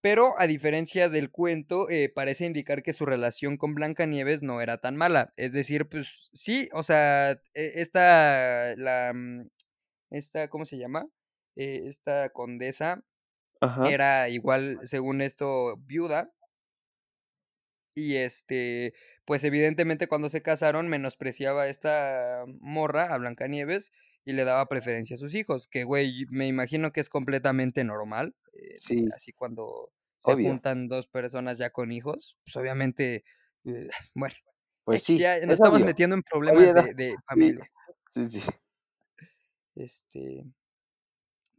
Pero, 0.00 0.34
a 0.38 0.46
diferencia 0.46 1.10
del 1.10 1.30
cuento, 1.30 1.90
eh, 1.90 2.08
parece 2.08 2.46
indicar 2.46 2.82
que 2.82 2.94
su 2.94 3.04
relación 3.04 3.58
con 3.58 3.74
Blancanieves 3.74 4.42
no 4.42 4.62
era 4.62 4.78
tan 4.78 4.96
mala. 4.96 5.34
Es 5.36 5.52
decir, 5.52 5.88
pues, 5.90 6.08
sí, 6.32 6.70
o 6.72 6.82
sea, 6.82 7.32
e 7.52 7.82
esta, 7.82 8.74
la, 8.76 9.12
mm, 9.12 9.48
esta, 10.10 10.48
¿cómo 10.48 10.64
se 10.66 10.78
llama? 10.78 11.08
Eh, 11.56 11.84
esta 11.88 12.30
condesa 12.30 13.04
Ajá. 13.60 13.90
era 13.90 14.28
igual, 14.30 14.80
según 14.84 15.22
esto, 15.22 15.76
viuda. 15.78 16.32
Y, 17.98 18.16
este, 18.16 18.92
pues, 19.24 19.42
evidentemente, 19.42 20.06
cuando 20.06 20.28
se 20.28 20.42
casaron, 20.42 20.86
menospreciaba 20.86 21.62
a 21.62 21.68
esta 21.68 22.44
morra, 22.60 23.06
a 23.14 23.16
Blancanieves, 23.16 23.90
y 24.26 24.34
le 24.34 24.44
daba 24.44 24.68
preferencia 24.68 25.14
a 25.14 25.16
sus 25.18 25.34
hijos, 25.34 25.66
que, 25.66 25.84
güey, 25.84 26.26
me 26.28 26.46
imagino 26.46 26.92
que 26.92 27.00
es 27.00 27.08
completamente 27.08 27.84
normal, 27.84 28.36
eh, 28.52 28.76
Sí. 28.78 29.14
así 29.14 29.32
cuando 29.32 29.92
se 30.18 30.34
Obvio. 30.34 30.36
juntan 30.36 30.88
2 30.88 31.08
personas 31.08 31.56
ya 31.56 31.70
con 31.70 31.90
hijos, 31.90 32.36
pues, 32.44 32.54
obviamente, 32.56 33.24
eh, 33.64 33.88
bueno. 34.14 34.34
Pues 34.84 35.02
sí, 35.02 35.18
ya 35.18 35.36
nos 35.46 35.54
es 35.54 35.56
estamos 35.56 35.82
obvio. 35.82 35.84
metiendo 35.84 36.14
en 36.16 36.22
problemas 36.22 36.70
de 36.72 37.18
familia. 37.26 37.70
sí, 38.08 38.26
sí. 38.28 38.40
Este 39.76 40.44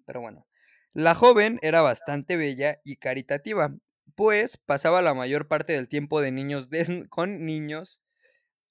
pero 0.08 0.21
bueno. 0.21 0.47
La 0.93 1.13
joven 1.13 1.60
era 1.62 1.82
bastante 1.82 2.38
bella 2.38 2.80
y 2.84 2.95
caritativa, 2.95 3.75
pues 4.15 4.58
pasaba 4.58 5.03
la 5.03 5.13
mayor 5.13 5.47
parte 5.47 5.73
del 5.73 5.88
tiempo 5.89 6.21
de 6.21 6.32
niños 6.32 6.69
con 7.10 7.45
niños, 7.45 8.01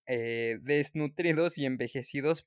eh, 0.06 0.58
desnutridos 0.62 1.58
y 1.58 1.66
envejecidos 1.66 2.46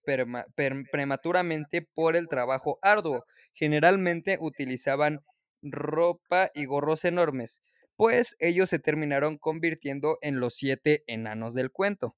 prematuramente 0.92 1.82
por 1.94 2.18
el 2.18 2.28
trabajo 2.28 2.80
arduo. 2.82 3.26
Generalmente 3.54 4.38
utilizaban 4.42 5.22
ropa 5.62 6.52
y 6.54 6.66
gorros 6.66 7.06
enormes, 7.06 7.62
pues 8.00 8.38
ellos 8.40 8.72
se 8.72 8.80
terminaron 8.80 9.38
convirtiendo 9.38 10.18
en 10.22 10.40
los 10.40 10.56
7 10.56 11.04
enanos 11.08 11.54
del 11.54 11.72
cuento. 11.72 12.18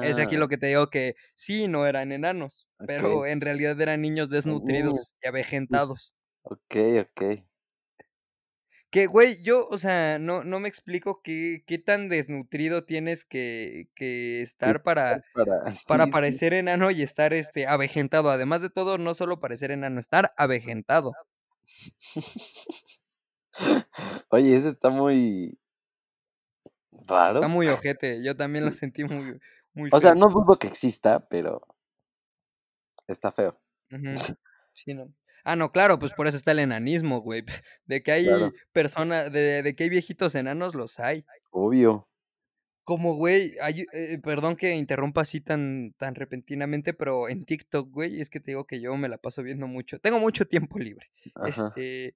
Es 0.00 0.18
aquí 0.18 0.36
Ah. 0.36 0.38
lo 0.38 0.48
que 0.48 0.58
te 0.58 0.68
digo 0.68 0.90
que 0.90 1.16
sí, 1.34 1.68
no 1.68 1.86
eran 1.86 2.12
enanos, 2.12 2.68
pero 2.86 3.26
en 3.26 3.40
realidad 3.42 3.80
eran 3.80 4.02
niños 4.02 4.30
niños. 4.44 5.00
desnutridos 5.00 5.16
y 5.22 5.28
Sí. 5.68 5.78
avejentados. 5.80 6.14
Okey, 6.44 7.00
okey. 7.00 7.34
Que, 8.92 9.06
güey, 9.06 9.42
yo, 9.42 9.66
o 9.68 9.78
sea, 9.78 10.18
no 10.18 10.44
no 10.44 10.60
me 10.60 10.68
explico 10.68 11.20
qué 11.22 11.64
qué 11.66 11.78
tan 11.78 12.08
desnutrido 12.08 12.84
tienes 12.84 13.24
que 13.24 14.42
estar 14.42 14.82
para 14.82 15.20
para 15.32 15.72
para 15.86 16.06
sí, 16.06 16.12
sí. 16.24 16.40
parecer 16.40 16.54
enano 16.54 16.90
y 16.92 17.02
estar, 17.02 17.32
este, 17.34 17.66
avejentado. 17.66 18.30
Además 18.30 18.62
de 18.62 18.70
todo, 18.70 18.98
no 18.98 19.14
solo 19.14 19.40
parecer 19.40 19.70
enano, 19.72 20.00
estar 20.00 20.32
avejentado. 20.38 21.18
Oye, 24.30 24.56
eso 24.56 24.68
está 24.68 24.90
muy 24.90 25.58
Está 27.32 27.32
¿raro? 27.32 27.48
muy 27.48 27.68
ojete, 27.68 28.22
yo 28.24 28.36
también 28.36 28.64
lo 28.64 28.72
sentí 28.72 29.04
muy 29.04 29.38
muy 29.74 29.90
O 29.90 30.00
sea, 30.00 30.10
feo. 30.10 30.14
no 30.14 30.28
dudo 30.28 30.58
que 30.58 30.66
exista, 30.68 31.26
pero 31.28 31.62
está 33.06 33.32
feo. 33.32 33.60
Sí, 34.74 34.92
no. 34.92 35.10
Ah, 35.42 35.56
no, 35.56 35.72
claro, 35.72 35.98
pues 35.98 36.12
por 36.12 36.26
eso 36.26 36.36
está 36.36 36.52
el 36.52 36.58
enanismo, 36.58 37.20
güey. 37.22 37.44
De 37.86 38.02
que 38.02 38.12
hay 38.12 38.24
Claro. 38.24 38.52
persona 38.72 39.30
de 39.30 39.62
de 39.62 39.74
que 39.74 39.84
hay 39.84 39.88
viejitos 39.90 40.34
enanos, 40.34 40.74
los 40.74 41.00
hay. 41.00 41.24
Obvio. 41.50 42.08
Como, 42.84 43.14
güey, 43.16 43.54
hay, 43.60 43.84
eh, 43.92 44.18
perdón 44.22 44.54
que 44.54 44.76
interrumpa 44.76 45.22
así 45.22 45.40
tan 45.40 45.92
tan 45.98 46.14
repentinamente, 46.14 46.94
pero 46.94 47.28
en 47.28 47.44
TikTok, 47.44 47.90
güey, 47.90 48.20
es 48.20 48.30
que 48.30 48.38
te 48.38 48.52
digo 48.52 48.64
que 48.66 48.80
yo 48.80 48.96
me 48.96 49.08
la 49.08 49.18
paso 49.18 49.42
viendo 49.42 49.66
mucho. 49.66 49.98
Tengo 49.98 50.20
mucho 50.20 50.46
tiempo 50.46 50.78
libre. 50.78 51.08
Ajá. 51.34 51.68
Este, 51.68 52.14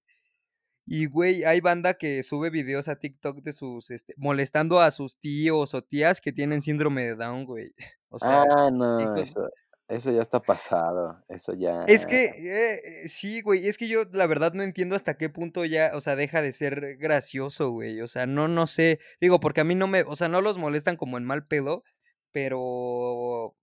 y, 0.92 1.06
güey, 1.06 1.44
hay 1.44 1.60
banda 1.60 1.94
que 1.94 2.24
sube 2.24 2.50
videos 2.50 2.88
a 2.88 2.96
TikTok 2.96 3.42
de 3.42 3.52
sus, 3.52 3.92
este, 3.92 4.12
molestando 4.16 4.80
a 4.80 4.90
sus 4.90 5.16
tíos 5.20 5.72
o 5.74 5.82
tías 5.82 6.20
que 6.20 6.32
tienen 6.32 6.62
síndrome 6.62 7.04
de 7.04 7.14
Down, 7.14 7.44
güey. 7.46 7.72
O 8.12 8.18
sea, 8.18 8.42
Ah, 8.42 8.70
no, 8.72 9.14
eso 9.16 9.48
eso 9.86 10.10
ya 10.12 10.20
está 10.22 10.40
pasado. 10.40 11.24
Eso 11.28 11.52
ya 11.54 11.84
Es 11.86 12.06
que, 12.06 12.24
eh, 12.26 13.08
sí, 13.08 13.40
güey, 13.40 13.68
es 13.68 13.78
que 13.78 13.86
yo 13.88 14.02
la 14.12 14.26
verdad 14.26 14.52
no 14.52 14.64
entiendo 14.64 14.96
hasta 14.96 15.16
qué 15.16 15.28
punto 15.28 15.64
ya, 15.64 15.92
o 15.94 16.00
sea, 16.00 16.16
deja 16.16 16.42
de 16.42 16.52
ser 16.52 16.96
gracioso, 16.96 17.70
güey. 17.70 18.00
O 18.00 18.08
sea, 18.08 18.26
no 18.26 18.48
no 18.48 18.66
sé. 18.66 18.98
Digo, 19.20 19.38
porque 19.40 19.60
a 19.60 19.64
mí 19.64 19.74
no 19.76 19.86
me 19.86 20.02
o 20.02 20.16
sea, 20.16 20.28
no 20.28 20.40
los 20.42 20.58
molestan 20.58 20.96
como 20.96 21.18
en 21.18 21.24
mal 21.24 21.46
pedo, 21.46 21.84
pero 22.32 23.56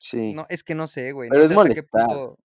Sí. 0.00 0.34
no, 0.34 0.46
es 0.48 0.62
que 0.64 0.74
no 0.74 0.86
sé, 0.86 1.12
güey, 1.12 1.28
Pero 1.30 1.40
no 1.40 1.44
es 1.44 1.48
sé 1.50 1.54
hasta 1.54 1.74
qué 1.74 1.82
molestar. 1.92 2.36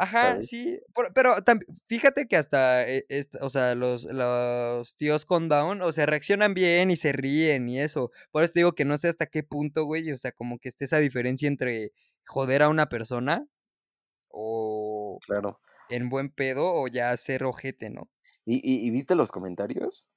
Ajá, 0.00 0.40
¿Sabes? 0.40 0.42
sí, 0.42 0.78
pero 1.12 1.42
tam 1.42 1.58
fíjate 1.88 2.28
que 2.28 2.36
hasta, 2.36 2.88
eh, 2.88 3.04
o 3.40 3.50
sea, 3.50 3.74
los 3.74 4.04
los 4.04 4.94
tíos 4.96 5.24
con 5.26 5.48
Down, 5.48 5.82
o 5.82 5.92
sea, 5.92 6.06
reaccionan 6.06 6.54
bien 6.54 6.92
y 6.92 6.96
se 6.96 7.10
ríen 7.12 7.68
y 7.68 7.80
eso. 7.80 8.12
Por 8.30 8.44
eso 8.44 8.52
te 8.52 8.60
digo 8.60 8.74
que 8.74 8.84
no 8.84 8.96
sé 8.96 9.08
hasta 9.08 9.26
qué 9.26 9.42
punto, 9.42 9.84
güey, 9.86 10.12
o 10.12 10.16
sea, 10.16 10.30
como 10.32 10.58
que 10.60 10.68
esté 10.68 10.84
esa 10.84 10.98
diferencia 11.00 11.48
entre 11.48 11.92
joder 12.26 12.62
a 12.62 12.68
una 12.68 12.88
persona 12.88 13.48
o 14.28 15.22
Claro. 15.26 15.60
en 15.88 16.08
buen 16.10 16.30
pedo 16.30 16.72
o 16.74 16.88
ya 16.88 17.16
ser 17.16 17.44
ojete, 17.44 17.90
¿no? 17.90 18.10
¿Y 18.46 18.56
y 18.64 18.86
y 18.86 18.90
viste 18.90 19.14
los 19.16 19.32
comentarios? 19.32 20.10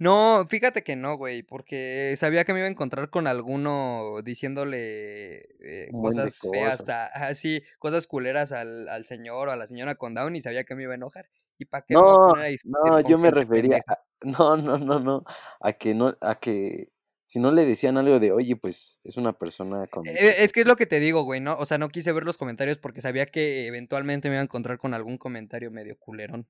No, 0.00 0.44
fíjate 0.50 0.82
que 0.82 0.96
no, 0.96 1.16
güey, 1.16 1.44
porque 1.44 2.16
sabía 2.18 2.44
que 2.44 2.52
me 2.52 2.58
iba 2.58 2.66
a 2.66 2.70
encontrar 2.70 3.10
con 3.10 3.28
alguno 3.28 4.22
diciéndole, 4.24 5.46
eh, 5.60 5.94
cosas 5.98 6.48
feas 6.50 6.88
cosas. 6.88 6.88
a 6.88 7.06
ajá, 7.06 7.34
sí, 7.36 7.62
cosas 7.78 8.08
culeras 8.08 8.50
al 8.50 8.88
al 8.88 9.06
señor 9.06 9.48
o 9.48 9.52
a 9.52 9.56
la 9.56 9.68
señora 9.68 9.94
con 9.94 10.14
Down 10.14 10.34
y 10.34 10.40
sabía 10.40 10.64
que 10.64 10.74
me 10.74 10.82
iba 10.82 10.92
a 10.92 10.96
enojar. 10.96 11.30
¿Y 11.58 11.66
para 11.66 11.84
qué 11.86 11.94
No, 11.94 12.34
no, 12.62 13.00
yo 13.00 13.18
me 13.18 13.30
refería 13.30 13.78
a 13.86 13.98
no, 14.22 14.56
no, 14.56 14.78
no, 14.78 15.00
no, 15.00 15.24
a 15.60 15.72
que 15.74 15.94
no 15.94 16.16
a 16.20 16.36
que 16.40 16.90
si 17.26 17.40
no 17.40 17.52
le 17.52 17.66
decían 17.66 17.98
algo 17.98 18.18
de: 18.20 18.32
"Oye, 18.32 18.56
pues, 18.56 19.00
es 19.04 19.16
una 19.18 19.34
persona 19.34 19.86
con 19.88 20.18
Eh, 20.18 20.36
es 20.44 20.52
que 20.52 20.60
es 20.60 20.66
lo 20.66 20.76
que 20.76 20.86
te 20.86 21.00
digo, 21.00 21.22
güey, 21.22 21.40
¿no? 21.40 21.56
O 21.58 21.66
sea, 21.66 21.78
no 21.78 21.88
quise 21.88 22.12
ver 22.12 22.24
los 22.24 22.36
comentarios 22.36 22.78
porque 22.78 23.00
sabía 23.00 23.26
que 23.26 23.66
eventualmente 23.66 24.28
me 24.28 24.34
iba 24.36 24.40
a 24.40 24.44
encontrar 24.44 24.78
con 24.78 24.92
algún 24.94 25.18
comentario 25.18 25.70
medio 25.70 25.96
culerón. 25.98 26.48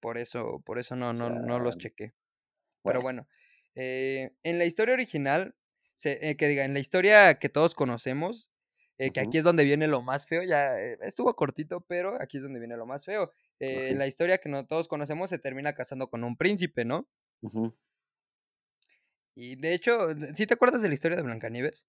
Por 0.00 0.18
eso 0.18 0.62
por 0.66 0.78
eso 0.78 0.96
no 0.96 1.12
no 1.14 1.30
no 1.30 1.60
los 1.60 1.78
Chale. 1.78 2.12
Pero 2.86 3.02
Bueno. 3.02 3.28
eh, 3.76 4.32
en 4.44 4.58
la 4.58 4.64
historia 4.66 4.94
original, 4.94 5.56
se 5.96 6.30
eh, 6.30 6.36
que 6.36 6.48
diga, 6.48 6.64
en 6.64 6.74
la 6.74 6.80
historia 6.80 7.38
que 7.38 7.48
todos 7.48 7.74
conocemos, 7.74 8.50
eh, 8.98 9.12
que 9.12 9.20
aquí 9.20 9.38
es 9.38 9.44
donde 9.44 9.64
viene 9.64 9.88
lo 9.88 10.02
más 10.02 10.26
feo, 10.26 10.42
ya, 10.44 10.78
eh, 10.80 10.98
estuvo 11.02 11.34
cortito, 11.36 11.82
pero 11.86 12.20
aquí 12.22 12.38
es 12.38 12.42
donde 12.44 12.60
viene 12.60 12.76
lo 12.76 12.86
más 12.86 13.04
feo. 13.06 13.32
En 13.60 13.98
Okey. 13.98 13.98
la 13.98 14.06
historia 14.08 14.38
que 14.38 14.48
no 14.50 14.66
todos 14.66 14.88
conocemos 14.88 15.30
se 15.30 15.38
termina 15.38 15.74
casando 15.74 16.10
con 16.10 16.24
un 16.24 16.36
príncipe, 16.36 16.84
¿no? 16.84 17.08
Y 19.34 19.56
de 19.56 19.74
hecho, 19.74 20.08
¿sí 20.34 20.46
te 20.46 20.54
acuerdas 20.54 20.82
de 20.82 20.88
la 20.88 20.94
historia 20.94 21.16
de 21.16 21.22
Blancanieves? 21.22 21.86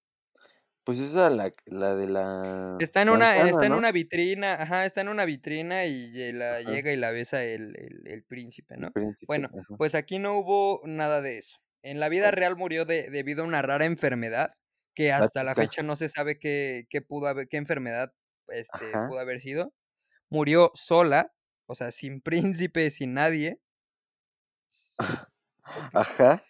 Pues 0.88 1.00
esa 1.00 1.30
la 1.30 1.50
la 1.66 1.96
de 1.96 2.08
la 2.10 2.80
Está 2.80 3.04
en 3.04 3.10
una 3.10 3.40
está 3.48 3.68
en 3.68 3.74
¿no? 3.74 3.76
una 3.76 3.92
vitrina 3.92 4.54
ajá, 4.62 4.86
está 4.86 5.02
en 5.02 5.10
una 5.10 5.26
vitrina 5.26 5.86
y 5.86 6.32
la 6.34 6.62
Ajá. 6.66 6.74
llega 6.74 6.92
y 6.92 6.98
la 6.98 7.12
besa 7.12 7.44
el 7.44 7.76
el 7.78 8.08
el 8.08 8.24
príncipe, 8.24 8.78
El 8.78 8.88
¿no? 8.88 8.92
príncipe, 8.92 9.28
Bueno, 9.28 9.50
ajá. 9.52 9.78
pues 9.78 9.94
aquí 9.96 10.18
no 10.20 10.38
hubo 10.40 10.82
nada 10.86 11.22
de 11.22 11.38
eso. 11.38 11.58
En 11.84 12.00
la 12.00 12.10
vida 12.10 12.32
real 12.32 12.56
murió 12.56 12.86
de 12.86 13.10
debido 13.12 13.44
a 13.44 13.48
una 13.48 13.62
rara 13.62 13.86
enfermedad 13.86 14.52
que 14.96 15.12
hasta 15.12 15.44
la 15.44 15.56
fecha 15.56 15.84
no 15.84 15.96
se 15.96 16.10
sabe 16.10 16.40
qué 16.40 16.86
qué 16.90 17.02
pudo 17.02 17.28
haber 17.28 17.48
qué 17.48 17.58
enfermedad, 17.58 18.14
este, 18.48 18.98
Ajá. 18.98 19.04
pudo 19.06 19.20
haber 19.20 19.40
sido. 19.40 19.74
Murió 20.30 20.72
sola, 20.76 21.34
o 21.68 21.76
sea, 21.76 21.92
sin 21.92 22.22
príncipe, 22.72 22.90
sin 22.92 23.14
nadie. 23.16 23.60
Ajá. 25.94 26.44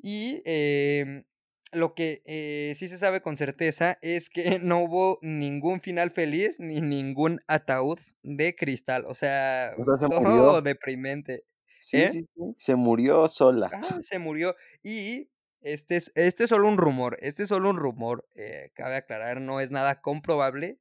Y, 0.00 0.42
em, 0.44 1.24
lo 1.72 1.94
que, 1.94 2.22
eh, 2.26 2.74
sí 2.76 2.88
se 2.88 2.98
sabe 2.98 3.20
con 3.22 3.36
certeza 3.36 3.98
es 4.02 4.30
que 4.30 4.58
no 4.64 4.80
hubo 4.82 5.18
ningún 5.22 5.80
final 5.80 6.10
feliz 6.10 6.58
ni 6.60 6.80
ningún 6.80 7.40
ataúd 7.48 7.98
de 8.22 8.54
cristal, 8.56 9.04
o 9.06 9.14
sea, 9.14 9.76
O 9.76 9.84
sea, 9.84 9.96
se 9.98 10.08
todo 10.08 10.14
murió. 10.14 10.62
deprimente, 10.62 11.44
Sí, 11.80 12.06
¿eh? 12.06 12.08
sí, 12.08 12.20
sí, 12.34 12.54
se 12.58 12.76
murió 12.76 13.26
sola. 13.28 13.72
Ajá, 13.72 14.00
se 14.02 14.18
murió. 14.18 14.56
Y 14.82 15.30
este 15.60 15.96
es 15.96 16.12
este 16.14 16.44
es 16.44 16.50
solo 16.50 16.68
un 16.68 16.78
rumor, 16.78 17.16
este 17.20 17.42
es 17.42 17.48
solo 17.50 17.70
un 17.70 17.76
rumor, 17.76 18.26
eh, 18.34 18.70
cabe 18.74 18.96
aclarar, 18.96 19.40
no 19.40 19.60
es 19.60 19.70
nada 19.70 20.00
comprobable, 20.00 20.78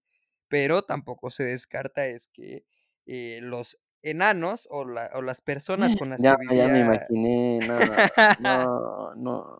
pero 0.47 0.83
tampoco 0.83 1.29
se 1.31 1.43
descarta 1.45 2.07
es 2.07 2.27
que, 2.29 2.65
eh, 3.05 3.39
los 3.41 3.79
enanos 4.03 4.67
o 4.71 4.85
la 4.85 5.09
o 5.15 5.21
las 5.21 5.41
personas 5.41 5.95
con 5.97 6.09
las 6.09 6.23
Ya, 6.23 6.35
que 6.47 6.55
ya 6.55 6.67
me 6.69 6.79
imaginé, 6.79 7.61
no, 7.61 8.11
no, 8.37 9.13
no. 9.15 9.59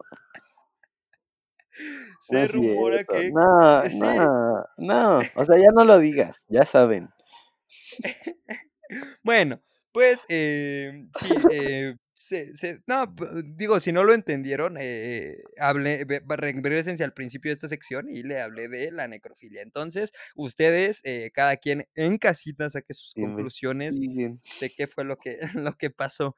No 2.30 2.40
Se 2.40 2.44
es 2.44 2.52
rumora 2.54 3.04
cierto. 3.06 3.14
que 3.14 3.32
No, 3.32 3.84
sí. 3.90 4.00
no, 4.00 4.66
no, 4.78 5.32
o 5.36 5.46
sea, 5.46 5.58
ya 5.58 5.72
no 5.74 5.86
lo 5.86 6.00
digas, 6.00 6.46
ya 6.50 6.66
saben. 6.66 7.10
Bueno, 9.24 9.62
pues, 9.92 10.26
em, 10.30 11.10
sí, 11.14 11.44
eh, 11.52 11.96
se 12.14 12.56
se 12.58 12.82
no, 12.88 13.14
digo, 13.56 13.80
si 13.80 13.92
no 13.92 14.04
lo 14.04 14.14
entendieron, 14.14 14.78
eh, 14.80 15.38
hablé 15.60 16.06
regrésense 16.28 17.04
al 17.04 17.14
principio 17.14 17.50
de 17.52 17.54
esta 17.54 17.68
sección 17.68 18.10
y 18.10 18.24
le 18.24 18.42
hablé 18.42 18.68
de 18.70 18.92
la 18.92 19.08
necrofilia. 19.08 19.62
Entonces, 19.62 20.12
ustedes, 20.36 21.02
eh, 21.04 21.32
cada 21.34 21.58
quien 21.58 21.88
en 21.96 22.18
casita 22.18 22.70
saque 22.70 22.94
sus 22.94 23.14
conclusiones 23.16 24.02
de 24.60 24.70
qué 24.76 24.88
fue 24.88 25.04
lo 25.06 25.18
que 25.18 25.40
lo 25.54 25.78
que 25.78 25.90
pasó. 25.90 26.36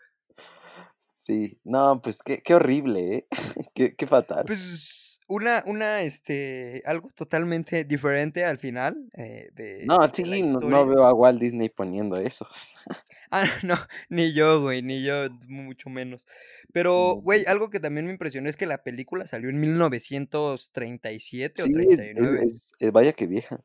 Sí, 1.16 1.60
no, 1.66 2.02
pues 2.02 2.22
qué 2.24 2.42
qué 2.42 2.56
horrible, 2.56 3.16
¿eh? 3.16 3.28
Qué 3.74 3.96
qué 3.96 4.08
fatal. 4.08 4.46
Pues, 4.46 5.09
una 5.30 5.64
una, 5.66 6.02
este, 6.02 6.84
algo 6.86 7.08
totalmente 7.16 7.86
diferente 7.86 8.44
al 8.44 8.58
final, 8.58 9.10
eh, 9.16 9.50
de 9.54 9.86
No, 9.86 10.00
de 10.00 10.08
la 10.08 10.14
sí, 10.14 10.44
no 10.44 10.86
veo 10.86 11.06
a 11.06 11.14
Walt 11.14 11.40
Disney 11.40 11.70
poniendo 11.70 12.18
eso. 12.18 12.46
Ah, 13.32 13.46
no, 13.62 13.76
ni 14.10 14.34
yo, 14.34 14.60
güey, 14.60 14.82
ni 14.82 15.04
yo, 15.04 15.30
mucho 15.48 15.92
menos. 15.92 16.26
Pero, 16.74 17.14
No, 17.16 17.22
güey, 17.22 17.46
algo 17.46 17.70
que 17.70 17.80
también 17.80 18.08
me 18.08 18.12
impresionó 18.12 18.50
es 18.50 18.58
que 18.58 18.66
la 18.66 18.82
película 18.82 19.28
salió 19.28 19.52
en 19.52 19.60
1937 19.60 21.62
o 21.62 21.66
Sí, 21.66 21.74
es 21.78 21.90
es 21.90 21.96
39. 21.98 22.40
es 22.44 22.72
eh, 22.80 22.90
vaya 22.90 23.14
que 23.14 23.28
vieja. 23.28 23.60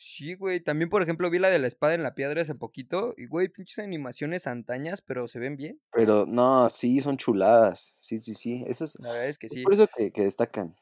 Sí, 0.00 0.34
güey. 0.34 0.60
También, 0.60 0.88
por 0.90 1.02
ejemplo, 1.02 1.28
vi 1.28 1.40
la 1.40 1.50
de 1.50 1.58
la 1.58 1.66
espada 1.66 1.94
en 1.94 2.04
la 2.04 2.14
piedra 2.14 2.40
hace 2.40 2.54
poquito. 2.54 3.14
Y, 3.16 3.26
güey, 3.26 3.48
pinches 3.48 3.80
animaciones 3.80 4.46
antañas, 4.46 5.02
pero 5.02 5.26
se 5.26 5.40
ven 5.40 5.56
bien. 5.56 5.80
Pero 5.92 6.24
no, 6.24 6.70
sí, 6.70 7.00
son 7.00 7.16
chuladas. 7.16 7.96
Sí, 7.98 8.18
sí, 8.18 8.34
sí. 8.34 8.64
Esas, 8.68 8.96
La 9.00 9.10
verdad 9.10 9.28
es 9.28 9.38
que 9.38 9.48
es 9.48 9.52
sí. 9.52 9.64
por 9.64 9.72
eso 9.72 9.88
que, 9.96 10.12
que 10.12 10.22
destacan. 10.22 10.76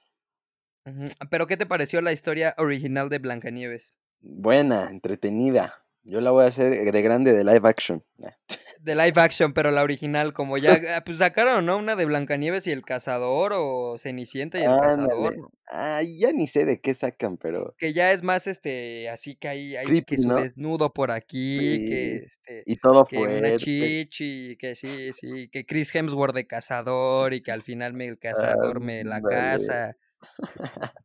Pero, 1.30 1.46
¿qué 1.46 1.56
te 1.56 1.64
pareció 1.64 2.02
la 2.02 2.12
historia 2.12 2.54
original 2.58 3.08
de 3.08 3.18
Blancanieves? 3.18 3.94
Buena, 4.20 4.90
entretenida. 4.90 5.86
Yo 6.02 6.20
la 6.20 6.30
voy 6.30 6.44
a 6.44 6.48
hacer 6.48 6.92
de 6.92 7.02
grande 7.02 7.32
de 7.32 7.42
live 7.42 7.66
action. 7.66 8.04
De 8.86 8.94
live 8.94 9.20
action, 9.20 9.52
pero 9.52 9.72
la 9.72 9.82
original, 9.82 10.32
como 10.32 10.58
ya, 10.58 10.70
ah, 10.96 11.02
pues 11.04 11.18
sacaron, 11.18 11.66
¿no? 11.66 11.76
Una 11.76 11.96
de 11.96 12.04
Blancanieves 12.04 12.68
y 12.68 12.70
el 12.70 12.84
cazador, 12.84 13.52
o 13.52 13.98
Cenicienta 13.98 14.60
y 14.60 14.62
el 14.62 14.78
cazador, 14.78 15.36
¿no? 15.36 15.50
Ay, 15.66 16.20
ya 16.20 16.30
ni 16.30 16.46
sé 16.46 16.64
de 16.64 16.80
qué 16.80 16.94
sacan, 16.94 17.36
pero 17.36 17.74
que 17.78 17.92
ya 17.92 18.12
es 18.12 18.22
más, 18.22 18.46
este, 18.46 19.08
así 19.08 19.34
que 19.34 19.48
hay, 19.48 19.74
hay 19.74 19.86
creepy, 19.86 20.14
que 20.14 20.22
su 20.22 20.28
¿no? 20.28 20.36
desnudo 20.36 20.92
por 20.92 21.10
aquí, 21.10 21.58
que, 21.58 22.16
este, 22.26 22.62
Y 22.64 22.76
todo 22.76 23.04
que 23.04 23.18
una 23.18 23.26
fuerte. 23.26 23.56
chichi, 23.56 24.56
que 24.56 24.76
sí, 24.76 25.12
sí, 25.12 25.48
que 25.50 25.66
Chris 25.66 25.92
Hemsworth 25.92 26.36
de 26.36 26.46
cazador 26.46 27.34
y 27.34 27.42
que 27.42 27.50
al 27.50 27.64
final 27.64 27.92
me, 27.92 28.06
el 28.06 28.20
cazador 28.20 28.78
me 28.78 29.02
la 29.02 29.20
caza. 29.20 29.96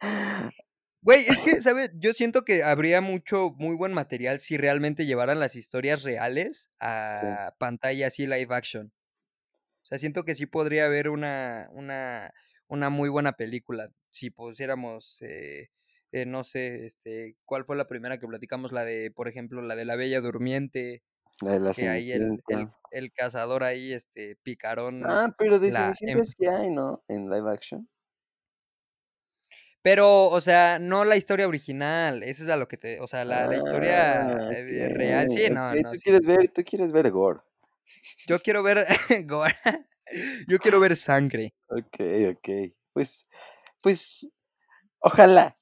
Güey, 1.02 1.24
es 1.26 1.40
que, 1.40 1.62
¿sabes? 1.62 1.90
Yo 1.94 2.12
siento 2.12 2.44
que 2.44 2.62
habría 2.62 3.00
mucho, 3.00 3.50
muy 3.56 3.74
buen 3.74 3.92
material 3.94 4.38
si 4.40 4.56
realmente 4.58 5.06
llevaran 5.06 5.40
las 5.40 5.56
historias 5.56 6.02
reales 6.02 6.70
Sí. 7.20 7.26
a 7.26 7.54
pantalla 7.58 8.06
así 8.08 8.26
live 8.26 8.54
action. 8.54 8.92
O 9.82 9.86
sea, 9.86 9.98
siento 9.98 10.24
que 10.24 10.34
sí 10.34 10.46
podría 10.46 10.86
haber 10.86 11.08
una, 11.10 11.68
una, 11.72 12.32
una 12.68 12.90
muy 12.90 13.08
buena 13.08 13.32
película 13.34 13.90
si 14.10 14.30
pusiéramos, 14.30 15.22
eh, 15.22 15.70
eh, 16.12 16.26
no 16.26 16.44
sé, 16.44 16.86
este, 16.86 17.36
¿cuál 17.44 17.64
fue 17.64 17.76
la 17.76 17.86
primera 17.88 18.18
que 18.18 18.26
platicamos? 18.28 18.72
La 18.72 18.84
de, 18.84 19.10
por 19.10 19.28
ejemplo, 19.28 19.62
la 19.62 19.76
de 19.76 19.84
la 19.86 19.96
Bella 19.96 20.20
Durmiente, 20.20 21.02
La 21.42 21.52
de 21.52 21.60
la 21.60 21.72
que 21.74 21.88
ahí 21.88 22.12
el, 22.12 22.38
el, 22.92 23.12
cazador 23.12 23.64
ahí, 23.64 23.92
este, 23.92 24.36
picarón, 24.42 25.04
Ah, 25.08 25.34
pero 25.38 25.58
de 25.58 25.70
la, 25.70 25.88
em- 25.88 25.94
Cenicienta 25.94 26.24
sí 26.24 26.46
hay, 26.46 26.70
¿no? 26.70 27.04
En 27.08 27.30
live 27.30 27.50
action. 27.50 27.88
Pero, 29.82 30.28
o 30.28 30.40
sea, 30.40 30.78
no 30.78 31.04
la 31.04 31.16
historia 31.16 31.48
original, 31.48 32.22
eso 32.22 32.42
es 32.44 32.50
a 32.50 32.56
lo 32.56 32.68
que 32.68 32.76
te, 32.76 33.00
o 33.00 33.06
sea, 33.06 33.24
la, 33.24 33.46
la 33.46 33.56
historia 33.56 34.22
Ah, 34.22 34.52
eh, 34.52 34.88
real, 34.94 35.30
sí, 35.30 35.48
no, 35.50 35.70
ok, 35.70 35.76
no, 35.82 35.90
Tú 35.92 35.96
sí. 35.96 36.02
quieres 36.04 36.20
ver, 36.22 36.48
tú 36.52 36.62
quieres 36.64 36.92
ver 36.92 37.10
gore. 37.10 37.40
Yo 38.26 38.38
quiero 38.40 38.62
ver 38.62 38.86
gore, 39.26 39.56
yo 40.48 40.58
quiero 40.58 40.80
ver 40.80 40.96
sangre. 40.96 41.54
Ok, 41.68 41.96
ok. 42.32 42.48
Pues, 42.92 43.26
pues, 43.80 44.28
ojalá 44.98 45.56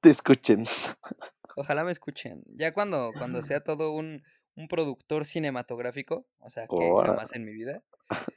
te 0.00 0.10
escuchen. 0.10 0.64
Ojalá 1.56 1.84
me 1.84 1.90
escuchen. 1.92 2.42
Ya 2.54 2.72
cuando, 2.72 3.12
cuando 3.18 3.42
sea 3.42 3.60
todo 3.62 3.90
un, 3.92 4.22
un 4.54 4.68
productor 4.68 5.26
cinematográfico, 5.26 6.24
o 6.38 6.48
sea, 6.48 6.66
que 6.66 6.76
Ora- 6.78 7.08
jamás 7.08 7.32
en 7.34 7.44
mi 7.44 7.52
vida. 7.52 7.82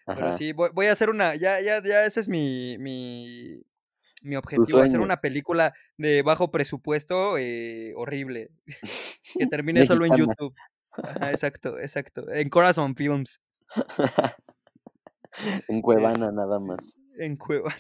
Pero 0.07 0.27
Ajá. 0.27 0.37
sí, 0.37 0.51
voy, 0.51 0.71
voy 0.73 0.87
a 0.87 0.91
hacer 0.91 1.09
una, 1.09 1.35
ya, 1.35 1.61
ya, 1.61 1.81
ya 1.81 2.05
ese 2.05 2.19
es 2.19 2.27
mi, 2.27 2.75
mi, 2.79 3.61
mi 4.23 4.35
objetivo, 4.35 4.79
hacer 4.79 4.91
sueño. 4.91 5.03
una 5.03 5.21
película 5.21 5.73
de 5.97 6.21
bajo 6.21 6.51
presupuesto 6.51 7.37
eh, 7.37 7.93
horrible, 7.95 8.49
que 9.37 9.47
termine 9.47 9.85
solo 9.85 10.05
en. 10.05 10.15
YouTube. 10.15 10.55
Ajá, 10.91 11.31
exacto, 11.31 11.79
exacto. 11.79 12.31
En 12.31 12.49
Corazon 12.49 12.95
Films, 12.95 13.41
En 15.67 15.81
Cuevana 15.81 16.27
es, 16.27 16.33
nada 16.33 16.59
más. 16.59 16.97
en 17.17 17.35
Cueva. 17.37 17.75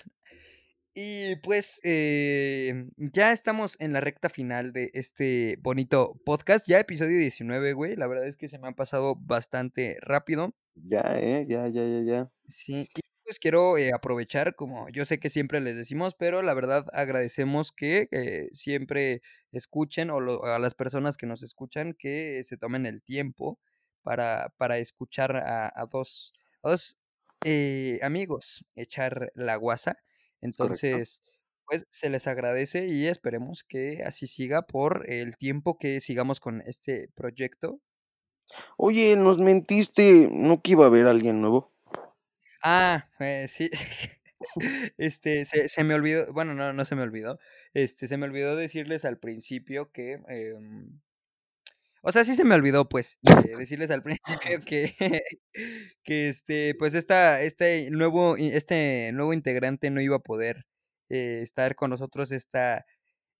Y 0.95 1.37
pues 1.37 1.79
eh, 1.83 2.85
ya 2.97 3.31
estamos 3.31 3.75
en 3.79 3.93
la 3.93 3.99
recta 3.99 4.29
final 4.29 4.73
de 4.73 4.91
este 4.93 5.57
bonito 5.61 6.19
podcast, 6.23 6.67
ya 6.67 6.79
episodio 6.79 7.17
19, 7.17 7.73
güey. 7.73 7.95
La 7.95 8.05
verdad 8.07 8.27
es 8.27 8.37
que 8.37 8.47
se 8.47 8.59
me 8.59 8.67
han 8.67 8.75
pasado 8.75 9.15
bastante 9.15 9.97
rápido. 10.01 10.53
Ya, 10.75 11.01
eh, 11.19 11.45
ya, 11.47 11.67
ya, 11.67 11.83
ya, 11.85 12.01
ya. 12.01 12.31
Sí, 12.47 12.87
pues 13.23 13.39
quiero 13.39 13.77
eh, 13.77 13.91
aprovechar, 13.93 14.55
como 14.55 14.89
yo 14.89 15.05
sé 15.05 15.19
que 15.19 15.29
siempre 15.29 15.61
les 15.61 15.75
decimos, 15.75 16.15
pero 16.15 16.41
la 16.41 16.53
verdad 16.53 16.85
agradecemos 16.93 17.71
que 17.71 18.07
eh, 18.11 18.49
siempre 18.53 19.21
escuchen 19.51 20.09
o 20.09 20.19
lo- 20.19 20.45
a 20.45 20.59
las 20.59 20.73
personas 20.75 21.17
que 21.17 21.25
nos 21.27 21.43
escuchan 21.43 21.93
que 21.97 22.43
se 22.43 22.57
tomen 22.57 22.85
el 22.85 23.01
tiempo 23.03 23.59
para, 24.03 24.53
para 24.57 24.77
escuchar 24.79 25.35
a, 25.37 25.67
a 25.75 25.85
dos, 25.87 26.33
a 26.63 26.69
dos 26.71 26.97
eh, 27.45 27.99
amigos 28.03 28.65
echar 28.75 29.31
la 29.35 29.55
guasa. 29.57 29.97
Entonces, 30.41 31.21
pues 31.65 31.85
se 31.89 32.09
les 32.09 32.27
agradece 32.27 32.87
y 32.87 33.07
esperemos 33.07 33.63
que 33.63 34.03
así 34.05 34.27
siga 34.27 34.63
por 34.63 35.09
el 35.11 35.37
tiempo 35.37 35.77
que 35.77 36.01
sigamos 36.01 36.39
con 36.39 36.61
este 36.65 37.09
proyecto. 37.15 37.79
Oye, 38.77 39.15
nos 39.15 39.39
mentiste. 39.39 40.27
¿No 40.31 40.61
que 40.61 40.71
iba 40.73 40.85
a 40.85 40.87
haber 40.87 41.07
alguien 41.07 41.41
nuevo? 41.41 41.72
Ah, 42.63 43.09
eh, 43.19 43.47
sí. 43.49 43.69
Este, 44.97 45.45
se, 45.45 45.69
se 45.69 45.83
me 45.85 45.93
olvidó, 45.95 46.31
bueno, 46.33 46.53
no, 46.53 46.73
no 46.73 46.83
se 46.85 46.95
me 46.95 47.01
olvidó. 47.03 47.39
Este, 47.73 48.07
se 48.09 48.17
me 48.17 48.25
olvidó 48.25 48.55
decirles 48.57 49.05
al 49.05 49.17
principio 49.17 49.89
que, 49.93 50.19
em, 50.27 50.99
o 52.01 52.11
sea, 52.11 52.25
sí 52.25 52.35
se 52.35 52.43
me 52.45 52.55
olvidó, 52.55 52.89
pues, 52.89 53.17
eh, 53.47 53.55
decirles 53.57 53.89
al 53.91 54.03
principio 54.57 54.59
que, 54.67 54.95
que 56.03 56.29
este, 56.29 56.75
pues 56.79 56.93
esta, 56.95 57.41
este 57.41 57.89
nuevo, 57.91 58.35
este 58.37 59.11
nuevo 59.13 59.33
integrante 59.33 59.89
no 59.89 60.01
iba 60.01 60.17
a 60.17 60.19
poder 60.19 60.65
eh, 61.09 61.41
estar 61.43 61.75
con 61.75 61.89
nosotros 61.91 62.31
esta, 62.31 62.85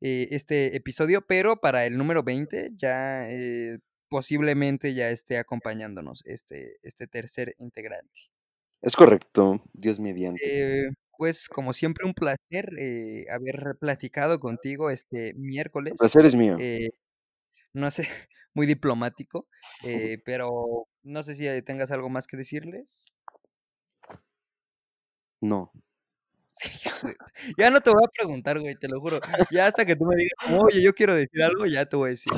eh, 0.02 0.30
este 0.32 0.76
episodio, 0.78 1.22
pero 1.28 1.58
para 1.62 1.86
el 1.86 1.98
número 1.98 2.24
20 2.24 2.72
ya 2.78 3.26
eh, 3.30 3.80
posiblemente 4.10 4.94
ya 4.94 5.10
esté 5.12 5.38
acompañándonos 5.40 6.24
este, 6.26 6.78
este 6.84 7.08
tercer 7.08 7.56
integrante. 7.60 8.33
Es 8.84 8.96
correcto. 8.96 9.62
Dios 9.74 10.00
mediante. 10.00 10.44
Eh, 10.88 10.90
pues 11.18 11.48
como 11.48 11.74
siempre 11.74 12.06
un 12.06 12.14
placer 12.14 12.70
eh, 12.80 13.26
haber 13.32 13.78
platicado 13.80 14.40
contigo 14.40 14.90
este 14.90 15.30
El 15.30 15.38
miércoles. 15.38 15.94
placer 15.98 16.26
es 16.26 16.36
mío. 16.36 16.58
eh, 16.60 16.90
no 17.74 17.92
sé, 17.92 18.08
muy 18.56 18.68
diplomático, 18.68 19.48
eh, 19.86 20.20
pero 20.26 20.88
no 21.04 21.24
sé 21.24 21.36
si 21.36 21.46
tengas 21.64 21.92
algo 21.92 22.10
más 22.10 22.28
que 22.28 22.38
decirles. 22.38 23.14
No. 25.42 25.72
Ya 27.58 27.70
no 27.70 27.82
te 27.82 27.90
voy 27.90 28.04
a 28.06 28.10
preguntar, 28.10 28.60
güey, 28.60 28.76
te 28.76 28.88
lo 28.88 29.00
juro. 29.02 29.20
Ya 29.52 29.68
hasta 29.68 29.86
que 29.86 29.96
tú 29.96 30.06
me 30.06 30.16
digas, 30.16 30.34
oye, 30.64 30.82
yo 30.82 30.94
quiero 30.94 31.16
decir 31.16 31.44
algo, 31.44 31.66
ya 31.66 31.86
te 31.86 31.96
voy 31.96 32.08
a 32.10 32.12
decir. 32.12 32.32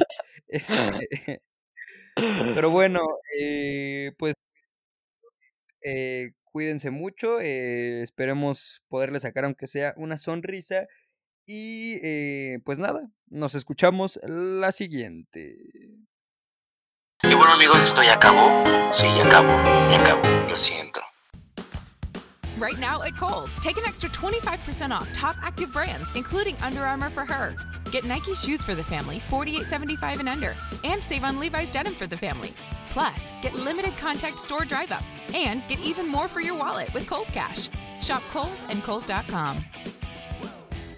Este, 0.48 1.42
pero 2.54 2.70
bueno, 2.70 3.02
eh, 3.40 4.12
pues 4.18 4.36
eh, 5.86 6.32
cuídense 6.44 6.90
mucho, 6.90 7.40
eh, 7.40 8.02
esperemos 8.02 8.82
poderle 8.88 9.20
sacar 9.20 9.46
aunque 9.46 9.68
sea 9.68 9.94
una 9.98 10.18
sonrisa 10.18 10.88
y 11.46 12.00
eh, 12.02 12.60
pues 12.66 12.80
nada, 12.80 13.12
nos 13.28 13.54
escuchamos 13.54 14.20
la 14.24 14.72
siguiente. 14.72 15.58
Y 17.24 17.36
bueno 17.36 17.54
amigos, 17.54 17.82
esto 17.84 18.02
ya 18.02 18.16
acabó. 18.16 18.64
Sí, 18.92 19.06
ya 19.16 19.28
acabó, 19.28 19.52
ya 19.92 20.02
acabó. 20.02 20.50
Lo 20.50 20.58
siento. 20.58 21.02
Right 22.58 22.80
now 22.80 23.02
at 23.04 23.16
Kohl's, 23.18 23.54
take 23.60 23.78
an 23.78 23.84
extra 23.86 24.10
25% 24.10 24.92
off 24.92 25.12
top 25.14 25.36
active 25.44 25.72
brands, 25.72 26.10
including 26.16 26.56
Under 26.62 26.86
Armour 26.86 27.10
for 27.12 27.26
her. 27.26 27.54
Get 27.92 28.06
Nike 28.06 28.34
shoes 28.34 28.64
for 28.64 28.74
the 28.74 28.84
family, 28.84 29.22
$48.75 29.30 30.20
and 30.20 30.30
under, 30.30 30.56
and 30.84 31.04
save 31.04 31.24
on 31.24 31.40
Levi's 31.40 31.72
denim 31.72 31.94
for 31.94 32.08
the 32.08 32.18
family. 32.18 32.54
Plus, 32.96 33.34
get 33.42 33.54
limited 33.54 33.92
contact 33.98 34.40
store 34.40 34.64
drive 34.64 34.90
up 34.90 35.04
and 35.34 35.68
get 35.68 35.82
even 35.82 36.08
more 36.08 36.30
for 36.30 36.40
your 36.40 36.58
wallet 36.58 36.94
with 36.94 37.06
Kohl's 37.06 37.30
Cash. 37.30 37.68
Shop 38.02 38.24
Kohl's 38.32 38.64
and 38.70 38.82
Kohl's.com. 38.84 39.58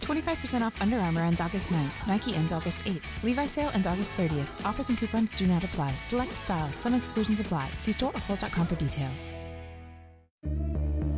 25% 0.01 0.61
off 0.61 0.79
Under 0.79 0.99
Armour 0.99 1.23
ends 1.23 1.41
August 1.41 1.69
9th. 1.69 2.07
Nike 2.07 2.35
ends 2.35 2.53
August 2.53 2.85
8th. 2.85 3.01
Levi's 3.23 3.49
sale 3.49 3.71
ends 3.73 3.87
August 3.87 4.11
30th. 4.11 4.63
Offers 4.63 4.89
and 4.89 4.97
coupons 4.99 5.33
do 5.33 5.47
not 5.47 5.63
apply. 5.63 5.91
Select 6.03 6.37
styles. 6.37 6.75
Some 6.75 6.93
exclusions 6.93 7.39
apply. 7.39 7.67
See 7.79 7.93
store 7.93 8.11
or 8.13 8.19
Kohl's.com 8.19 8.67
for 8.67 8.75
details. 8.75 9.33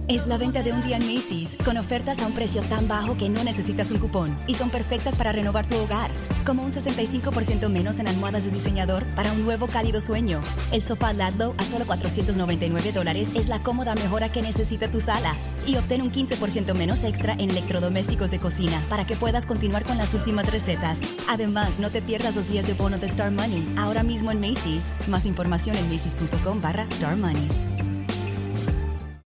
Es 0.10 0.26
la 0.26 0.39
venta 0.39 0.64
de 0.64 0.74
un 0.74 0.82
día 0.82 0.97
en 0.97 1.05
Macy's, 1.05 1.55
con 1.64 1.78
ofertas 1.78 2.18
a 2.18 2.26
un 2.26 2.34
precio 2.34 2.64
tan 2.64 2.88
bajo 2.88 3.16
que 3.16 3.30
no 3.30 3.43
necesitas 3.43 3.91
un 3.91 3.99
cupón 3.99 4.36
y 4.47 4.55
son 4.55 4.72
perfectas 4.72 5.16
para 5.16 5.32
renovar 5.32 5.68
tu 5.68 5.76
hogar, 5.76 6.10
como 6.47 6.64
un 6.64 6.72
65% 6.72 7.70
menos 7.70 7.99
en 7.99 8.07
almohadas 8.07 8.45
de 8.45 8.49
diseñador 8.49 9.05
para 9.14 9.32
un 9.32 9.43
nuevo 9.45 9.68
cálido 9.68 10.01
sueño. 10.01 10.41
El 10.72 10.84
sofá 10.84 11.14
Ladlow 11.14 11.53
a 11.60 11.64
solo 11.64 11.86
499 11.86 12.91
dólares 12.91 13.30
es 13.36 13.49
la 13.49 13.62
cómoda 13.62 13.93
mejora 13.93 14.32
que 14.32 14.41
necesita 14.41 14.89
tu 14.89 14.99
sala 14.99 15.36
y 15.68 15.76
obtén 15.76 16.01
un 16.01 16.12
15% 16.12 16.74
menos 16.74 17.03
extra 17.03 17.34
en 17.34 17.51
electrodomésticos 17.51 18.32
de 18.32 18.39
cocina 18.39 18.84
para 18.89 19.05
que 19.05 19.16
puedas 19.16 19.45
continuar 19.45 19.84
con 19.84 19.99
las 19.99 20.16
últimas 20.16 20.51
recetas. 20.51 20.97
Además, 21.30 21.78
no 21.78 21.91
te 21.91 22.01
pierdas 22.01 22.36
los 22.36 22.49
días 22.49 22.66
de 22.66 22.74
bono 22.74 22.97
de 22.97 23.05
Star 23.05 23.30
Money 23.30 23.76
ahora 23.78 24.01
mismo 24.01 24.32
en 24.32 24.39
Macy's. 24.39 24.91
Más 25.07 25.28
información 25.28 25.76
en 25.76 25.88
macy's.com 25.88 26.62
barra 26.62 26.88
Star 26.89 27.16
Money. 27.16 27.47